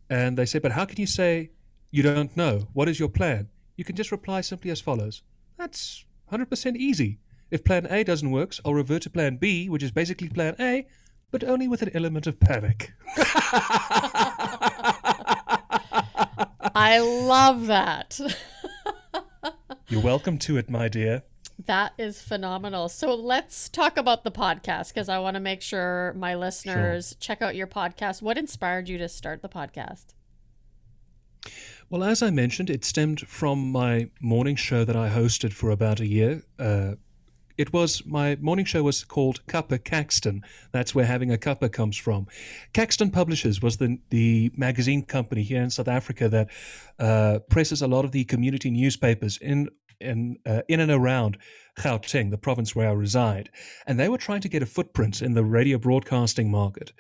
and 0.07 0.37
they 0.37 0.45
say, 0.45 0.59
but 0.59 0.73
how 0.73 0.85
can 0.85 0.99
you 0.99 1.07
say 1.07 1.49
you 1.89 2.03
don't 2.03 2.37
know? 2.37 2.67
What 2.73 2.87
is 2.87 2.99
your 2.99 3.09
plan? 3.09 3.49
You 3.75 3.83
can 3.83 3.95
just 3.95 4.11
reply 4.11 4.41
simply 4.41 4.69
as 4.69 4.79
follows. 4.79 5.23
That's 5.57 6.05
100% 6.31 6.75
easy. 6.75 7.19
If 7.51 7.63
plan 7.65 7.85
A 7.89 8.03
doesn't 8.05 8.31
work, 8.31 8.55
I'll 8.63 8.73
revert 8.73 9.01
to 9.03 9.09
plan 9.09 9.35
B, 9.35 9.67
which 9.67 9.83
is 9.83 9.91
basically 9.91 10.29
plan 10.29 10.55
A, 10.57 10.87
but 11.31 11.43
only 11.43 11.67
with 11.67 11.81
an 11.81 11.91
element 11.93 12.25
of 12.25 12.39
panic. 12.39 12.93
I 16.73 16.99
love 16.99 17.67
that. 17.67 18.19
You're 19.89 20.01
welcome 20.01 20.37
to 20.39 20.57
it, 20.57 20.69
my 20.69 20.87
dear. 20.87 21.23
that 21.65 21.91
is 21.97 22.21
phenomenal. 22.21 22.87
So 22.87 23.13
let's 23.13 23.67
talk 23.67 23.97
about 23.97 24.23
the 24.23 24.31
podcast 24.31 24.93
because 24.93 25.09
I 25.09 25.19
want 25.19 25.35
to 25.35 25.41
make 25.41 25.61
sure 25.61 26.13
my 26.17 26.33
listeners 26.35 27.15
check 27.19 27.41
out 27.41 27.55
your 27.55 27.67
podcast. 27.67 28.21
What 28.21 28.37
inspired 28.37 28.87
you 28.87 28.97
to 28.97 29.09
start 29.09 29.41
the 29.41 29.49
podcast? 29.49 30.13
Well, 31.89 32.03
as 32.05 32.23
I 32.23 32.29
mentioned, 32.29 32.69
it 32.69 32.85
stemmed 32.85 33.19
from 33.27 33.71
my 33.71 34.09
morning 34.21 34.55
show 34.55 34.85
that 34.85 34.95
I 34.95 35.09
hosted 35.09 35.51
for 35.51 35.69
about 35.69 35.99
a 35.99 36.07
year. 36.07 36.43
Uh, 36.57 36.93
it 37.57 37.73
was 37.73 38.05
my 38.05 38.37
morning 38.41 38.65
show 38.65 38.83
was 38.83 39.03
called 39.03 39.45
Cuppa 39.47 39.83
Caxton. 39.83 40.41
That's 40.71 40.95
where 40.95 41.05
having 41.05 41.31
a 41.31 41.37
cuppa 41.37 41.71
comes 41.71 41.97
from. 41.97 42.27
Caxton 42.73 43.11
Publishers 43.11 43.61
was 43.61 43.77
the 43.77 43.99
the 44.09 44.51
magazine 44.55 45.03
company 45.03 45.43
here 45.43 45.61
in 45.61 45.69
South 45.69 45.87
Africa 45.87 46.29
that 46.29 46.49
uh, 46.99 47.39
presses 47.49 47.81
a 47.81 47.87
lot 47.87 48.05
of 48.05 48.11
the 48.11 48.23
community 48.25 48.71
newspapers 48.71 49.37
in 49.37 49.69
in 49.99 50.37
uh, 50.45 50.61
in 50.67 50.79
and 50.79 50.91
around 50.91 51.37
Gauteng, 51.77 52.31
the 52.31 52.37
province 52.37 52.75
where 52.75 52.89
I 52.89 52.93
reside, 52.93 53.49
and 53.85 53.99
they 53.99 54.09
were 54.09 54.17
trying 54.17 54.41
to 54.41 54.49
get 54.49 54.63
a 54.63 54.67
footprint 54.67 55.21
in 55.21 55.33
the 55.33 55.45
radio 55.45 55.77
broadcasting 55.77 56.49
market. 56.49 56.91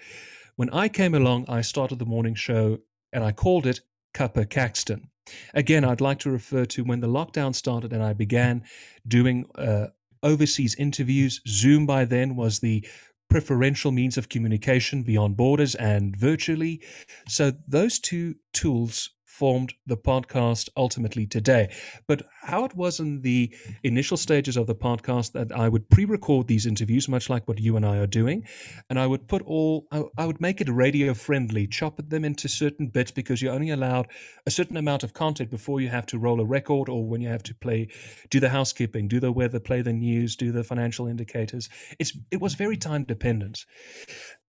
When 0.55 0.69
I 0.71 0.89
came 0.89 1.15
along, 1.15 1.45
I 1.47 1.61
started 1.61 1.99
the 1.99 2.05
morning 2.05 2.35
show 2.35 2.79
and 3.11 3.23
I 3.23 3.31
called 3.31 3.65
it 3.65 3.81
Cuppa 4.13 4.49
Caxton. 4.49 5.09
Again, 5.53 5.83
I'd 5.83 6.01
like 6.01 6.19
to 6.19 6.31
refer 6.31 6.65
to 6.65 6.83
when 6.83 6.99
the 6.99 7.07
lockdown 7.07 7.55
started 7.55 7.93
and 7.93 8.03
I 8.03 8.13
began 8.13 8.63
doing 9.07 9.45
uh, 9.55 9.87
overseas 10.23 10.75
interviews. 10.75 11.41
Zoom 11.47 11.85
by 11.85 12.05
then 12.05 12.35
was 12.35 12.59
the 12.59 12.85
preferential 13.29 13.91
means 13.91 14.17
of 14.17 14.29
communication 14.29 15.03
beyond 15.03 15.37
borders 15.37 15.73
and 15.75 16.15
virtually. 16.17 16.81
So 17.27 17.53
those 17.67 17.99
two 17.99 18.35
tools 18.53 19.09
formed 19.41 19.73
the 19.87 19.97
podcast 19.97 20.69
ultimately 20.77 21.25
today. 21.25 21.73
But 22.07 22.21
how 22.43 22.63
it 22.63 22.75
was 22.75 22.99
in 22.99 23.21
the 23.21 23.51
initial 23.83 24.15
stages 24.15 24.55
of 24.55 24.67
the 24.67 24.75
podcast 24.75 25.31
that 25.31 25.51
I 25.51 25.67
would 25.67 25.89
pre-record 25.89 26.45
these 26.45 26.67
interviews, 26.67 27.09
much 27.09 27.27
like 27.27 27.47
what 27.47 27.59
you 27.59 27.75
and 27.75 27.83
I 27.83 27.97
are 27.97 28.05
doing, 28.21 28.45
and 28.87 28.99
I 28.99 29.07
would 29.07 29.27
put 29.27 29.41
all 29.41 29.87
I, 29.91 30.03
I 30.15 30.27
would 30.27 30.39
make 30.39 30.61
it 30.61 30.69
radio 30.69 31.15
friendly, 31.15 31.65
chop 31.65 31.99
them 32.07 32.23
into 32.23 32.47
certain 32.47 32.85
bits 32.89 33.09
because 33.09 33.41
you're 33.41 33.55
only 33.55 33.71
allowed 33.71 34.09
a 34.45 34.51
certain 34.51 34.77
amount 34.77 35.01
of 35.01 35.15
content 35.15 35.49
before 35.49 35.81
you 35.81 35.89
have 35.89 36.05
to 36.11 36.19
roll 36.19 36.39
a 36.39 36.45
record 36.45 36.87
or 36.87 37.03
when 37.03 37.21
you 37.21 37.29
have 37.29 37.43
to 37.49 37.55
play, 37.55 37.89
do 38.29 38.39
the 38.39 38.49
housekeeping, 38.49 39.07
do 39.07 39.19
the 39.19 39.31
weather, 39.31 39.59
play 39.59 39.81
the 39.81 39.91
news, 39.91 40.35
do 40.35 40.51
the 40.51 40.63
financial 40.63 41.07
indicators. 41.07 41.67
It's 41.97 42.15
it 42.29 42.39
was 42.39 42.53
very 42.53 42.77
time 42.77 43.05
dependent, 43.05 43.65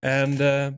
and. 0.02 0.38
Uh, 0.38 0.72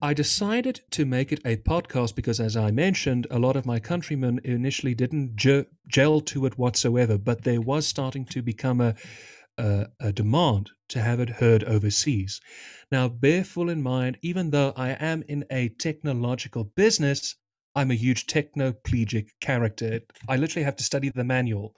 I 0.00 0.14
decided 0.14 0.82
to 0.92 1.04
make 1.04 1.32
it 1.32 1.40
a 1.44 1.56
podcast 1.56 2.14
because, 2.14 2.38
as 2.38 2.56
I 2.56 2.70
mentioned, 2.70 3.26
a 3.32 3.38
lot 3.40 3.56
of 3.56 3.66
my 3.66 3.80
countrymen 3.80 4.40
initially 4.44 4.94
didn't 4.94 5.34
gel 5.34 6.20
to 6.20 6.46
it 6.46 6.56
whatsoever, 6.56 7.18
but 7.18 7.42
there 7.42 7.60
was 7.60 7.84
starting 7.84 8.24
to 8.26 8.40
become 8.40 8.80
a, 8.80 8.94
a, 9.58 9.86
a 9.98 10.12
demand 10.12 10.70
to 10.90 11.00
have 11.00 11.18
it 11.18 11.28
heard 11.28 11.64
overseas. 11.64 12.40
Now, 12.92 13.08
bear 13.08 13.42
full 13.42 13.68
in 13.68 13.82
mind, 13.82 14.18
even 14.22 14.50
though 14.50 14.72
I 14.76 14.90
am 14.90 15.24
in 15.26 15.44
a 15.50 15.70
technological 15.70 16.62
business, 16.76 17.34
I'm 17.74 17.90
a 17.90 17.94
huge 17.94 18.26
technoplegic 18.26 19.30
character. 19.40 20.00
I 20.28 20.36
literally 20.36 20.64
have 20.64 20.76
to 20.76 20.84
study 20.84 21.10
the 21.10 21.24
manual 21.24 21.74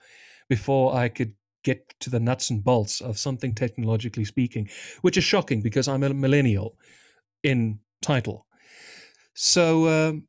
before 0.47 0.93
I 0.93 1.09
could 1.09 1.33
get 1.63 1.95
to 2.01 2.11
the 2.11 2.19
nuts 2.19 2.51
and 2.51 2.63
bolts 2.63 3.01
of 3.01 3.17
something 3.17 3.55
technologically 3.55 4.25
speaking, 4.25 4.69
which 5.01 5.17
is 5.17 5.23
shocking 5.23 5.63
because 5.63 5.87
I'm 5.87 6.03
a 6.03 6.13
millennial 6.13 6.77
in 7.41 7.79
title. 8.01 8.45
So 9.33 9.87
um, 9.87 10.27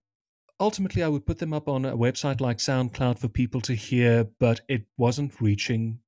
ultimately, 0.61 1.03
I 1.03 1.09
would 1.09 1.27
put 1.27 1.39
them 1.39 1.53
up 1.53 1.68
on 1.68 1.85
a 1.85 1.97
website 1.97 2.41
like 2.41 2.59
SoundCloud 2.59 3.18
for 3.18 3.29
people 3.29 3.61
to 3.62 3.75
hear, 3.75 4.29
but 4.39 4.61
it 4.68 4.87
wasn't 4.97 5.41
reaching 5.41 5.99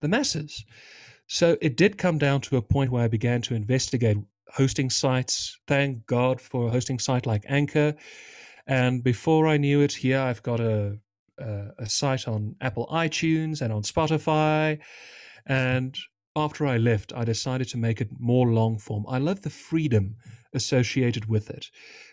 the 0.00 0.08
masses. 0.08 0.64
So 1.26 1.56
it 1.60 1.76
did 1.76 1.96
come 1.96 2.18
down 2.18 2.42
to 2.42 2.56
a 2.56 2.62
point 2.62 2.90
where 2.90 3.04
I 3.04 3.08
began 3.08 3.40
to 3.42 3.54
investigate 3.54 4.18
hosting 4.48 4.90
sites. 4.90 5.58
Thank 5.66 6.06
God 6.06 6.40
for 6.40 6.68
a 6.68 6.70
hosting 6.70 6.98
site 6.98 7.26
like 7.26 7.44
Anchor. 7.48 7.94
And 8.66 9.02
before 9.02 9.46
I 9.46 9.56
knew 9.56 9.80
it, 9.80 9.92
here 9.92 10.20
I've 10.20 10.42
got 10.42 10.60
a, 10.60 10.98
a, 11.38 11.68
a 11.78 11.88
site 11.88 12.28
on 12.28 12.56
Apple 12.60 12.86
iTunes 12.92 13.62
and 13.62 13.72
on 13.72 13.82
Spotify. 13.82 14.78
And 15.46 15.96
after 16.36 16.66
I 16.66 16.78
left, 16.78 17.12
I 17.14 17.24
decided 17.24 17.68
to 17.68 17.78
make 17.78 18.00
it 18.00 18.08
more 18.18 18.46
long 18.48 18.78
form. 18.78 19.04
I 19.08 19.18
love 19.18 19.42
the 19.42 19.50
freedom 19.50 20.16
associated 20.54 21.26
with 21.26 21.50
it 21.50 21.70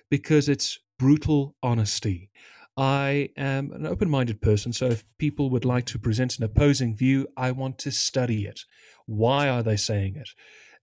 because 0.10 0.50
it's 0.50 0.80
brutal 0.98 1.56
honesty. 1.64 2.30
I 2.78 3.30
am 3.38 3.72
an 3.74 3.86
open 3.86 4.10
minded 4.10 4.42
person, 4.42 4.72
so 4.74 4.88
if 4.88 5.04
people 5.18 5.50
would 5.50 5.66
like 5.66 5.86
to 5.88 6.00
present 6.00 6.38
an 6.38 6.44
opposing 6.44 6.96
view, 6.96 7.28
I 7.36 7.52
want 7.52 7.78
to 7.80 7.92
study 7.92 8.46
it. 8.46 8.62
Why 9.06 9.50
are 9.50 9.64
they 9.64 9.78
saying 9.78 10.16
it? 10.16 10.30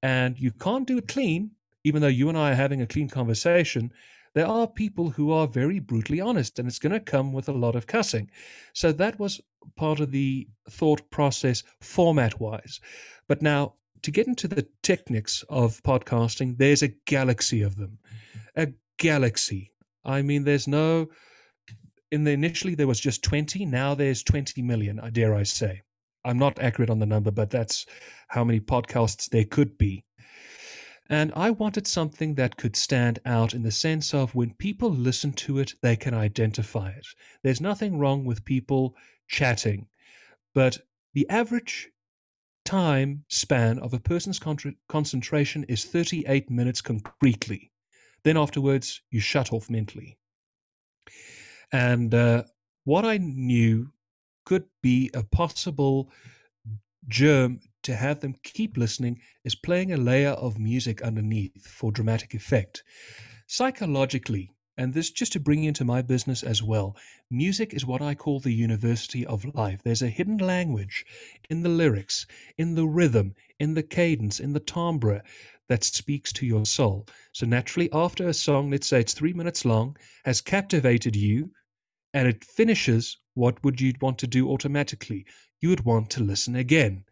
And 0.03 0.39
you 0.39 0.53
can't 0.53 0.87
do 0.87 0.99
it 0.99 1.09
clean, 1.09 1.53
even 1.85 2.03
though 2.03 2.09
you 2.09 2.29
and 2.29 2.37
I 2.37 2.53
are 2.53 2.57
having 2.57 2.83
a 2.83 2.87
clean 2.87 3.09
conversation. 3.09 3.93
There 4.35 4.47
are 4.47 4.67
people 4.67 5.11
who 5.11 5.33
are 5.33 5.47
very 5.47 5.79
brutally 5.79 6.21
honest, 6.21 6.59
and 6.59 6.69
it's 6.69 6.79
going 6.79 6.93
to 6.93 7.01
come 7.01 7.33
with 7.33 7.49
a 7.49 7.53
lot 7.53 7.75
of 7.75 7.87
cussing. 7.87 8.31
So 8.73 8.93
that 8.93 9.19
was 9.19 9.41
part 9.77 10.01
of 10.01 10.11
the 10.13 10.49
thought 10.69 11.11
process 11.11 11.63
format 11.81 12.39
wise. 12.39 12.81
But 13.27 13.43
now, 13.43 13.75
to 14.03 14.11
get 14.11 14.27
into 14.27 14.49
the 14.49 14.67
techniques 14.83 15.45
of 15.49 15.83
podcasting, 15.83 16.57
there's 16.59 16.83
a 16.83 16.95
galaxy 17.07 17.63
of 17.63 17.77
them. 17.77 17.99
A 18.57 18.69
galaxy. 18.99 19.73
I 20.05 20.23
mean, 20.23 20.45
there's 20.45 20.69
no. 20.69 21.09
In 22.11 22.25
the 22.25 22.31
initially 22.31 22.75
there 22.75 22.87
was 22.87 23.01
just 23.01 23.23
20. 23.23 23.67
Now 23.67 23.95
there's 23.95 24.23
20 24.23 24.63
million. 24.63 24.99
I 25.01 25.11
dare 25.11 25.35
I 25.35 25.43
say. 25.43 25.83
I'm 26.25 26.39
not 26.39 26.59
accurate 26.59 26.91
on 26.91 26.99
the 26.99 27.07
number, 27.07 27.31
but 27.31 27.51
that's 27.51 27.87
how 28.29 28.45
many 28.45 28.61
podcasts 28.61 29.29
there 29.29 29.45
could 29.45 29.79
be. 29.79 30.05
And 31.11 31.33
I 31.35 31.51
wanted 31.51 31.87
something 31.87 32.35
that 32.35 32.57
could 32.57 32.77
stand 32.77 33.19
out 33.25 33.55
in 33.55 33.63
the 33.63 33.71
sense 33.71 34.13
of 34.13 34.35
when 34.35 34.53
people 34.55 34.91
listen 34.91 35.33
to 35.33 35.59
it, 35.59 35.75
they 35.81 35.97
can 35.97 36.13
identify 36.13 36.91
it. 36.91 37.07
There's 37.43 37.63
nothing 37.63 37.99
wrong 37.99 38.27
with 38.27 38.45
people 38.45 38.95
chatting, 39.27 39.87
but 40.55 40.79
the 41.15 41.29
average 41.31 41.89
time 42.69 43.25
span 43.29 43.79
of 43.79 43.95
a 43.95 43.99
person's 43.99 44.39
con- 44.39 44.77
concentration 44.89 45.65
is 45.71 45.87
38 45.87 46.51
minutes 46.51 46.83
concretely. 46.83 47.73
Then 48.25 48.37
afterwards, 48.37 49.01
you 49.11 49.21
shut 49.21 49.55
off 49.55 49.71
mentally. 49.71 50.19
And 51.73 52.13
uh, 52.13 52.43
what 52.85 53.07
I 53.07 53.17
knew 53.17 53.91
could 54.45 54.65
be 54.83 55.11
a 55.15 55.23
possible 55.23 56.11
germ 57.07 57.61
to 57.85 57.97
have 57.97 58.21
them 58.21 58.35
keep 58.43 58.77
listening 58.77 59.19
is 59.45 59.55
playing 59.55 59.95
a 59.95 59.97
layer 59.97 60.33
of 60.33 60.59
music 60.59 61.01
underneath 61.01 61.67
for 61.67 61.91
dramatic 61.91 62.35
effect. 62.35 62.85
Psychologically, 63.47 64.51
and 64.79 64.95
this 64.95 65.11
just 65.11 65.33
to 65.33 65.41
bring 65.41 65.65
into 65.65 65.85
my 65.85 66.01
business 66.01 66.43
as 66.43 66.63
well. 66.63 66.97
Music 67.31 67.75
is 67.75 67.85
what 67.85 68.01
I 68.01 68.15
call 68.15 68.39
the 68.39 68.53
university 68.53 69.27
of 69.27 69.45
life. 69.55 69.83
There's 69.83 70.03
a 70.03 70.09
hidden 70.09 70.39
language 70.39 71.05
in 71.51 71.63
the 71.63 71.69
lyrics, 71.69 72.27
in 72.57 72.77
the 72.77 72.87
rhythm, 72.87 73.35
in 73.59 73.75
the 73.75 73.83
cadence, 73.83 74.39
in 74.39 74.53
the 74.53 74.61
timbre 74.61 75.23
that 75.69 75.85
speaks 75.85 76.33
to 76.35 76.47
your 76.47 76.65
soul. 76.65 77.07
So 77.33 77.45
naturally, 77.45 77.91
after 77.93 78.29
a 78.29 78.33
song, 78.33 78.71
let's 78.71 78.87
say 78.87 79.01
it's 79.01 79.13
three 79.13 79.33
minutes 79.35 79.65
long, 79.65 79.97
has 80.25 80.41
captivated 80.41 81.15
you, 81.15 81.51
and 82.15 82.29
it 82.29 82.45
finishes, 82.45 83.19
what 83.35 83.63
would 83.65 83.81
you 83.81 83.93
want 84.01 84.19
to 84.19 84.27
do 84.27 84.49
automatically? 84.49 85.27
You 85.61 85.71
would 85.71 85.85
want 85.85 86.09
to 86.11 86.23
listen 86.23 86.57
again. 86.57 87.05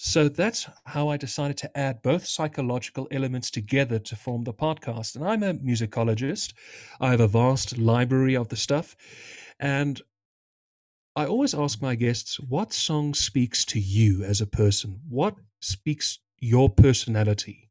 So 0.00 0.28
that's 0.28 0.68
how 0.84 1.08
I 1.08 1.16
decided 1.16 1.56
to 1.58 1.76
add 1.76 2.02
both 2.02 2.24
psychological 2.24 3.08
elements 3.10 3.50
together 3.50 3.98
to 3.98 4.14
form 4.14 4.44
the 4.44 4.54
podcast. 4.54 5.16
And 5.16 5.24
I'm 5.24 5.42
a 5.42 5.54
musicologist. 5.54 6.52
I 7.00 7.10
have 7.10 7.20
a 7.20 7.26
vast 7.26 7.76
library 7.78 8.36
of 8.36 8.48
the 8.48 8.54
stuff. 8.54 8.94
And 9.58 10.00
I 11.16 11.26
always 11.26 11.52
ask 11.52 11.82
my 11.82 11.96
guests, 11.96 12.38
what 12.38 12.72
song 12.72 13.12
speaks 13.12 13.64
to 13.66 13.80
you 13.80 14.22
as 14.22 14.40
a 14.40 14.46
person? 14.46 15.00
What 15.08 15.34
speaks 15.60 16.20
your 16.38 16.70
personality? 16.70 17.67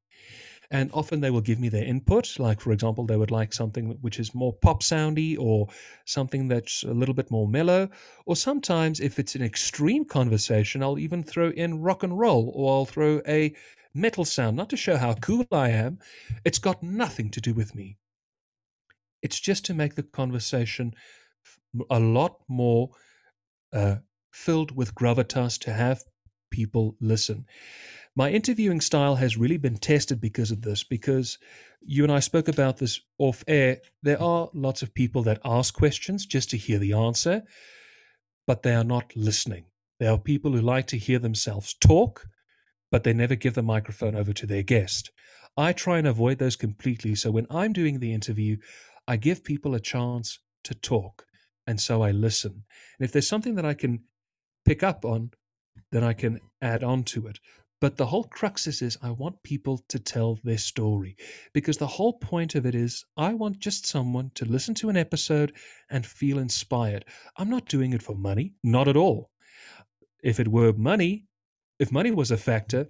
And 0.69 0.91
often 0.93 1.21
they 1.21 1.29
will 1.29 1.41
give 1.41 1.59
me 1.59 1.69
their 1.69 1.83
input 1.83 2.39
like 2.39 2.59
for 2.59 2.71
example 2.71 3.05
they 3.05 3.15
would 3.15 3.31
like 3.31 3.53
something 3.53 3.97
which 4.01 4.19
is 4.19 4.35
more 4.35 4.53
pop 4.53 4.83
soundy 4.83 5.37
or 5.39 5.67
something 6.05 6.47
that's 6.47 6.83
a 6.83 6.93
little 6.93 7.15
bit 7.15 7.31
more 7.31 7.47
mellow. 7.47 7.89
Or 8.25 8.35
sometimes 8.35 8.99
if 8.99 9.17
it's 9.19 9.35
an 9.35 9.43
extreme 9.43 10.05
conversation 10.05 10.83
i'll 10.83 10.99
even 10.99 11.23
throw 11.23 11.49
in 11.51 11.81
rock 11.81 12.03
and 12.03 12.17
roll 12.17 12.51
or 12.53 12.73
i'll 12.73 12.85
throw 12.85 13.21
a 13.27 13.55
metal 13.93 14.25
sound 14.25 14.57
not 14.57 14.69
to 14.69 14.77
show 14.77 14.97
how 14.97 15.13
cool 15.15 15.45
i 15.51 15.69
am. 15.69 15.99
It's 16.43 16.59
got 16.59 16.83
nothing 16.83 17.31
to 17.31 17.41
do 17.41 17.53
with 17.53 17.73
me. 17.73 17.97
It's 19.21 19.39
just 19.39 19.65
to 19.65 19.73
make 19.73 19.95
the 19.95 20.03
conversation 20.03 20.93
a 21.89 21.99
lot 21.99 22.41
more 22.47 22.91
uh, 23.73 23.97
filled 24.31 24.75
with 24.75 24.95
gravitas 24.95 25.59
to 25.59 25.73
have 25.73 26.03
people 26.49 26.95
listen 27.01 27.45
my 28.17 28.31
interviewing 28.31 28.81
style 28.81 29.13
has 29.13 29.37
really 29.37 29.57
been 29.57 29.77
tested 29.77 30.19
because 30.19 30.49
of 30.49 30.63
this, 30.63 30.83
because 30.83 31.37
you 31.81 32.01
and 32.01 32.11
I 32.11 32.19
spoke 32.19 32.47
about 32.47 32.77
this 32.77 32.99
off 33.19 33.43
air. 33.47 33.77
There 34.01 34.19
are 34.19 34.49
lots 34.55 34.81
of 34.81 34.95
people 34.95 35.21
that 35.23 35.39
ask 35.45 35.75
questions 35.75 36.25
just 36.25 36.49
to 36.49 36.57
hear 36.57 36.79
the 36.79 36.93
answer, 36.93 37.43
but 38.47 38.63
they 38.63 38.73
are 38.73 38.83
not 38.83 39.15
listening. 39.15 39.65
There 39.99 40.11
are 40.11 40.17
people 40.17 40.51
who 40.51 40.61
like 40.61 40.87
to 40.87 40.97
hear 40.97 41.19
themselves 41.19 41.75
talk, 41.75 42.25
but 42.91 43.03
they 43.03 43.13
never 43.13 43.35
give 43.35 43.53
the 43.53 43.61
microphone 43.61 44.15
over 44.15 44.33
to 44.33 44.47
their 44.47 44.63
guest. 44.63 45.11
I 45.55 45.71
try 45.71 45.99
and 45.99 46.07
avoid 46.07 46.39
those 46.39 46.55
completely. 46.55 47.13
So 47.13 47.29
when 47.29 47.45
I'm 47.51 47.71
doing 47.71 47.99
the 47.99 48.13
interview, 48.13 48.57
I 49.07 49.17
give 49.17 49.43
people 49.43 49.75
a 49.75 49.79
chance 49.79 50.39
to 50.63 50.73
talk. 50.73 51.27
And 51.67 51.79
so 51.79 52.01
I 52.01 52.09
listen. 52.09 52.63
And 52.97 53.05
if 53.05 53.11
there's 53.11 53.27
something 53.27 53.53
that 53.55 53.65
I 53.65 53.75
can 53.75 54.05
pick 54.65 54.81
up 54.81 55.05
on, 55.05 55.31
then 55.91 56.03
I 56.03 56.13
can 56.13 56.39
add 56.63 56.83
on 56.83 57.03
to 57.03 57.27
it. 57.27 57.39
But 57.79 57.97
the 57.97 58.07
whole 58.07 58.23
crux 58.23 58.65
is, 58.65 58.81
is 58.81 58.97
I 59.03 59.11
want 59.11 59.43
people 59.43 59.83
to 59.89 59.99
tell 59.99 60.39
their 60.43 60.57
story 60.57 61.15
because 61.53 61.77
the 61.77 61.85
whole 61.85 62.13
point 62.13 62.55
of 62.55 62.65
it 62.65 62.73
is 62.73 63.05
I 63.15 63.33
want 63.33 63.59
just 63.59 63.85
someone 63.85 64.31
to 64.35 64.45
listen 64.45 64.73
to 64.75 64.89
an 64.89 64.97
episode 64.97 65.53
and 65.91 66.05
feel 66.05 66.39
inspired. 66.39 67.05
I'm 67.37 67.49
not 67.49 67.67
doing 67.67 67.93
it 67.93 68.01
for 68.01 68.15
money, 68.15 68.55
not 68.63 68.87
at 68.87 68.97
all. 68.97 69.29
If 70.23 70.39
it 70.39 70.47
were 70.47 70.73
money, 70.73 71.25
if 71.77 71.91
money 71.91 72.09
was 72.09 72.31
a 72.31 72.37
factor, 72.37 72.87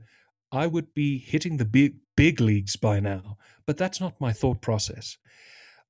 I 0.51 0.67
would 0.67 0.93
be 0.93 1.17
hitting 1.17 1.57
the 1.57 1.65
big 1.65 1.97
big 2.15 2.39
leagues 2.39 2.77
by 2.77 3.01
now. 3.01 3.37
But 3.65 3.77
that's 3.77 3.99
not 3.99 4.21
my 4.21 4.31
thought 4.31 4.61
process. 4.61 5.17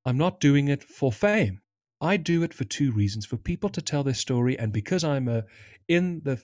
I'm 0.05 0.17
not 0.17 0.39
doing 0.39 0.67
it 0.67 0.83
for 0.83 1.11
fame. 1.11 1.61
I 2.01 2.17
do 2.17 2.41
it 2.41 2.53
for 2.53 2.63
two 2.63 2.91
reasons: 2.91 3.27
for 3.27 3.37
people 3.37 3.69
to 3.69 3.81
tell 3.81 4.03
their 4.03 4.15
story, 4.15 4.57
and 4.57 4.73
because 4.73 5.03
I'm 5.03 5.27
a 5.27 5.43
in 5.87 6.21
the 6.23 6.41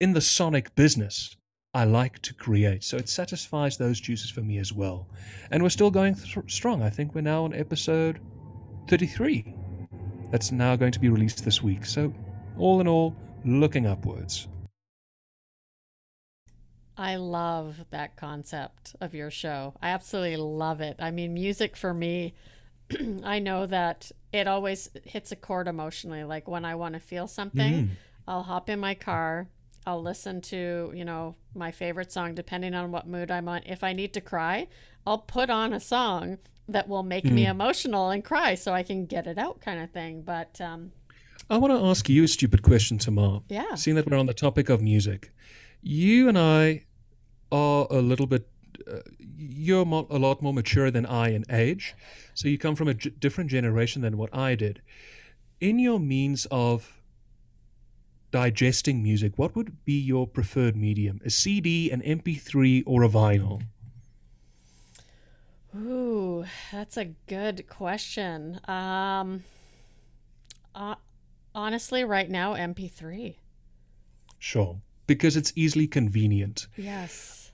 in 0.00 0.12
the 0.14 0.20
sonic 0.20 0.74
business. 0.74 1.36
I 1.74 1.84
like 1.84 2.20
to 2.20 2.32
create. 2.32 2.84
So 2.84 2.96
it 2.96 3.08
satisfies 3.08 3.76
those 3.76 4.00
juices 4.00 4.30
for 4.30 4.40
me 4.40 4.58
as 4.58 4.72
well. 4.72 5.08
And 5.50 5.62
we're 5.62 5.70
still 5.70 5.90
going 5.90 6.14
th- 6.14 6.50
strong. 6.50 6.82
I 6.82 6.90
think 6.90 7.14
we're 7.14 7.22
now 7.22 7.44
on 7.44 7.52
episode 7.52 8.20
33 8.88 9.54
that's 10.30 10.52
now 10.52 10.76
going 10.76 10.92
to 10.92 11.00
be 11.00 11.08
released 11.08 11.44
this 11.44 11.62
week. 11.62 11.84
So, 11.84 12.12
all 12.58 12.80
in 12.80 12.86
all, 12.86 13.16
looking 13.44 13.86
upwards. 13.86 14.46
I 16.96 17.16
love 17.16 17.86
that 17.90 18.16
concept 18.16 18.94
of 19.00 19.14
your 19.14 19.30
show. 19.30 19.74
I 19.82 19.88
absolutely 19.88 20.36
love 20.36 20.80
it. 20.80 20.96
I 21.00 21.10
mean, 21.10 21.34
music 21.34 21.76
for 21.76 21.92
me, 21.92 22.34
I 23.24 23.40
know 23.40 23.66
that 23.66 24.12
it 24.32 24.46
always 24.46 24.90
hits 25.04 25.32
a 25.32 25.36
chord 25.36 25.66
emotionally. 25.66 26.22
Like 26.22 26.46
when 26.46 26.64
I 26.64 26.76
want 26.76 26.94
to 26.94 27.00
feel 27.00 27.26
something, 27.26 27.72
mm. 27.72 27.88
I'll 28.28 28.44
hop 28.44 28.70
in 28.70 28.78
my 28.78 28.94
car, 28.94 29.48
I'll 29.86 30.02
listen 30.02 30.40
to, 30.42 30.92
you 30.94 31.04
know, 31.04 31.36
my 31.54 31.70
favorite 31.70 32.10
song 32.10 32.34
depending 32.34 32.74
on 32.74 32.90
what 32.90 33.06
mood 33.06 33.30
I'm 33.30 33.48
on. 33.48 33.62
If 33.66 33.84
I 33.84 33.92
need 33.92 34.12
to 34.14 34.20
cry, 34.20 34.68
I'll 35.06 35.18
put 35.18 35.50
on 35.50 35.72
a 35.72 35.80
song 35.80 36.38
that 36.68 36.88
will 36.88 37.02
make 37.02 37.24
mm. 37.24 37.32
me 37.32 37.46
emotional 37.46 38.10
and 38.10 38.24
cry 38.24 38.54
so 38.54 38.72
I 38.72 38.82
can 38.82 39.04
get 39.04 39.26
it 39.26 39.38
out 39.38 39.60
kind 39.60 39.80
of 39.80 39.90
thing. 39.90 40.22
But 40.22 40.60
um 40.60 40.92
I 41.50 41.58
want 41.58 41.74
to 41.74 41.86
ask 41.86 42.08
you 42.08 42.24
a 42.24 42.28
stupid 42.28 42.62
question, 42.62 42.96
Tamar. 42.96 43.42
Yeah. 43.50 43.74
Seeing 43.74 43.96
that 43.96 44.08
we're 44.08 44.16
on 44.16 44.24
the 44.24 44.32
topic 44.32 44.70
of 44.70 44.80
music 44.80 45.30
you 45.84 46.28
and 46.28 46.38
I 46.38 46.84
are 47.52 47.86
a 47.90 48.00
little 48.00 48.26
bit. 48.26 48.48
Uh, 48.90 49.00
you're 49.36 49.84
mo- 49.84 50.06
a 50.10 50.18
lot 50.18 50.42
more 50.42 50.52
mature 50.52 50.90
than 50.90 51.06
I 51.06 51.32
in 51.32 51.44
age, 51.48 51.94
so 52.32 52.48
you 52.48 52.58
come 52.58 52.74
from 52.74 52.88
a 52.88 52.94
g- 52.94 53.10
different 53.10 53.50
generation 53.50 54.02
than 54.02 54.16
what 54.16 54.34
I 54.34 54.56
did. 54.56 54.82
In 55.60 55.78
your 55.78 56.00
means 56.00 56.46
of 56.50 56.93
digesting 58.34 59.02
music, 59.02 59.32
what 59.36 59.54
would 59.54 59.84
be 59.84 59.98
your 59.98 60.26
preferred 60.26 60.76
medium? 60.76 61.20
A 61.24 61.30
CD, 61.30 61.90
an 61.90 62.02
MP3, 62.02 62.82
or 62.84 63.04
a 63.04 63.08
vinyl? 63.08 63.62
Ooh, 65.76 66.44
that's 66.72 66.96
a 66.96 67.06
good 67.26 67.68
question. 67.68 68.60
Um, 68.66 69.44
uh, 70.74 70.96
honestly, 71.54 72.02
right 72.02 72.28
now, 72.28 72.54
MP3. 72.54 73.36
Sure 74.38 74.80
because 75.06 75.36
it's 75.36 75.52
easily 75.54 75.86
convenient. 75.86 76.66
Yes. 76.76 77.52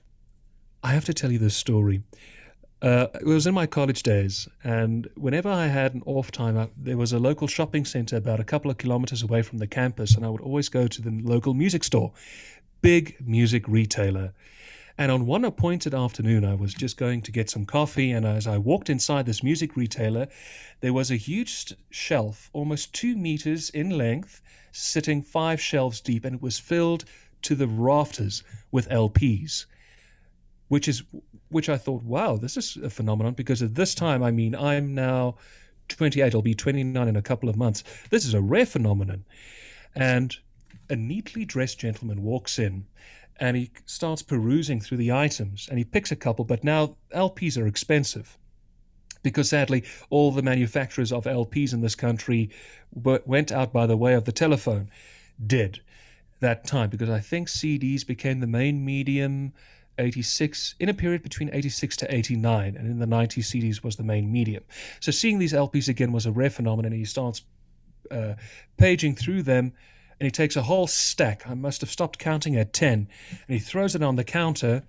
I 0.83 0.93
have 0.93 1.05
to 1.05 1.13
tell 1.13 1.31
you 1.31 1.39
this 1.39 1.55
story. 1.55 2.03
Uh, 2.81 3.07
it 3.13 3.25
was 3.25 3.45
in 3.45 3.53
my 3.53 3.67
college 3.67 4.01
days, 4.01 4.47
and 4.63 5.07
whenever 5.15 5.49
I 5.49 5.67
had 5.67 5.93
an 5.93 6.01
off 6.07 6.31
time, 6.31 6.57
I, 6.57 6.69
there 6.75 6.97
was 6.97 7.13
a 7.13 7.19
local 7.19 7.47
shopping 7.47 7.85
center 7.85 8.17
about 8.17 8.39
a 8.39 8.43
couple 8.43 8.71
of 8.71 8.79
kilometers 8.79 9.21
away 9.21 9.43
from 9.43 9.59
the 9.59 9.67
campus, 9.67 10.15
and 10.15 10.25
I 10.25 10.29
would 10.29 10.41
always 10.41 10.67
go 10.67 10.87
to 10.87 11.01
the 11.01 11.11
local 11.23 11.53
music 11.53 11.83
store, 11.83 12.11
big 12.81 13.17
music 13.23 13.67
retailer. 13.67 14.33
And 14.97 15.11
on 15.11 15.27
one 15.27 15.45
appointed 15.45 15.93
afternoon, 15.93 16.43
I 16.43 16.55
was 16.55 16.73
just 16.73 16.97
going 16.97 17.21
to 17.21 17.31
get 17.31 17.51
some 17.51 17.65
coffee, 17.65 18.11
and 18.11 18.25
as 18.25 18.47
I 18.47 18.57
walked 18.57 18.89
inside 18.89 19.27
this 19.27 19.43
music 19.43 19.77
retailer, 19.77 20.27
there 20.79 20.93
was 20.93 21.11
a 21.11 21.17
huge 21.17 21.75
shelf, 21.91 22.49
almost 22.51 22.95
two 22.95 23.15
meters 23.15 23.69
in 23.69 23.91
length, 23.91 24.41
sitting 24.71 25.21
five 25.21 25.61
shelves 25.61 26.01
deep, 26.01 26.25
and 26.25 26.37
it 26.37 26.41
was 26.41 26.57
filled 26.57 27.05
to 27.43 27.53
the 27.53 27.67
rafters 27.67 28.43
with 28.71 28.89
LPs, 28.89 29.65
which 30.71 30.87
is 30.87 31.03
which 31.49 31.67
I 31.67 31.75
thought, 31.75 32.01
wow, 32.03 32.37
this 32.37 32.55
is 32.55 32.77
a 32.77 32.89
phenomenon 32.89 33.33
because 33.33 33.61
at 33.61 33.75
this 33.75 33.93
time, 33.93 34.23
I 34.23 34.31
mean, 34.31 34.55
I'm 34.55 34.95
now 34.95 35.35
28, 35.89 36.33
I'll 36.33 36.41
be 36.41 36.55
29 36.55 37.09
in 37.09 37.17
a 37.17 37.21
couple 37.21 37.49
of 37.49 37.57
months. 37.57 37.83
This 38.09 38.23
is 38.23 38.33
a 38.33 38.39
rare 38.39 38.65
phenomenon. 38.65 39.25
And 39.97 40.33
a 40.89 40.95
neatly 40.95 41.43
dressed 41.43 41.77
gentleman 41.77 42.23
walks 42.23 42.57
in 42.57 42.85
and 43.37 43.57
he 43.57 43.71
starts 43.85 44.21
perusing 44.21 44.79
through 44.79 44.99
the 44.99 45.11
items 45.11 45.67
and 45.67 45.77
he 45.77 45.83
picks 45.83 46.09
a 46.09 46.15
couple, 46.15 46.45
but 46.45 46.63
now 46.63 46.95
LPs 47.13 47.61
are 47.61 47.67
expensive 47.67 48.37
because 49.23 49.49
sadly, 49.49 49.83
all 50.09 50.31
the 50.31 50.41
manufacturers 50.41 51.11
of 51.11 51.25
LPs 51.25 51.73
in 51.73 51.81
this 51.81 51.95
country 51.95 52.49
went 52.93 53.51
out 53.51 53.73
by 53.73 53.85
the 53.85 53.97
way 53.97 54.13
of 54.13 54.23
the 54.23 54.31
telephone, 54.31 54.89
did 55.45 55.81
that 56.39 56.65
time 56.65 56.89
because 56.89 57.09
I 57.09 57.19
think 57.19 57.49
CDs 57.49 58.07
became 58.07 58.39
the 58.39 58.47
main 58.47 58.85
medium 58.85 59.51
86 60.01 60.75
in 60.79 60.89
a 60.89 60.93
period 60.93 61.23
between 61.23 61.49
86 61.53 61.97
to 61.97 62.13
89 62.13 62.75
and 62.75 62.87
in 62.87 62.99
the 62.99 63.05
90s 63.05 63.45
CDs 63.45 63.83
was 63.83 63.95
the 63.95 64.03
main 64.03 64.31
medium. 64.31 64.63
So 64.99 65.11
seeing 65.11 65.39
these 65.39 65.53
LPs 65.53 65.87
again 65.87 66.11
was 66.11 66.25
a 66.25 66.31
rare 66.31 66.49
phenomenon 66.49 66.91
and 66.91 66.99
he 66.99 67.05
starts 67.05 67.43
uh, 68.09 68.33
paging 68.77 69.15
through 69.15 69.43
them 69.43 69.73
and 70.19 70.25
he 70.25 70.31
takes 70.31 70.55
a 70.55 70.63
whole 70.63 70.87
stack. 70.87 71.47
I 71.47 71.53
must 71.53 71.81
have 71.81 71.89
stopped 71.89 72.19
counting 72.19 72.55
at 72.55 72.73
10 72.73 72.93
and 72.93 73.09
he 73.47 73.59
throws 73.59 73.95
it 73.95 74.03
on 74.03 74.15
the 74.15 74.23
counter 74.23 74.83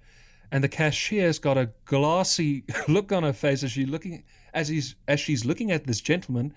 and 0.50 0.62
the 0.62 0.68
cashier's 0.68 1.38
got 1.38 1.56
a 1.56 1.70
glassy 1.84 2.64
look 2.88 3.12
on 3.12 3.22
her 3.22 3.32
face 3.32 3.62
as 3.62 3.72
she 3.72 3.86
looking 3.86 4.24
as 4.54 4.68
he's 4.68 4.94
as 5.08 5.18
she's 5.18 5.44
looking 5.44 5.70
at 5.70 5.86
this 5.86 6.00
gentleman 6.00 6.52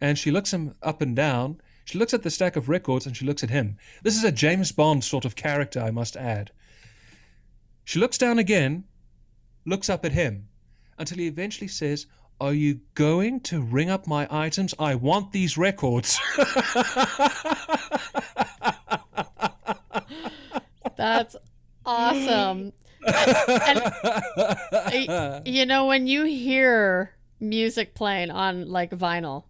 and 0.00 0.18
she 0.18 0.30
looks 0.30 0.52
him 0.52 0.74
up 0.82 1.00
and 1.00 1.16
down 1.16 1.60
she 1.86 1.98
looks 1.98 2.12
at 2.12 2.24
the 2.24 2.30
stack 2.30 2.56
of 2.56 2.68
records 2.68 3.06
and 3.06 3.16
she 3.16 3.24
looks 3.24 3.44
at 3.44 3.50
him. 3.50 3.78
This 4.02 4.16
is 4.16 4.24
a 4.24 4.32
James 4.32 4.72
Bond 4.72 5.04
sort 5.04 5.24
of 5.24 5.36
character, 5.36 5.80
I 5.80 5.92
must 5.92 6.16
add. 6.16 6.50
She 7.86 7.98
looks 8.00 8.18
down 8.18 8.38
again, 8.40 8.82
looks 9.64 9.88
up 9.88 10.04
at 10.04 10.10
him, 10.10 10.48
until 10.98 11.18
he 11.18 11.28
eventually 11.28 11.68
says, 11.68 12.06
Are 12.40 12.52
you 12.52 12.80
going 12.94 13.38
to 13.42 13.62
ring 13.62 13.90
up 13.90 14.08
my 14.08 14.26
items? 14.28 14.74
I 14.76 14.96
want 14.96 15.30
these 15.30 15.56
records. 15.56 16.18
That's 20.96 21.36
awesome. 21.86 22.72
and, 23.06 23.92
and, 24.88 25.46
you 25.46 25.64
know, 25.64 25.86
when 25.86 26.08
you 26.08 26.24
hear 26.24 27.14
music 27.38 27.94
playing 27.94 28.32
on 28.32 28.68
like 28.68 28.90
vinyl, 28.90 29.44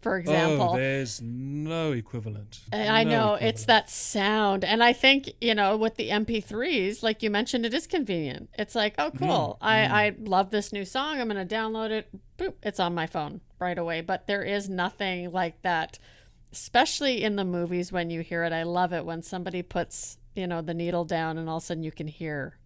for 0.00 0.14
oh, 0.14 0.18
example. 0.20 0.70
Oh, 0.72 0.76
there's 0.76 1.20
no 1.20 1.92
equivalent. 1.92 2.60
I 2.72 3.04
no 3.04 3.10
know 3.10 3.34
equivalent. 3.34 3.42
it's 3.42 3.64
that 3.66 3.90
sound, 3.90 4.64
and 4.64 4.82
I 4.82 4.92
think 4.92 5.32
you 5.40 5.54
know 5.54 5.76
with 5.76 5.96
the 5.96 6.10
MP3s, 6.10 7.02
like 7.02 7.22
you 7.22 7.30
mentioned, 7.30 7.66
it 7.66 7.74
is 7.74 7.86
convenient. 7.86 8.50
It's 8.58 8.74
like, 8.74 8.94
oh, 8.98 9.10
cool. 9.10 9.58
Mm, 9.60 9.66
I 9.66 9.76
mm. 9.76 9.90
I 9.90 10.14
love 10.18 10.50
this 10.50 10.72
new 10.72 10.84
song. 10.84 11.20
I'm 11.20 11.28
gonna 11.28 11.46
download 11.46 11.90
it. 11.90 12.08
Boop, 12.38 12.54
it's 12.62 12.80
on 12.80 12.94
my 12.94 13.06
phone 13.06 13.40
right 13.58 13.78
away. 13.78 14.00
But 14.00 14.26
there 14.26 14.42
is 14.42 14.68
nothing 14.68 15.30
like 15.32 15.62
that, 15.62 15.98
especially 16.52 17.22
in 17.24 17.36
the 17.36 17.44
movies 17.44 17.90
when 17.90 18.10
you 18.10 18.20
hear 18.20 18.44
it. 18.44 18.52
I 18.52 18.62
love 18.62 18.92
it 18.92 19.04
when 19.04 19.22
somebody 19.22 19.62
puts 19.62 20.18
you 20.34 20.46
know 20.46 20.62
the 20.62 20.74
needle 20.74 21.04
down, 21.04 21.38
and 21.38 21.48
all 21.48 21.56
of 21.56 21.62
a 21.64 21.66
sudden 21.66 21.82
you 21.82 21.92
can 21.92 22.06
hear 22.06 22.57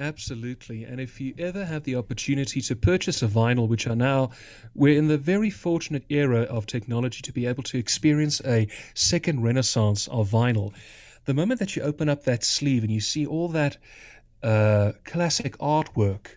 Absolutely. 0.00 0.84
And 0.84 0.98
if 0.98 1.20
you 1.20 1.34
ever 1.36 1.62
have 1.66 1.84
the 1.84 1.94
opportunity 1.94 2.62
to 2.62 2.74
purchase 2.74 3.22
a 3.22 3.28
vinyl, 3.28 3.68
which 3.68 3.86
are 3.86 3.94
now, 3.94 4.30
we're 4.74 4.96
in 4.96 5.08
the 5.08 5.18
very 5.18 5.50
fortunate 5.50 6.04
era 6.08 6.40
of 6.44 6.64
technology 6.64 7.20
to 7.20 7.32
be 7.32 7.44
able 7.44 7.62
to 7.64 7.76
experience 7.76 8.40
a 8.46 8.66
second 8.94 9.42
renaissance 9.42 10.08
of 10.08 10.30
vinyl. 10.30 10.72
The 11.26 11.34
moment 11.34 11.60
that 11.60 11.76
you 11.76 11.82
open 11.82 12.08
up 12.08 12.24
that 12.24 12.44
sleeve 12.44 12.82
and 12.82 12.90
you 12.90 13.00
see 13.00 13.26
all 13.26 13.48
that 13.48 13.76
uh, 14.42 14.92
classic 15.04 15.58
artwork 15.58 16.28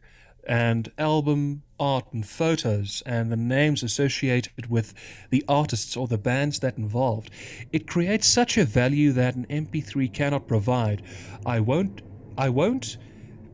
and 0.46 0.92
album 0.98 1.64
art 1.80 2.12
and 2.12 2.28
photos 2.28 3.02
and 3.06 3.32
the 3.32 3.38
names 3.38 3.82
associated 3.82 4.70
with 4.70 4.94
the 5.30 5.42
artists 5.48 5.96
or 5.96 6.10
the 6.10 6.18
bands 6.18 6.60
that 6.60 6.78
involved, 6.78 7.32
it 7.72 7.88
creates 7.88 8.28
such 8.28 8.58
a 8.58 8.66
value 8.66 9.14
that 9.14 9.36
an 9.36 9.46
MP3 9.46 10.12
cannot 10.12 10.50
provide. 10.50 11.02
I 11.46 11.62
won't. 11.62 12.02
I 12.38 12.50
won't 12.50 12.98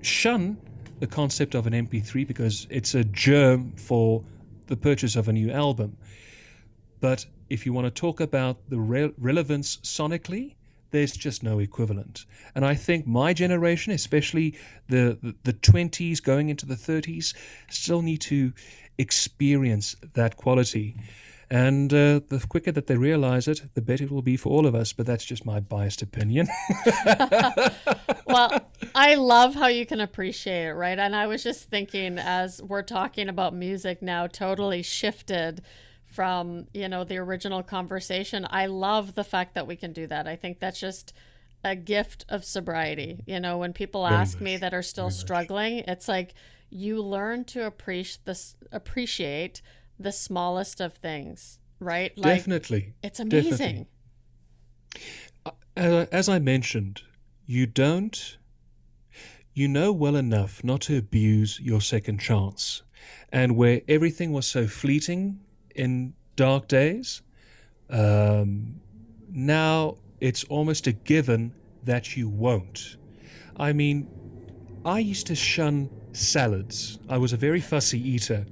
shun 0.01 0.57
the 0.99 1.07
concept 1.07 1.55
of 1.55 1.67
an 1.67 1.73
MP3 1.73 2.27
because 2.27 2.67
it's 2.69 2.95
a 2.95 3.03
germ 3.03 3.71
for 3.75 4.23
the 4.67 4.75
purchase 4.75 5.15
of 5.15 5.27
a 5.27 5.33
new 5.33 5.51
album. 5.51 5.97
But 6.99 7.25
if 7.49 7.65
you 7.65 7.73
want 7.73 7.85
to 7.85 7.91
talk 7.91 8.19
about 8.19 8.57
the 8.69 8.79
re- 8.79 9.13
relevance 9.17 9.77
sonically, 9.77 10.55
there's 10.91 11.13
just 11.13 11.43
no 11.43 11.59
equivalent. 11.59 12.25
And 12.55 12.65
I 12.65 12.75
think 12.75 13.05
my 13.05 13.33
generation, 13.33 13.93
especially 13.93 14.57
the, 14.87 15.17
the, 15.21 15.35
the 15.43 15.53
20s 15.53 16.21
going 16.21 16.49
into 16.49 16.65
the 16.65 16.75
30s, 16.75 17.33
still 17.69 18.01
need 18.01 18.21
to 18.21 18.53
experience 18.97 19.95
that 20.13 20.35
quality. 20.35 20.97
And 21.51 21.91
uh, 21.91 22.21
the 22.27 22.45
quicker 22.47 22.71
that 22.71 22.85
they 22.87 22.95
realize 22.95 23.47
it, 23.47 23.73
the 23.73 23.81
better 23.81 24.03
it 24.03 24.11
will 24.11 24.21
be 24.21 24.37
for 24.37 24.49
all 24.49 24.67
of 24.67 24.75
us. 24.75 24.93
But 24.93 25.07
that's 25.07 25.25
just 25.25 25.45
my 25.45 25.59
biased 25.59 26.01
opinion. 26.03 26.47
well, 28.27 28.51
I 28.93 29.15
love 29.15 29.55
how 29.55 29.67
you 29.67 29.85
can 29.85 29.99
appreciate 29.99 30.67
it, 30.67 30.73
right? 30.73 30.99
And 30.99 31.15
I 31.15 31.27
was 31.27 31.43
just 31.43 31.69
thinking 31.69 32.19
as 32.19 32.61
we're 32.61 32.83
talking 32.83 33.29
about 33.29 33.53
music 33.55 34.01
now, 34.01 34.27
totally 34.27 34.83
shifted 34.83 35.61
from, 36.05 36.67
you 36.73 36.87
know, 36.87 37.03
the 37.03 37.17
original 37.17 37.63
conversation. 37.63 38.47
I 38.49 38.67
love 38.67 39.15
the 39.15 39.23
fact 39.23 39.55
that 39.55 39.67
we 39.67 39.75
can 39.75 39.93
do 39.93 40.07
that. 40.07 40.27
I 40.27 40.35
think 40.35 40.59
that's 40.59 40.79
just 40.79 41.13
a 41.63 41.75
gift 41.75 42.25
of 42.29 42.45
sobriety. 42.45 43.23
You 43.25 43.39
know, 43.39 43.57
when 43.57 43.73
people 43.73 44.07
Very 44.07 44.19
ask 44.21 44.37
much. 44.37 44.43
me 44.43 44.57
that 44.57 44.73
are 44.73 44.81
still 44.83 45.09
Very 45.09 45.19
struggling, 45.19 45.75
much. 45.77 45.85
it's 45.87 46.07
like 46.07 46.33
you 46.69 47.01
learn 47.01 47.43
to 47.45 47.65
appreciate 47.65 48.25
this 48.25 48.55
appreciate 48.71 49.61
the 49.99 50.11
smallest 50.11 50.79
of 50.79 50.93
things, 50.95 51.59
right? 51.79 52.17
Like, 52.17 52.37
Definitely. 52.37 52.93
It's 53.03 53.19
amazing. 53.19 53.51
Definitely. 53.51 53.87
Uh, 55.77 56.05
as 56.11 56.27
I 56.29 56.39
mentioned, 56.39 57.01
you 57.45 57.65
don't, 57.65 58.37
you 59.53 59.67
know 59.67 59.91
well 59.91 60.15
enough 60.15 60.63
not 60.63 60.81
to 60.81 60.97
abuse 60.97 61.59
your 61.61 61.81
second 61.81 62.19
chance. 62.19 62.83
and 63.31 63.55
where 63.55 63.81
everything 63.87 64.31
was 64.31 64.45
so 64.47 64.67
fleeting 64.67 65.39
in 65.75 66.13
dark 66.35 66.67
days, 66.67 67.21
um, 67.89 68.79
now 69.31 69.97
it's 70.19 70.43
almost 70.45 70.87
a 70.87 70.91
given 70.91 71.53
that 71.83 72.17
you 72.17 72.27
won't. 72.27 72.97
I 73.57 73.73
mean, 73.73 74.07
I 74.85 74.99
used 74.99 75.27
to 75.27 75.35
shun 75.35 75.89
salads. 76.13 76.99
I 77.09 77.17
was 77.17 77.33
a 77.33 77.37
very 77.37 77.61
fussy 77.61 77.99
eater, 77.99 78.45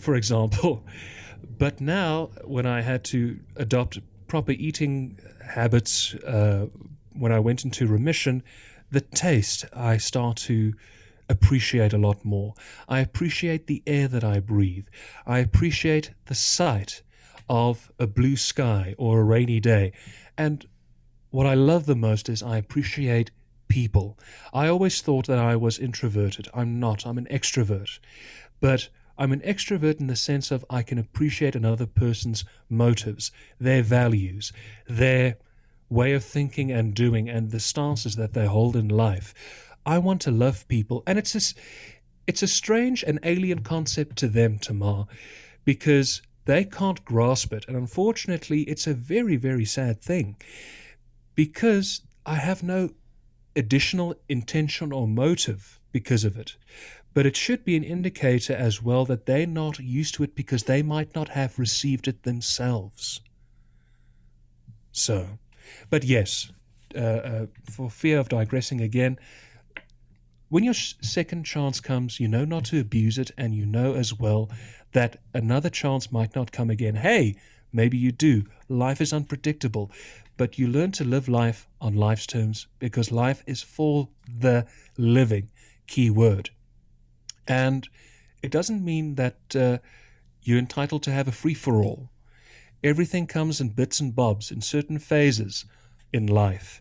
for 0.00 0.14
example. 0.14 0.84
But 1.58 1.80
now, 1.80 2.30
when 2.44 2.66
I 2.66 2.80
had 2.80 3.02
to 3.04 3.38
adopt 3.56 3.98
proper 4.28 4.52
eating 4.52 5.18
habits, 5.46 6.14
uh, 6.14 6.66
when 7.12 7.32
I 7.32 7.38
went 7.38 7.64
into 7.64 7.86
remission, 7.86 8.42
the 8.90 9.00
taste 9.00 9.64
I 9.74 9.98
start 9.98 10.36
to 10.48 10.74
appreciate 11.28 11.92
a 11.92 11.98
lot 11.98 12.24
more. 12.24 12.54
I 12.88 13.00
appreciate 13.00 13.66
the 13.66 13.82
air 13.86 14.08
that 14.08 14.24
I 14.24 14.40
breathe. 14.40 14.86
I 15.26 15.38
appreciate 15.38 16.12
the 16.26 16.34
sight 16.34 17.02
of 17.48 17.90
a 17.98 18.06
blue 18.06 18.36
sky 18.36 18.94
or 18.98 19.20
a 19.20 19.24
rainy 19.24 19.60
day. 19.60 19.92
And 20.36 20.66
what 21.30 21.46
I 21.46 21.54
love 21.54 21.86
the 21.86 21.94
most 21.94 22.28
is 22.28 22.42
I 22.42 22.56
appreciate 22.56 23.30
people. 23.68 24.18
I 24.52 24.66
always 24.68 25.00
thought 25.00 25.26
that 25.26 25.38
I 25.38 25.56
was 25.56 25.78
introverted. 25.78 26.48
I'm 26.52 26.80
not, 26.80 27.06
I'm 27.06 27.18
an 27.18 27.28
extrovert. 27.30 28.00
But 28.60 28.88
I'm 29.20 29.32
an 29.32 29.40
extrovert 29.40 30.00
in 30.00 30.06
the 30.06 30.16
sense 30.16 30.50
of 30.50 30.64
I 30.70 30.82
can 30.82 30.96
appreciate 30.96 31.54
another 31.54 31.84
person's 31.84 32.42
motives, 32.70 33.30
their 33.60 33.82
values, 33.82 34.50
their 34.88 35.36
way 35.90 36.14
of 36.14 36.24
thinking 36.24 36.72
and 36.72 36.94
doing, 36.94 37.28
and 37.28 37.50
the 37.50 37.60
stances 37.60 38.16
that 38.16 38.32
they 38.32 38.46
hold 38.46 38.76
in 38.76 38.88
life. 38.88 39.34
I 39.84 39.98
want 39.98 40.22
to 40.22 40.30
love 40.30 40.66
people, 40.68 41.02
and 41.06 41.18
it's 41.18 41.54
it's 42.26 42.42
a 42.42 42.46
strange 42.46 43.04
and 43.04 43.18
alien 43.22 43.58
concept 43.58 44.16
to 44.16 44.28
them, 44.28 44.58
Tamar, 44.58 45.04
because 45.66 46.22
they 46.46 46.64
can't 46.64 47.04
grasp 47.04 47.52
it, 47.52 47.66
and 47.68 47.76
unfortunately, 47.76 48.62
it's 48.62 48.86
a 48.86 48.94
very, 48.94 49.36
very 49.36 49.66
sad 49.66 50.00
thing, 50.00 50.36
because 51.34 52.00
I 52.24 52.36
have 52.36 52.62
no 52.62 52.88
additional 53.54 54.14
intention 54.30 54.92
or 54.92 55.06
motive 55.06 55.78
because 55.92 56.24
of 56.24 56.38
it 56.38 56.56
but 57.12 57.26
it 57.26 57.36
should 57.36 57.64
be 57.64 57.76
an 57.76 57.84
indicator 57.84 58.54
as 58.54 58.82
well 58.82 59.04
that 59.04 59.26
they're 59.26 59.46
not 59.46 59.78
used 59.78 60.14
to 60.14 60.22
it 60.22 60.34
because 60.34 60.64
they 60.64 60.82
might 60.82 61.14
not 61.14 61.30
have 61.30 61.58
received 61.58 62.06
it 62.06 62.22
themselves. 62.22 63.20
So, 64.92 65.38
but 65.88 66.04
yes, 66.04 66.52
uh, 66.94 66.98
uh, 66.98 67.46
for 67.70 67.90
fear 67.90 68.18
of 68.18 68.28
digressing 68.28 68.80
again, 68.80 69.18
when 70.48 70.64
your 70.64 70.74
sh- 70.74 70.94
second 71.00 71.44
chance 71.44 71.80
comes, 71.80 72.18
you 72.18 72.26
know 72.26 72.44
not 72.44 72.64
to 72.66 72.80
abuse 72.80 73.18
it, 73.18 73.30
and 73.38 73.54
you 73.54 73.64
know 73.66 73.94
as 73.94 74.18
well 74.18 74.50
that 74.92 75.20
another 75.32 75.70
chance 75.70 76.10
might 76.10 76.34
not 76.34 76.50
come 76.50 76.70
again. 76.70 76.96
Hey, 76.96 77.36
maybe 77.72 77.96
you 77.96 78.10
do. 78.10 78.44
Life 78.68 79.00
is 79.00 79.12
unpredictable, 79.12 79.92
but 80.36 80.58
you 80.58 80.66
learn 80.66 80.90
to 80.92 81.04
live 81.04 81.28
life 81.28 81.68
on 81.80 81.94
life's 81.94 82.26
terms 82.26 82.66
because 82.80 83.12
life 83.12 83.44
is 83.46 83.62
for 83.62 84.08
the 84.26 84.66
living. 84.96 85.48
Key 85.86 86.10
word. 86.10 86.50
And 87.50 87.88
it 88.44 88.52
doesn't 88.52 88.84
mean 88.84 89.16
that 89.16 89.56
uh, 89.56 89.78
you're 90.40 90.60
entitled 90.60 91.02
to 91.02 91.10
have 91.10 91.26
a 91.26 91.32
free 91.32 91.54
for 91.54 91.82
all. 91.82 92.08
Everything 92.84 93.26
comes 93.26 93.60
in 93.60 93.70
bits 93.70 93.98
and 93.98 94.14
bobs 94.14 94.52
in 94.52 94.60
certain 94.60 95.00
phases 95.00 95.64
in 96.12 96.28
life. 96.28 96.80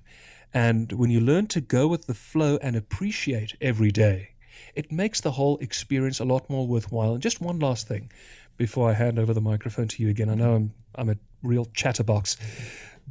And 0.53 0.91
when 0.93 1.09
you 1.09 1.21
learn 1.21 1.47
to 1.47 1.59
go 1.59 1.87
with 1.87 2.05
the 2.05 2.13
flow 2.13 2.59
and 2.61 2.75
appreciate 2.75 3.55
every 3.59 3.91
day, 3.91 4.35
it 4.75 4.91
makes 4.91 5.19
the 5.21 5.31
whole 5.31 5.57
experience 5.57 6.19
a 6.19 6.25
lot 6.25 6.47
more 6.51 6.67
worthwhile. 6.67 7.13
And 7.13 7.23
just 7.23 7.41
one 7.41 7.59
last 7.59 7.87
thing 7.87 8.11
before 8.55 8.91
I 8.91 8.93
hand 8.93 9.17
over 9.17 9.33
the 9.33 9.41
microphone 9.41 9.87
to 9.87 10.03
you 10.03 10.09
again. 10.09 10.29
I 10.29 10.35
know 10.35 10.53
I'm 10.53 10.73
I'm 10.93 11.09
a 11.09 11.17
real 11.41 11.65
chatterbox, 11.73 12.37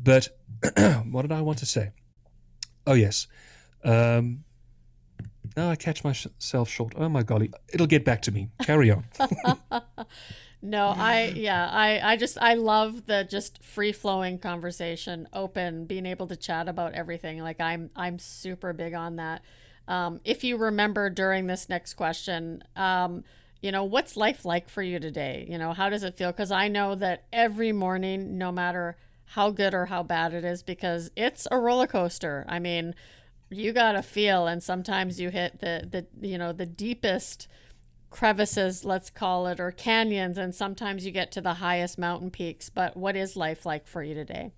but 0.00 0.28
what 1.10 1.22
did 1.22 1.32
I 1.32 1.40
want 1.40 1.58
to 1.58 1.66
say? 1.66 1.90
Oh 2.86 2.94
yes, 2.94 3.26
um, 3.82 4.44
now 5.58 5.70
I 5.70 5.76
catch 5.76 6.04
myself 6.04 6.68
short. 6.68 6.92
Oh 6.96 7.08
my 7.08 7.22
golly, 7.24 7.50
it'll 7.72 7.88
get 7.88 8.04
back 8.04 8.22
to 8.22 8.32
me. 8.32 8.48
Carry 8.62 8.90
on. 8.90 9.04
no, 10.62 10.94
I 10.96 11.32
yeah, 11.34 11.68
I 11.68 12.12
I 12.12 12.16
just 12.16 12.38
I 12.40 12.54
love 12.54 13.06
the 13.06 13.26
just 13.28 13.62
free 13.62 13.92
flowing 13.92 14.38
conversation, 14.38 15.28
open, 15.32 15.84
being 15.86 16.06
able 16.06 16.28
to 16.28 16.36
chat 16.36 16.68
about 16.68 16.94
everything. 16.94 17.40
Like 17.40 17.60
I'm 17.60 17.90
I'm 17.96 18.20
super 18.20 18.72
big 18.72 18.94
on 18.94 19.16
that. 19.16 19.42
Um, 19.88 20.20
if 20.24 20.44
you 20.44 20.58
remember 20.58 21.10
during 21.10 21.48
this 21.48 21.68
next 21.68 21.94
question, 21.94 22.62
um, 22.76 23.24
you 23.60 23.72
know, 23.72 23.82
what's 23.82 24.16
life 24.16 24.44
like 24.44 24.68
for 24.68 24.82
you 24.82 25.00
today? 25.00 25.44
You 25.48 25.58
know, 25.58 25.72
how 25.72 25.88
does 25.88 26.04
it 26.04 26.14
feel? 26.14 26.30
Because 26.30 26.52
I 26.52 26.68
know 26.68 26.94
that 26.94 27.24
every 27.32 27.72
morning, 27.72 28.38
no 28.38 28.52
matter 28.52 28.96
how 29.32 29.50
good 29.50 29.74
or 29.74 29.86
how 29.86 30.02
bad 30.04 30.34
it 30.34 30.44
is, 30.44 30.62
because 30.62 31.10
it's 31.16 31.48
a 31.50 31.58
roller 31.58 31.86
coaster. 31.86 32.46
I 32.48 32.60
mean, 32.60 32.94
you 33.50 33.72
got 33.72 33.92
to 33.92 34.02
feel 34.02 34.46
and 34.46 34.62
sometimes 34.62 35.20
you 35.20 35.30
hit 35.30 35.60
the 35.60 35.88
the 35.90 36.26
you 36.26 36.38
know 36.38 36.52
the 36.52 36.66
deepest 36.66 37.48
crevices 38.10 38.84
let's 38.84 39.10
call 39.10 39.46
it 39.46 39.60
or 39.60 39.70
canyons 39.70 40.38
and 40.38 40.54
sometimes 40.54 41.04
you 41.04 41.12
get 41.12 41.30
to 41.32 41.40
the 41.40 41.54
highest 41.54 41.98
mountain 41.98 42.30
peaks. 42.30 42.70
But 42.70 42.96
what 42.96 43.16
is 43.16 43.36
life 43.36 43.66
like 43.66 43.86
for 43.86 44.02
you 44.02 44.14
today? 44.14 44.52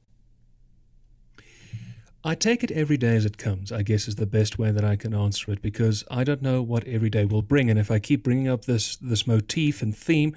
I 2.23 2.35
take 2.35 2.63
it 2.63 2.71
every 2.73 2.99
day 2.99 3.17
as 3.17 3.25
it 3.25 3.39
comes, 3.39 3.73
I 3.73 3.83
guess 3.83 4.07
is 4.07 4.17
the 4.17 4.27
best 4.27 4.59
way 4.59 4.71
that 4.73 4.85
I 4.85 4.95
can 4.95 5.15
answer 5.15 5.53
it 5.53 5.63
because 5.63 6.05
I 6.11 6.23
don't 6.23 6.43
know 6.43 6.61
what 6.61 6.87
every 6.87 7.09
day 7.09 7.25
will 7.25 7.41
bring. 7.41 7.71
And 7.71 7.79
if 7.79 7.91
I 7.91 7.99
keep 7.99 8.23
bringing 8.23 8.47
up 8.47 8.67
this, 8.67 8.97
this 8.97 9.27
motif 9.27 9.81
and 9.81 9.97
theme, 9.97 10.37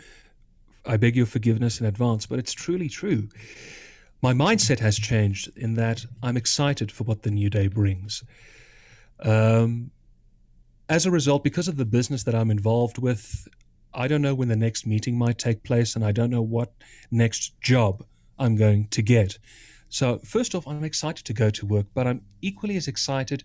I 0.85 0.95
beg 0.95 1.17
your 1.17 1.25
forgiveness 1.25 1.81
in 1.81 1.85
advance, 1.85 2.25
but 2.25 2.39
it's 2.39 2.53
truly 2.53 2.87
true 2.87 3.27
my 4.23 4.31
mindset 4.31 4.79
has 4.79 4.97
changed 4.97 5.51
in 5.57 5.73
that 5.73 6.05
I'm 6.23 6.37
excited 6.37 6.89
for 6.93 7.03
what 7.03 7.23
the 7.23 7.29
new 7.29 7.49
day 7.49 7.67
brings. 7.67 8.23
Um, 9.19 9.91
as 10.87 11.05
a 11.05 11.11
result, 11.11 11.43
because 11.43 11.67
of 11.67 11.75
the 11.75 11.83
business 11.83 12.23
that 12.23 12.33
I'm 12.33 12.49
involved 12.49 12.97
with, 12.97 13.49
I 13.93 14.07
don't 14.07 14.21
know 14.21 14.33
when 14.33 14.47
the 14.47 14.55
next 14.55 14.87
meeting 14.87 15.17
might 15.17 15.37
take 15.37 15.63
place, 15.63 15.97
and 15.97 16.05
I 16.05 16.13
don't 16.13 16.29
know 16.29 16.41
what 16.41 16.71
next 17.11 17.59
job 17.59 18.05
I'm 18.39 18.55
going 18.55 18.87
to 18.91 19.01
get. 19.01 19.37
So, 19.89 20.19
first 20.19 20.55
off, 20.55 20.65
I'm 20.67 20.85
excited 20.85 21.25
to 21.25 21.33
go 21.33 21.49
to 21.49 21.65
work, 21.65 21.87
but 21.93 22.07
I'm 22.07 22.21
equally 22.41 22.77
as 22.77 22.87
excited 22.87 23.43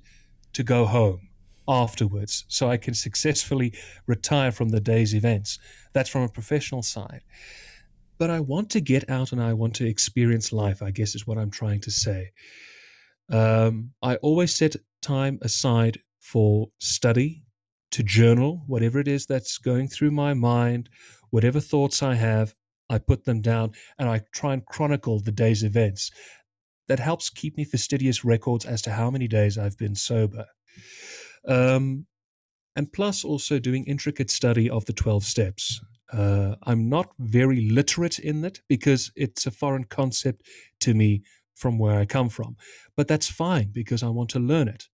to 0.52 0.62
go 0.62 0.86
home 0.86 1.28
afterwards 1.66 2.44
so 2.46 2.70
I 2.70 2.76
can 2.76 2.94
successfully 3.06 3.74
retire 4.06 4.52
from 4.52 4.68
the 4.68 4.80
day's 4.80 5.12
events. 5.12 5.58
That's 5.92 6.08
from 6.08 6.22
a 6.22 6.28
professional 6.28 6.84
side 6.84 7.22
but 8.18 8.30
I 8.30 8.40
want 8.40 8.70
to 8.70 8.80
get 8.80 9.08
out 9.08 9.32
and 9.32 9.42
I 9.42 9.52
want 9.52 9.74
to 9.76 9.86
experience 9.86 10.52
life, 10.52 10.82
I 10.82 10.90
guess 10.90 11.14
is 11.14 11.26
what 11.26 11.38
I'm 11.38 11.50
trying 11.50 11.80
to 11.82 11.90
say. 11.90 12.32
Um, 13.30 13.92
I 14.02 14.16
always 14.16 14.54
set 14.54 14.76
time 15.02 15.38
aside 15.42 16.00
for 16.20 16.68
study, 16.78 17.44
to 17.90 18.02
journal, 18.02 18.64
whatever 18.66 18.98
it 18.98 19.08
is 19.08 19.26
that's 19.26 19.58
going 19.58 19.88
through 19.88 20.10
my 20.10 20.34
mind, 20.34 20.88
whatever 21.30 21.60
thoughts 21.60 22.02
I 22.02 22.14
have, 22.14 22.54
I 22.90 22.98
put 22.98 23.24
them 23.24 23.40
down 23.40 23.72
and 23.98 24.08
I 24.08 24.22
try 24.34 24.54
and 24.54 24.64
chronicle 24.66 25.20
the 25.20 25.32
day's 25.32 25.62
events. 25.62 26.10
That 26.88 26.98
helps 26.98 27.28
keep 27.28 27.56
me 27.56 27.64
fastidious 27.64 28.24
records 28.24 28.64
as 28.64 28.80
to 28.82 28.90
how 28.90 29.10
many 29.10 29.28
days 29.28 29.58
I've 29.58 29.76
been 29.76 29.94
sober. 29.94 30.46
Um, 31.46 32.06
and 32.76 32.90
plus, 32.92 33.24
also 33.24 33.58
doing 33.58 33.84
intricate 33.84 34.30
study 34.30 34.70
of 34.70 34.84
the 34.86 34.92
12 34.92 35.24
steps. 35.24 35.80
Uh, 36.12 36.56
I'm 36.62 36.88
not 36.88 37.12
very 37.18 37.68
literate 37.68 38.18
in 38.18 38.44
it 38.44 38.62
because 38.68 39.12
it's 39.14 39.46
a 39.46 39.50
foreign 39.50 39.84
concept 39.84 40.46
to 40.80 40.94
me 40.94 41.22
from 41.54 41.78
where 41.78 41.98
I 41.98 42.06
come 42.06 42.28
from. 42.28 42.56
But 42.96 43.08
that's 43.08 43.28
fine 43.28 43.70
because 43.72 44.02
I 44.02 44.08
want 44.08 44.30
to 44.30 44.38
learn 44.38 44.68
it. 44.68 44.88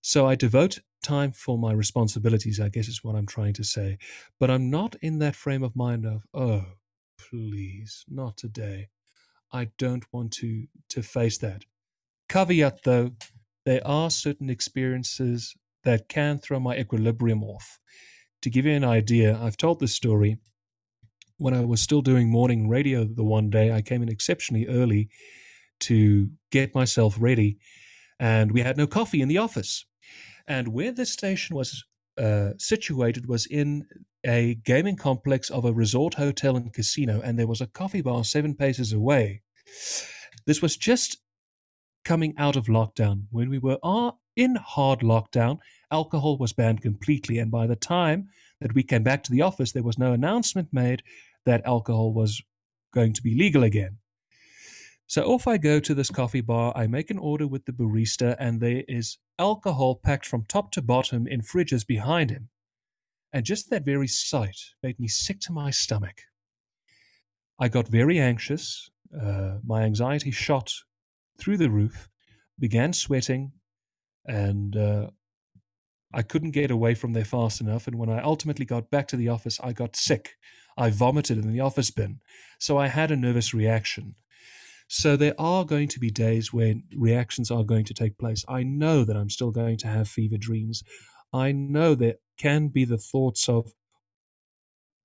So 0.00 0.26
I 0.26 0.34
devote 0.36 0.80
time 1.02 1.32
for 1.32 1.58
my 1.58 1.72
responsibilities, 1.72 2.60
I 2.60 2.68
guess 2.68 2.88
is 2.88 3.02
what 3.02 3.16
I'm 3.16 3.26
trying 3.26 3.54
to 3.54 3.64
say. 3.64 3.98
But 4.38 4.50
I'm 4.50 4.70
not 4.70 4.96
in 5.00 5.18
that 5.20 5.36
frame 5.36 5.62
of 5.62 5.74
mind 5.74 6.06
of, 6.06 6.26
oh, 6.34 6.64
please, 7.18 8.04
not 8.08 8.36
today. 8.36 8.88
I 9.52 9.70
don't 9.78 10.04
want 10.12 10.32
to 10.34 10.66
to 10.90 11.02
face 11.02 11.38
that. 11.38 11.64
Caveat 12.28 12.80
though, 12.84 13.12
there 13.64 13.86
are 13.86 14.10
certain 14.10 14.50
experiences 14.50 15.56
that 15.84 16.08
can 16.08 16.38
throw 16.38 16.60
my 16.60 16.76
equilibrium 16.76 17.42
off 17.42 17.78
to 18.42 18.50
give 18.50 18.66
you 18.66 18.72
an 18.72 18.84
idea, 18.84 19.38
I've 19.40 19.56
told 19.56 19.80
this 19.80 19.94
story. 19.94 20.38
When 21.38 21.54
I 21.54 21.64
was 21.64 21.80
still 21.80 22.02
doing 22.02 22.28
morning 22.28 22.68
radio 22.68 23.04
the 23.04 23.24
one 23.24 23.48
day, 23.48 23.72
I 23.72 23.80
came 23.80 24.02
in 24.02 24.08
exceptionally 24.08 24.66
early 24.66 25.08
to 25.80 26.30
get 26.50 26.74
myself 26.74 27.16
ready, 27.20 27.58
and 28.18 28.50
we 28.50 28.62
had 28.62 28.76
no 28.76 28.88
coffee 28.88 29.22
in 29.22 29.28
the 29.28 29.38
office. 29.38 29.86
And 30.48 30.68
where 30.68 30.90
this 30.90 31.12
station 31.12 31.54
was 31.54 31.84
uh, 32.18 32.50
situated 32.58 33.28
was 33.28 33.46
in 33.46 33.86
a 34.26 34.56
gaming 34.64 34.96
complex 34.96 35.50
of 35.50 35.64
a 35.64 35.72
resort 35.72 36.14
hotel 36.14 36.56
and 36.56 36.72
casino, 36.72 37.20
and 37.22 37.38
there 37.38 37.46
was 37.46 37.60
a 37.60 37.66
coffee 37.68 38.02
bar 38.02 38.24
seven 38.24 38.54
paces 38.54 38.92
away. 38.92 39.42
This 40.46 40.60
was 40.60 40.76
just 40.76 41.18
coming 42.04 42.34
out 42.38 42.56
of 42.56 42.66
lockdown. 42.66 43.24
When 43.30 43.50
we 43.50 43.58
were 43.58 43.78
in 44.38 44.54
hard 44.54 45.00
lockdown, 45.00 45.58
alcohol 45.90 46.38
was 46.38 46.52
banned 46.52 46.80
completely. 46.80 47.38
And 47.38 47.50
by 47.50 47.66
the 47.66 47.76
time 47.76 48.28
that 48.60 48.74
we 48.74 48.82
came 48.82 49.02
back 49.02 49.24
to 49.24 49.32
the 49.32 49.42
office, 49.42 49.72
there 49.72 49.82
was 49.82 49.98
no 49.98 50.12
announcement 50.12 50.68
made 50.72 51.02
that 51.44 51.66
alcohol 51.66 52.12
was 52.12 52.40
going 52.94 53.12
to 53.14 53.22
be 53.22 53.34
legal 53.34 53.64
again. 53.64 53.98
So 55.08 55.24
off 55.24 55.46
I 55.46 55.56
go 55.56 55.80
to 55.80 55.94
this 55.94 56.10
coffee 56.10 56.40
bar. 56.40 56.72
I 56.76 56.86
make 56.86 57.10
an 57.10 57.18
order 57.18 57.46
with 57.46 57.64
the 57.64 57.72
barista, 57.72 58.36
and 58.38 58.60
there 58.60 58.84
is 58.86 59.18
alcohol 59.38 59.96
packed 59.96 60.26
from 60.26 60.44
top 60.44 60.70
to 60.72 60.82
bottom 60.82 61.26
in 61.26 61.40
fridges 61.40 61.86
behind 61.86 62.30
him. 62.30 62.50
And 63.32 63.44
just 63.44 63.70
that 63.70 63.84
very 63.84 64.06
sight 64.06 64.58
made 64.82 65.00
me 65.00 65.08
sick 65.08 65.40
to 65.40 65.52
my 65.52 65.70
stomach. 65.70 66.22
I 67.58 67.68
got 67.68 67.88
very 67.88 68.20
anxious. 68.20 68.90
Uh, 69.12 69.58
my 69.66 69.82
anxiety 69.82 70.30
shot 70.30 70.72
through 71.38 71.56
the 71.56 71.70
roof, 71.70 72.08
began 72.58 72.92
sweating, 72.92 73.52
and 74.28 74.76
uh, 74.76 75.10
I 76.14 76.22
couldn't 76.22 76.52
get 76.52 76.70
away 76.70 76.94
from 76.94 77.12
there 77.14 77.24
fast 77.24 77.60
enough. 77.60 77.86
And 77.88 77.98
when 77.98 78.10
I 78.10 78.22
ultimately 78.22 78.64
got 78.64 78.90
back 78.90 79.08
to 79.08 79.16
the 79.16 79.28
office, 79.30 79.58
I 79.60 79.72
got 79.72 79.96
sick. 79.96 80.36
I 80.76 80.90
vomited 80.90 81.38
in 81.38 81.52
the 81.52 81.60
office 81.60 81.90
bin. 81.90 82.20
So 82.60 82.78
I 82.78 82.86
had 82.86 83.10
a 83.10 83.16
nervous 83.16 83.52
reaction. 83.52 84.14
So 84.86 85.16
there 85.16 85.34
are 85.38 85.64
going 85.64 85.88
to 85.88 86.00
be 86.00 86.10
days 86.10 86.52
when 86.52 86.84
reactions 86.96 87.50
are 87.50 87.64
going 87.64 87.84
to 87.86 87.94
take 87.94 88.16
place. 88.16 88.44
I 88.48 88.62
know 88.62 89.04
that 89.04 89.16
I'm 89.16 89.28
still 89.28 89.50
going 89.50 89.76
to 89.78 89.88
have 89.88 90.08
fever 90.08 90.38
dreams. 90.38 90.82
I 91.32 91.52
know 91.52 91.94
there 91.94 92.14
can 92.38 92.68
be 92.68 92.84
the 92.84 92.96
thoughts 92.96 93.48
of, 93.48 93.74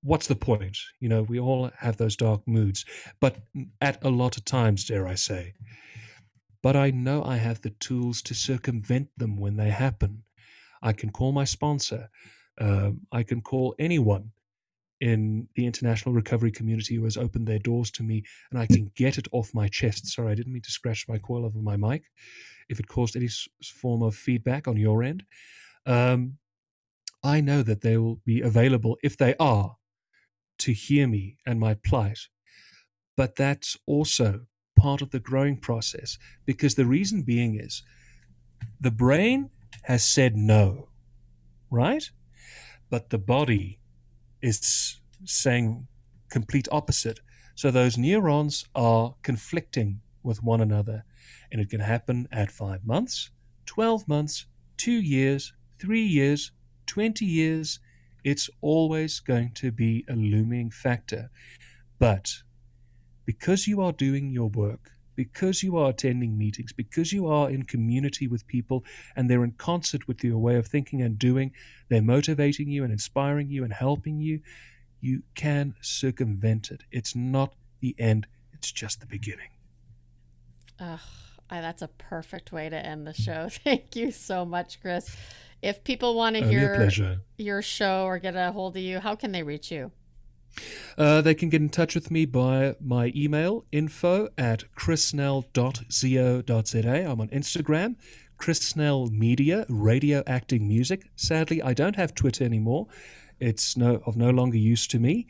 what's 0.03 0.27
the 0.27 0.35
point? 0.35 0.77
You 0.99 1.09
know, 1.09 1.23
we 1.23 1.39
all 1.39 1.69
have 1.79 1.97
those 1.97 2.15
dark 2.15 2.47
moods, 2.47 2.85
but 3.19 3.37
at 3.81 4.03
a 4.03 4.09
lot 4.09 4.37
of 4.37 4.45
times, 4.45 4.85
dare 4.85 5.07
I 5.07 5.15
say. 5.15 5.53
But 6.63 6.75
I 6.75 6.91
know 6.91 7.23
I 7.23 7.37
have 7.37 7.61
the 7.61 7.71
tools 7.71 8.21
to 8.23 8.33
circumvent 8.33 9.09
them 9.17 9.37
when 9.37 9.57
they 9.57 9.69
happen. 9.69 10.23
I 10.81 10.93
can 10.93 11.11
call 11.11 11.31
my 11.33 11.43
sponsor. 11.43 12.09
Um, 12.59 13.01
I 13.11 13.23
can 13.23 13.41
call 13.41 13.75
anyone 13.77 14.31
in 15.01 15.49
the 15.55 15.65
international 15.65 16.15
recovery 16.15 16.51
community 16.51 16.95
who 16.95 17.03
has 17.03 17.17
opened 17.17 17.47
their 17.47 17.59
doors 17.59 17.91
to 17.91 18.03
me, 18.03 18.23
and 18.49 18.59
I 18.59 18.65
can 18.65 18.91
get 18.95 19.17
it 19.17 19.27
off 19.33 19.53
my 19.53 19.67
chest. 19.67 20.07
Sorry, 20.07 20.31
I 20.31 20.35
didn't 20.35 20.53
mean 20.53 20.61
to 20.61 20.71
scratch 20.71 21.05
my 21.09 21.17
coil 21.17 21.45
over 21.45 21.59
my 21.59 21.75
mic. 21.75 22.05
If 22.69 22.79
it 22.79 22.87
caused 22.87 23.17
any 23.17 23.27
form 23.61 24.01
of 24.01 24.15
feedback 24.15 24.67
on 24.67 24.77
your 24.77 25.03
end, 25.03 25.25
um, 25.85 26.37
I 27.21 27.41
know 27.41 27.63
that 27.63 27.81
they 27.81 27.97
will 27.97 28.21
be 28.25 28.39
available 28.41 28.97
if 29.03 29.17
they 29.17 29.35
are 29.39 29.75
to 30.59 30.71
hear 30.71 31.07
me 31.07 31.37
and 31.45 31.59
my 31.59 31.73
plight. 31.73 32.19
But 33.17 33.35
that's 33.35 33.77
also 33.85 34.45
part 34.83 35.01
of 35.01 35.11
the 35.11 35.19
growing 35.19 35.55
process 35.55 36.17
because 36.45 36.75
the 36.75 36.85
reason 36.85 37.21
being 37.21 37.57
is 37.57 37.83
the 38.81 38.91
brain 38.91 39.49
has 39.83 40.03
said 40.03 40.35
no, 40.35 40.89
right? 41.71 42.11
But 42.89 43.09
the 43.09 43.17
body 43.17 43.79
is 44.41 44.99
saying 45.23 45.87
complete 46.29 46.67
opposite. 46.69 47.21
So 47.55 47.71
those 47.71 47.97
neurons 47.97 48.65
are 48.75 49.15
conflicting 49.23 50.01
with 50.21 50.43
one 50.43 50.59
another. 50.59 51.05
And 51.49 51.61
it 51.61 51.69
can 51.69 51.79
happen 51.79 52.27
at 52.29 52.51
five 52.51 52.85
months, 52.85 53.31
12 53.65 54.05
months, 54.05 54.47
two 54.75 54.99
years, 55.15 55.53
three 55.79 56.03
years, 56.03 56.51
20 56.87 57.25
years. 57.25 57.79
It's 58.25 58.49
always 58.59 59.21
going 59.21 59.51
to 59.55 59.71
be 59.71 60.03
a 60.09 60.15
looming 60.15 60.71
factor. 60.71 61.29
But 61.99 62.43
because 63.25 63.67
you 63.67 63.81
are 63.81 63.91
doing 63.91 64.31
your 64.31 64.49
work, 64.49 64.91
because 65.15 65.63
you 65.63 65.77
are 65.77 65.89
attending 65.89 66.37
meetings, 66.37 66.73
because 66.73 67.13
you 67.13 67.27
are 67.27 67.49
in 67.49 67.63
community 67.63 68.27
with 68.27 68.47
people 68.47 68.83
and 69.15 69.29
they're 69.29 69.43
in 69.43 69.51
concert 69.51 70.07
with 70.07 70.23
your 70.23 70.37
way 70.37 70.55
of 70.55 70.67
thinking 70.67 71.01
and 71.01 71.19
doing, 71.19 71.51
they're 71.89 72.01
motivating 72.01 72.69
you 72.69 72.83
and 72.83 72.91
inspiring 72.91 73.49
you 73.49 73.63
and 73.63 73.73
helping 73.73 74.19
you, 74.19 74.39
you 74.99 75.23
can 75.35 75.75
circumvent 75.81 76.71
it. 76.71 76.83
It's 76.91 77.15
not 77.15 77.53
the 77.79 77.95
end, 77.99 78.27
it's 78.53 78.71
just 78.71 79.01
the 79.01 79.05
beginning. 79.05 79.49
Ugh, 80.79 80.99
that's 81.49 81.81
a 81.81 81.87
perfect 81.87 82.51
way 82.51 82.69
to 82.69 82.85
end 82.85 83.05
the 83.05 83.13
show. 83.13 83.49
Thank 83.63 83.95
you 83.95 84.11
so 84.11 84.45
much, 84.45 84.81
Chris. 84.81 85.15
If 85.61 85.83
people 85.83 86.15
want 86.15 86.35
to 86.35 86.43
hear 86.45 86.89
your 87.37 87.61
show 87.61 88.03
or 88.03 88.19
get 88.19 88.35
a 88.35 88.51
hold 88.51 88.75
of 88.75 88.83
you, 88.83 88.99
how 88.99 89.15
can 89.15 89.31
they 89.31 89.43
reach 89.43 89.71
you? 89.71 89.91
Uh, 90.97 91.21
they 91.21 91.33
can 91.33 91.49
get 91.49 91.61
in 91.61 91.69
touch 91.69 91.95
with 91.95 92.11
me 92.11 92.25
by 92.25 92.75
my 92.79 93.11
email, 93.15 93.65
info 93.71 94.29
at 94.37 94.63
chrisnell.co.za. 94.77 95.51
I'm 97.11 97.21
on 97.21 97.29
Instagram, 97.29 97.95
Chris 98.37 98.75
Nell 98.75 99.07
Media, 99.07 99.65
radio 99.69 100.23
acting 100.27 100.67
music. 100.67 101.09
Sadly, 101.15 101.61
I 101.61 101.73
don't 101.73 101.95
have 101.95 102.13
Twitter 102.13 102.43
anymore. 102.43 102.87
It's 103.39 103.75
no 103.75 104.01
of 104.05 104.15
no 104.15 104.29
longer 104.29 104.57
use 104.57 104.87
to 104.87 104.99
me. 104.99 105.27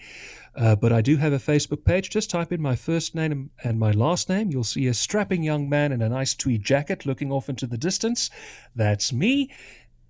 Uh, 0.55 0.75
but 0.75 0.93
I 0.93 1.01
do 1.01 1.17
have 1.17 1.33
a 1.33 1.39
Facebook 1.39 1.83
page. 1.83 2.11
Just 2.11 2.29
type 2.29 2.51
in 2.51 2.61
my 2.61 2.75
first 2.75 3.15
name 3.15 3.49
and 3.63 3.79
my 3.79 3.91
last 3.91 4.29
name. 4.29 4.51
You'll 4.51 4.63
see 4.63 4.85
a 4.87 4.93
strapping 4.93 5.41
young 5.41 5.67
man 5.67 5.91
in 5.91 6.01
a 6.01 6.09
nice 6.09 6.35
tweed 6.35 6.63
jacket 6.63 7.07
looking 7.07 7.31
off 7.31 7.49
into 7.49 7.65
the 7.65 7.77
distance. 7.77 8.29
That's 8.75 9.11
me 9.11 9.51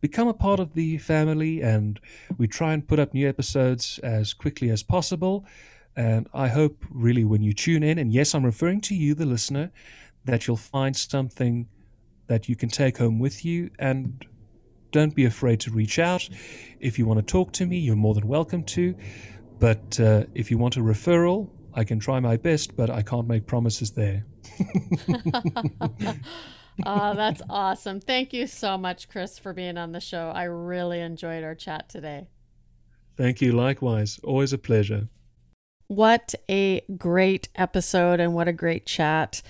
become 0.04 0.28
a 0.28 0.34
part 0.34 0.60
of 0.60 0.74
the 0.74 0.98
family, 0.98 1.62
and 1.62 1.98
we 2.38 2.46
try 2.46 2.74
and 2.74 2.86
put 2.86 3.00
up 3.00 3.14
new 3.14 3.26
episodes 3.26 4.00
as 4.00 4.34
quickly 4.34 4.70
as 4.70 4.84
possible. 4.84 5.46
And 5.96 6.28
I 6.34 6.50
hope, 6.50 6.84
really, 6.92 7.24
when 7.24 7.42
you 7.42 7.54
tune 7.54 7.84
in, 7.84 7.98
and 7.98 8.12
yes, 8.12 8.36
I'm 8.36 8.44
referring 8.44 8.82
to 8.82 8.96
you, 8.96 9.16
the 9.16 9.26
listener, 9.26 9.72
that 10.26 10.46
you'll 10.46 10.58
find 10.58 10.94
something 10.94 11.70
that 12.28 12.50
you 12.50 12.58
can 12.58 12.68
take 12.68 12.98
home 12.98 13.18
with 13.18 13.46
you. 13.46 13.70
And 13.80 14.26
don't 14.92 15.16
be 15.16 15.24
afraid 15.24 15.62
to 15.62 15.72
reach 15.72 16.00
out. 16.00 16.28
If 16.82 17.00
you 17.00 17.06
want 17.06 17.20
to 17.20 17.26
talk 17.26 17.54
to 17.54 17.66
me, 17.66 17.78
you're 17.78 17.96
more 17.96 18.14
than 18.14 18.28
welcome 18.28 18.66
to. 18.76 18.94
But 19.60 19.98
uh, 20.02 20.26
if 20.36 20.52
you 20.52 20.58
want 20.58 20.76
a 20.76 20.82
referral, 20.82 21.50
I 21.74 21.86
can 21.86 22.00
try 22.00 22.20
my 22.20 22.36
best, 22.36 22.76
but 22.76 22.90
I 22.90 23.04
can't 23.04 23.26
make 23.26 23.48
promises 23.48 23.92
there. 23.92 24.26
oh, 26.86 27.14
that's 27.14 27.42
awesome. 27.50 28.00
Thank 28.00 28.34
you 28.34 28.48
so 28.48 28.78
much, 28.78 29.10
Chris, 29.10 29.38
for 29.38 29.54
being 29.54 29.78
on 29.78 29.92
the 29.92 30.00
show. 30.00 30.32
I 30.34 30.44
really 30.44 31.00
enjoyed 31.00 31.44
our 31.44 31.56
chat 31.56 31.90
today. 31.90 32.28
Thank 33.16 33.42
you. 33.42 33.52
Likewise. 33.52 34.20
Always 34.24 34.54
a 34.54 34.58
pleasure. 34.58 35.08
What 35.88 36.34
a 36.50 36.82
great 36.98 37.50
episode 37.56 38.20
and 38.20 38.34
what 38.34 38.48
a 38.48 38.54
great 38.54 38.86
chat. 38.86 39.42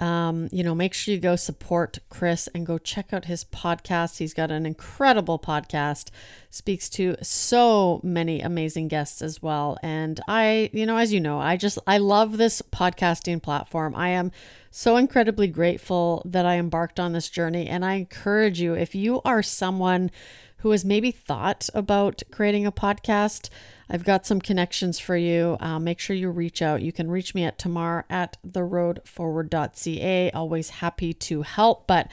Um, 0.00 0.48
you 0.52 0.62
know, 0.62 0.76
make 0.76 0.94
sure 0.94 1.12
you 1.12 1.20
go 1.20 1.34
support 1.34 1.98
Chris 2.08 2.48
and 2.54 2.64
go 2.64 2.78
check 2.78 3.12
out 3.12 3.24
his 3.24 3.42
podcast. 3.44 4.18
He's 4.18 4.32
got 4.32 4.52
an 4.52 4.64
incredible 4.64 5.40
podcast, 5.40 6.10
speaks 6.50 6.88
to 6.90 7.16
so 7.20 8.00
many 8.04 8.40
amazing 8.40 8.86
guests 8.86 9.20
as 9.22 9.42
well. 9.42 9.76
And 9.82 10.20
I, 10.28 10.70
you 10.72 10.86
know, 10.86 10.98
as 10.98 11.12
you 11.12 11.20
know, 11.20 11.40
I 11.40 11.56
just, 11.56 11.78
I 11.86 11.98
love 11.98 12.36
this 12.36 12.62
podcasting 12.62 13.42
platform. 13.42 13.96
I 13.96 14.10
am 14.10 14.30
so 14.70 14.96
incredibly 14.96 15.48
grateful 15.48 16.22
that 16.24 16.46
I 16.46 16.58
embarked 16.58 17.00
on 17.00 17.12
this 17.12 17.28
journey. 17.28 17.66
And 17.66 17.84
I 17.84 17.94
encourage 17.94 18.60
you, 18.60 18.74
if 18.74 18.94
you 18.94 19.20
are 19.24 19.42
someone 19.42 20.12
who 20.58 20.70
has 20.70 20.84
maybe 20.84 21.10
thought 21.10 21.68
about 21.74 22.22
creating 22.30 22.66
a 22.66 22.72
podcast, 22.72 23.48
I've 23.90 24.04
got 24.04 24.26
some 24.26 24.40
connections 24.40 24.98
for 24.98 25.16
you. 25.16 25.56
Uh, 25.60 25.78
make 25.78 25.98
sure 25.98 26.14
you 26.14 26.30
reach 26.30 26.60
out. 26.60 26.82
You 26.82 26.92
can 26.92 27.10
reach 27.10 27.34
me 27.34 27.44
at 27.44 27.58
tamar 27.58 28.04
at 28.10 28.36
theroadforward.ca. 28.46 30.30
Always 30.32 30.70
happy 30.70 31.14
to 31.14 31.42
help, 31.42 31.86
but 31.86 32.10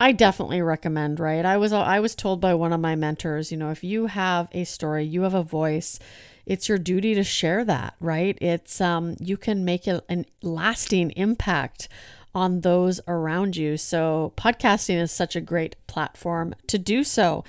I 0.00 0.12
definitely 0.12 0.60
recommend, 0.60 1.20
right? 1.20 1.44
I 1.44 1.56
was 1.56 1.72
I 1.72 2.00
was 2.00 2.14
told 2.14 2.40
by 2.40 2.54
one 2.54 2.72
of 2.72 2.80
my 2.80 2.96
mentors, 2.96 3.50
you 3.50 3.56
know, 3.56 3.70
if 3.70 3.84
you 3.84 4.06
have 4.06 4.48
a 4.52 4.64
story, 4.64 5.04
you 5.04 5.22
have 5.22 5.34
a 5.34 5.42
voice, 5.42 5.98
it's 6.46 6.68
your 6.68 6.78
duty 6.78 7.14
to 7.14 7.24
share 7.24 7.64
that, 7.64 7.94
right? 8.00 8.36
It's 8.40 8.80
um 8.80 9.16
you 9.20 9.36
can 9.36 9.64
make 9.64 9.86
a, 9.86 10.02
an 10.08 10.26
lasting 10.42 11.12
impact 11.12 11.88
on 12.34 12.62
those 12.62 13.00
around 13.06 13.56
you. 13.56 13.76
So 13.76 14.32
podcasting 14.36 15.00
is 15.00 15.12
such 15.12 15.36
a 15.36 15.40
great 15.40 15.76
platform 15.86 16.54
to 16.66 16.78
do 16.78 17.04
so. 17.04 17.44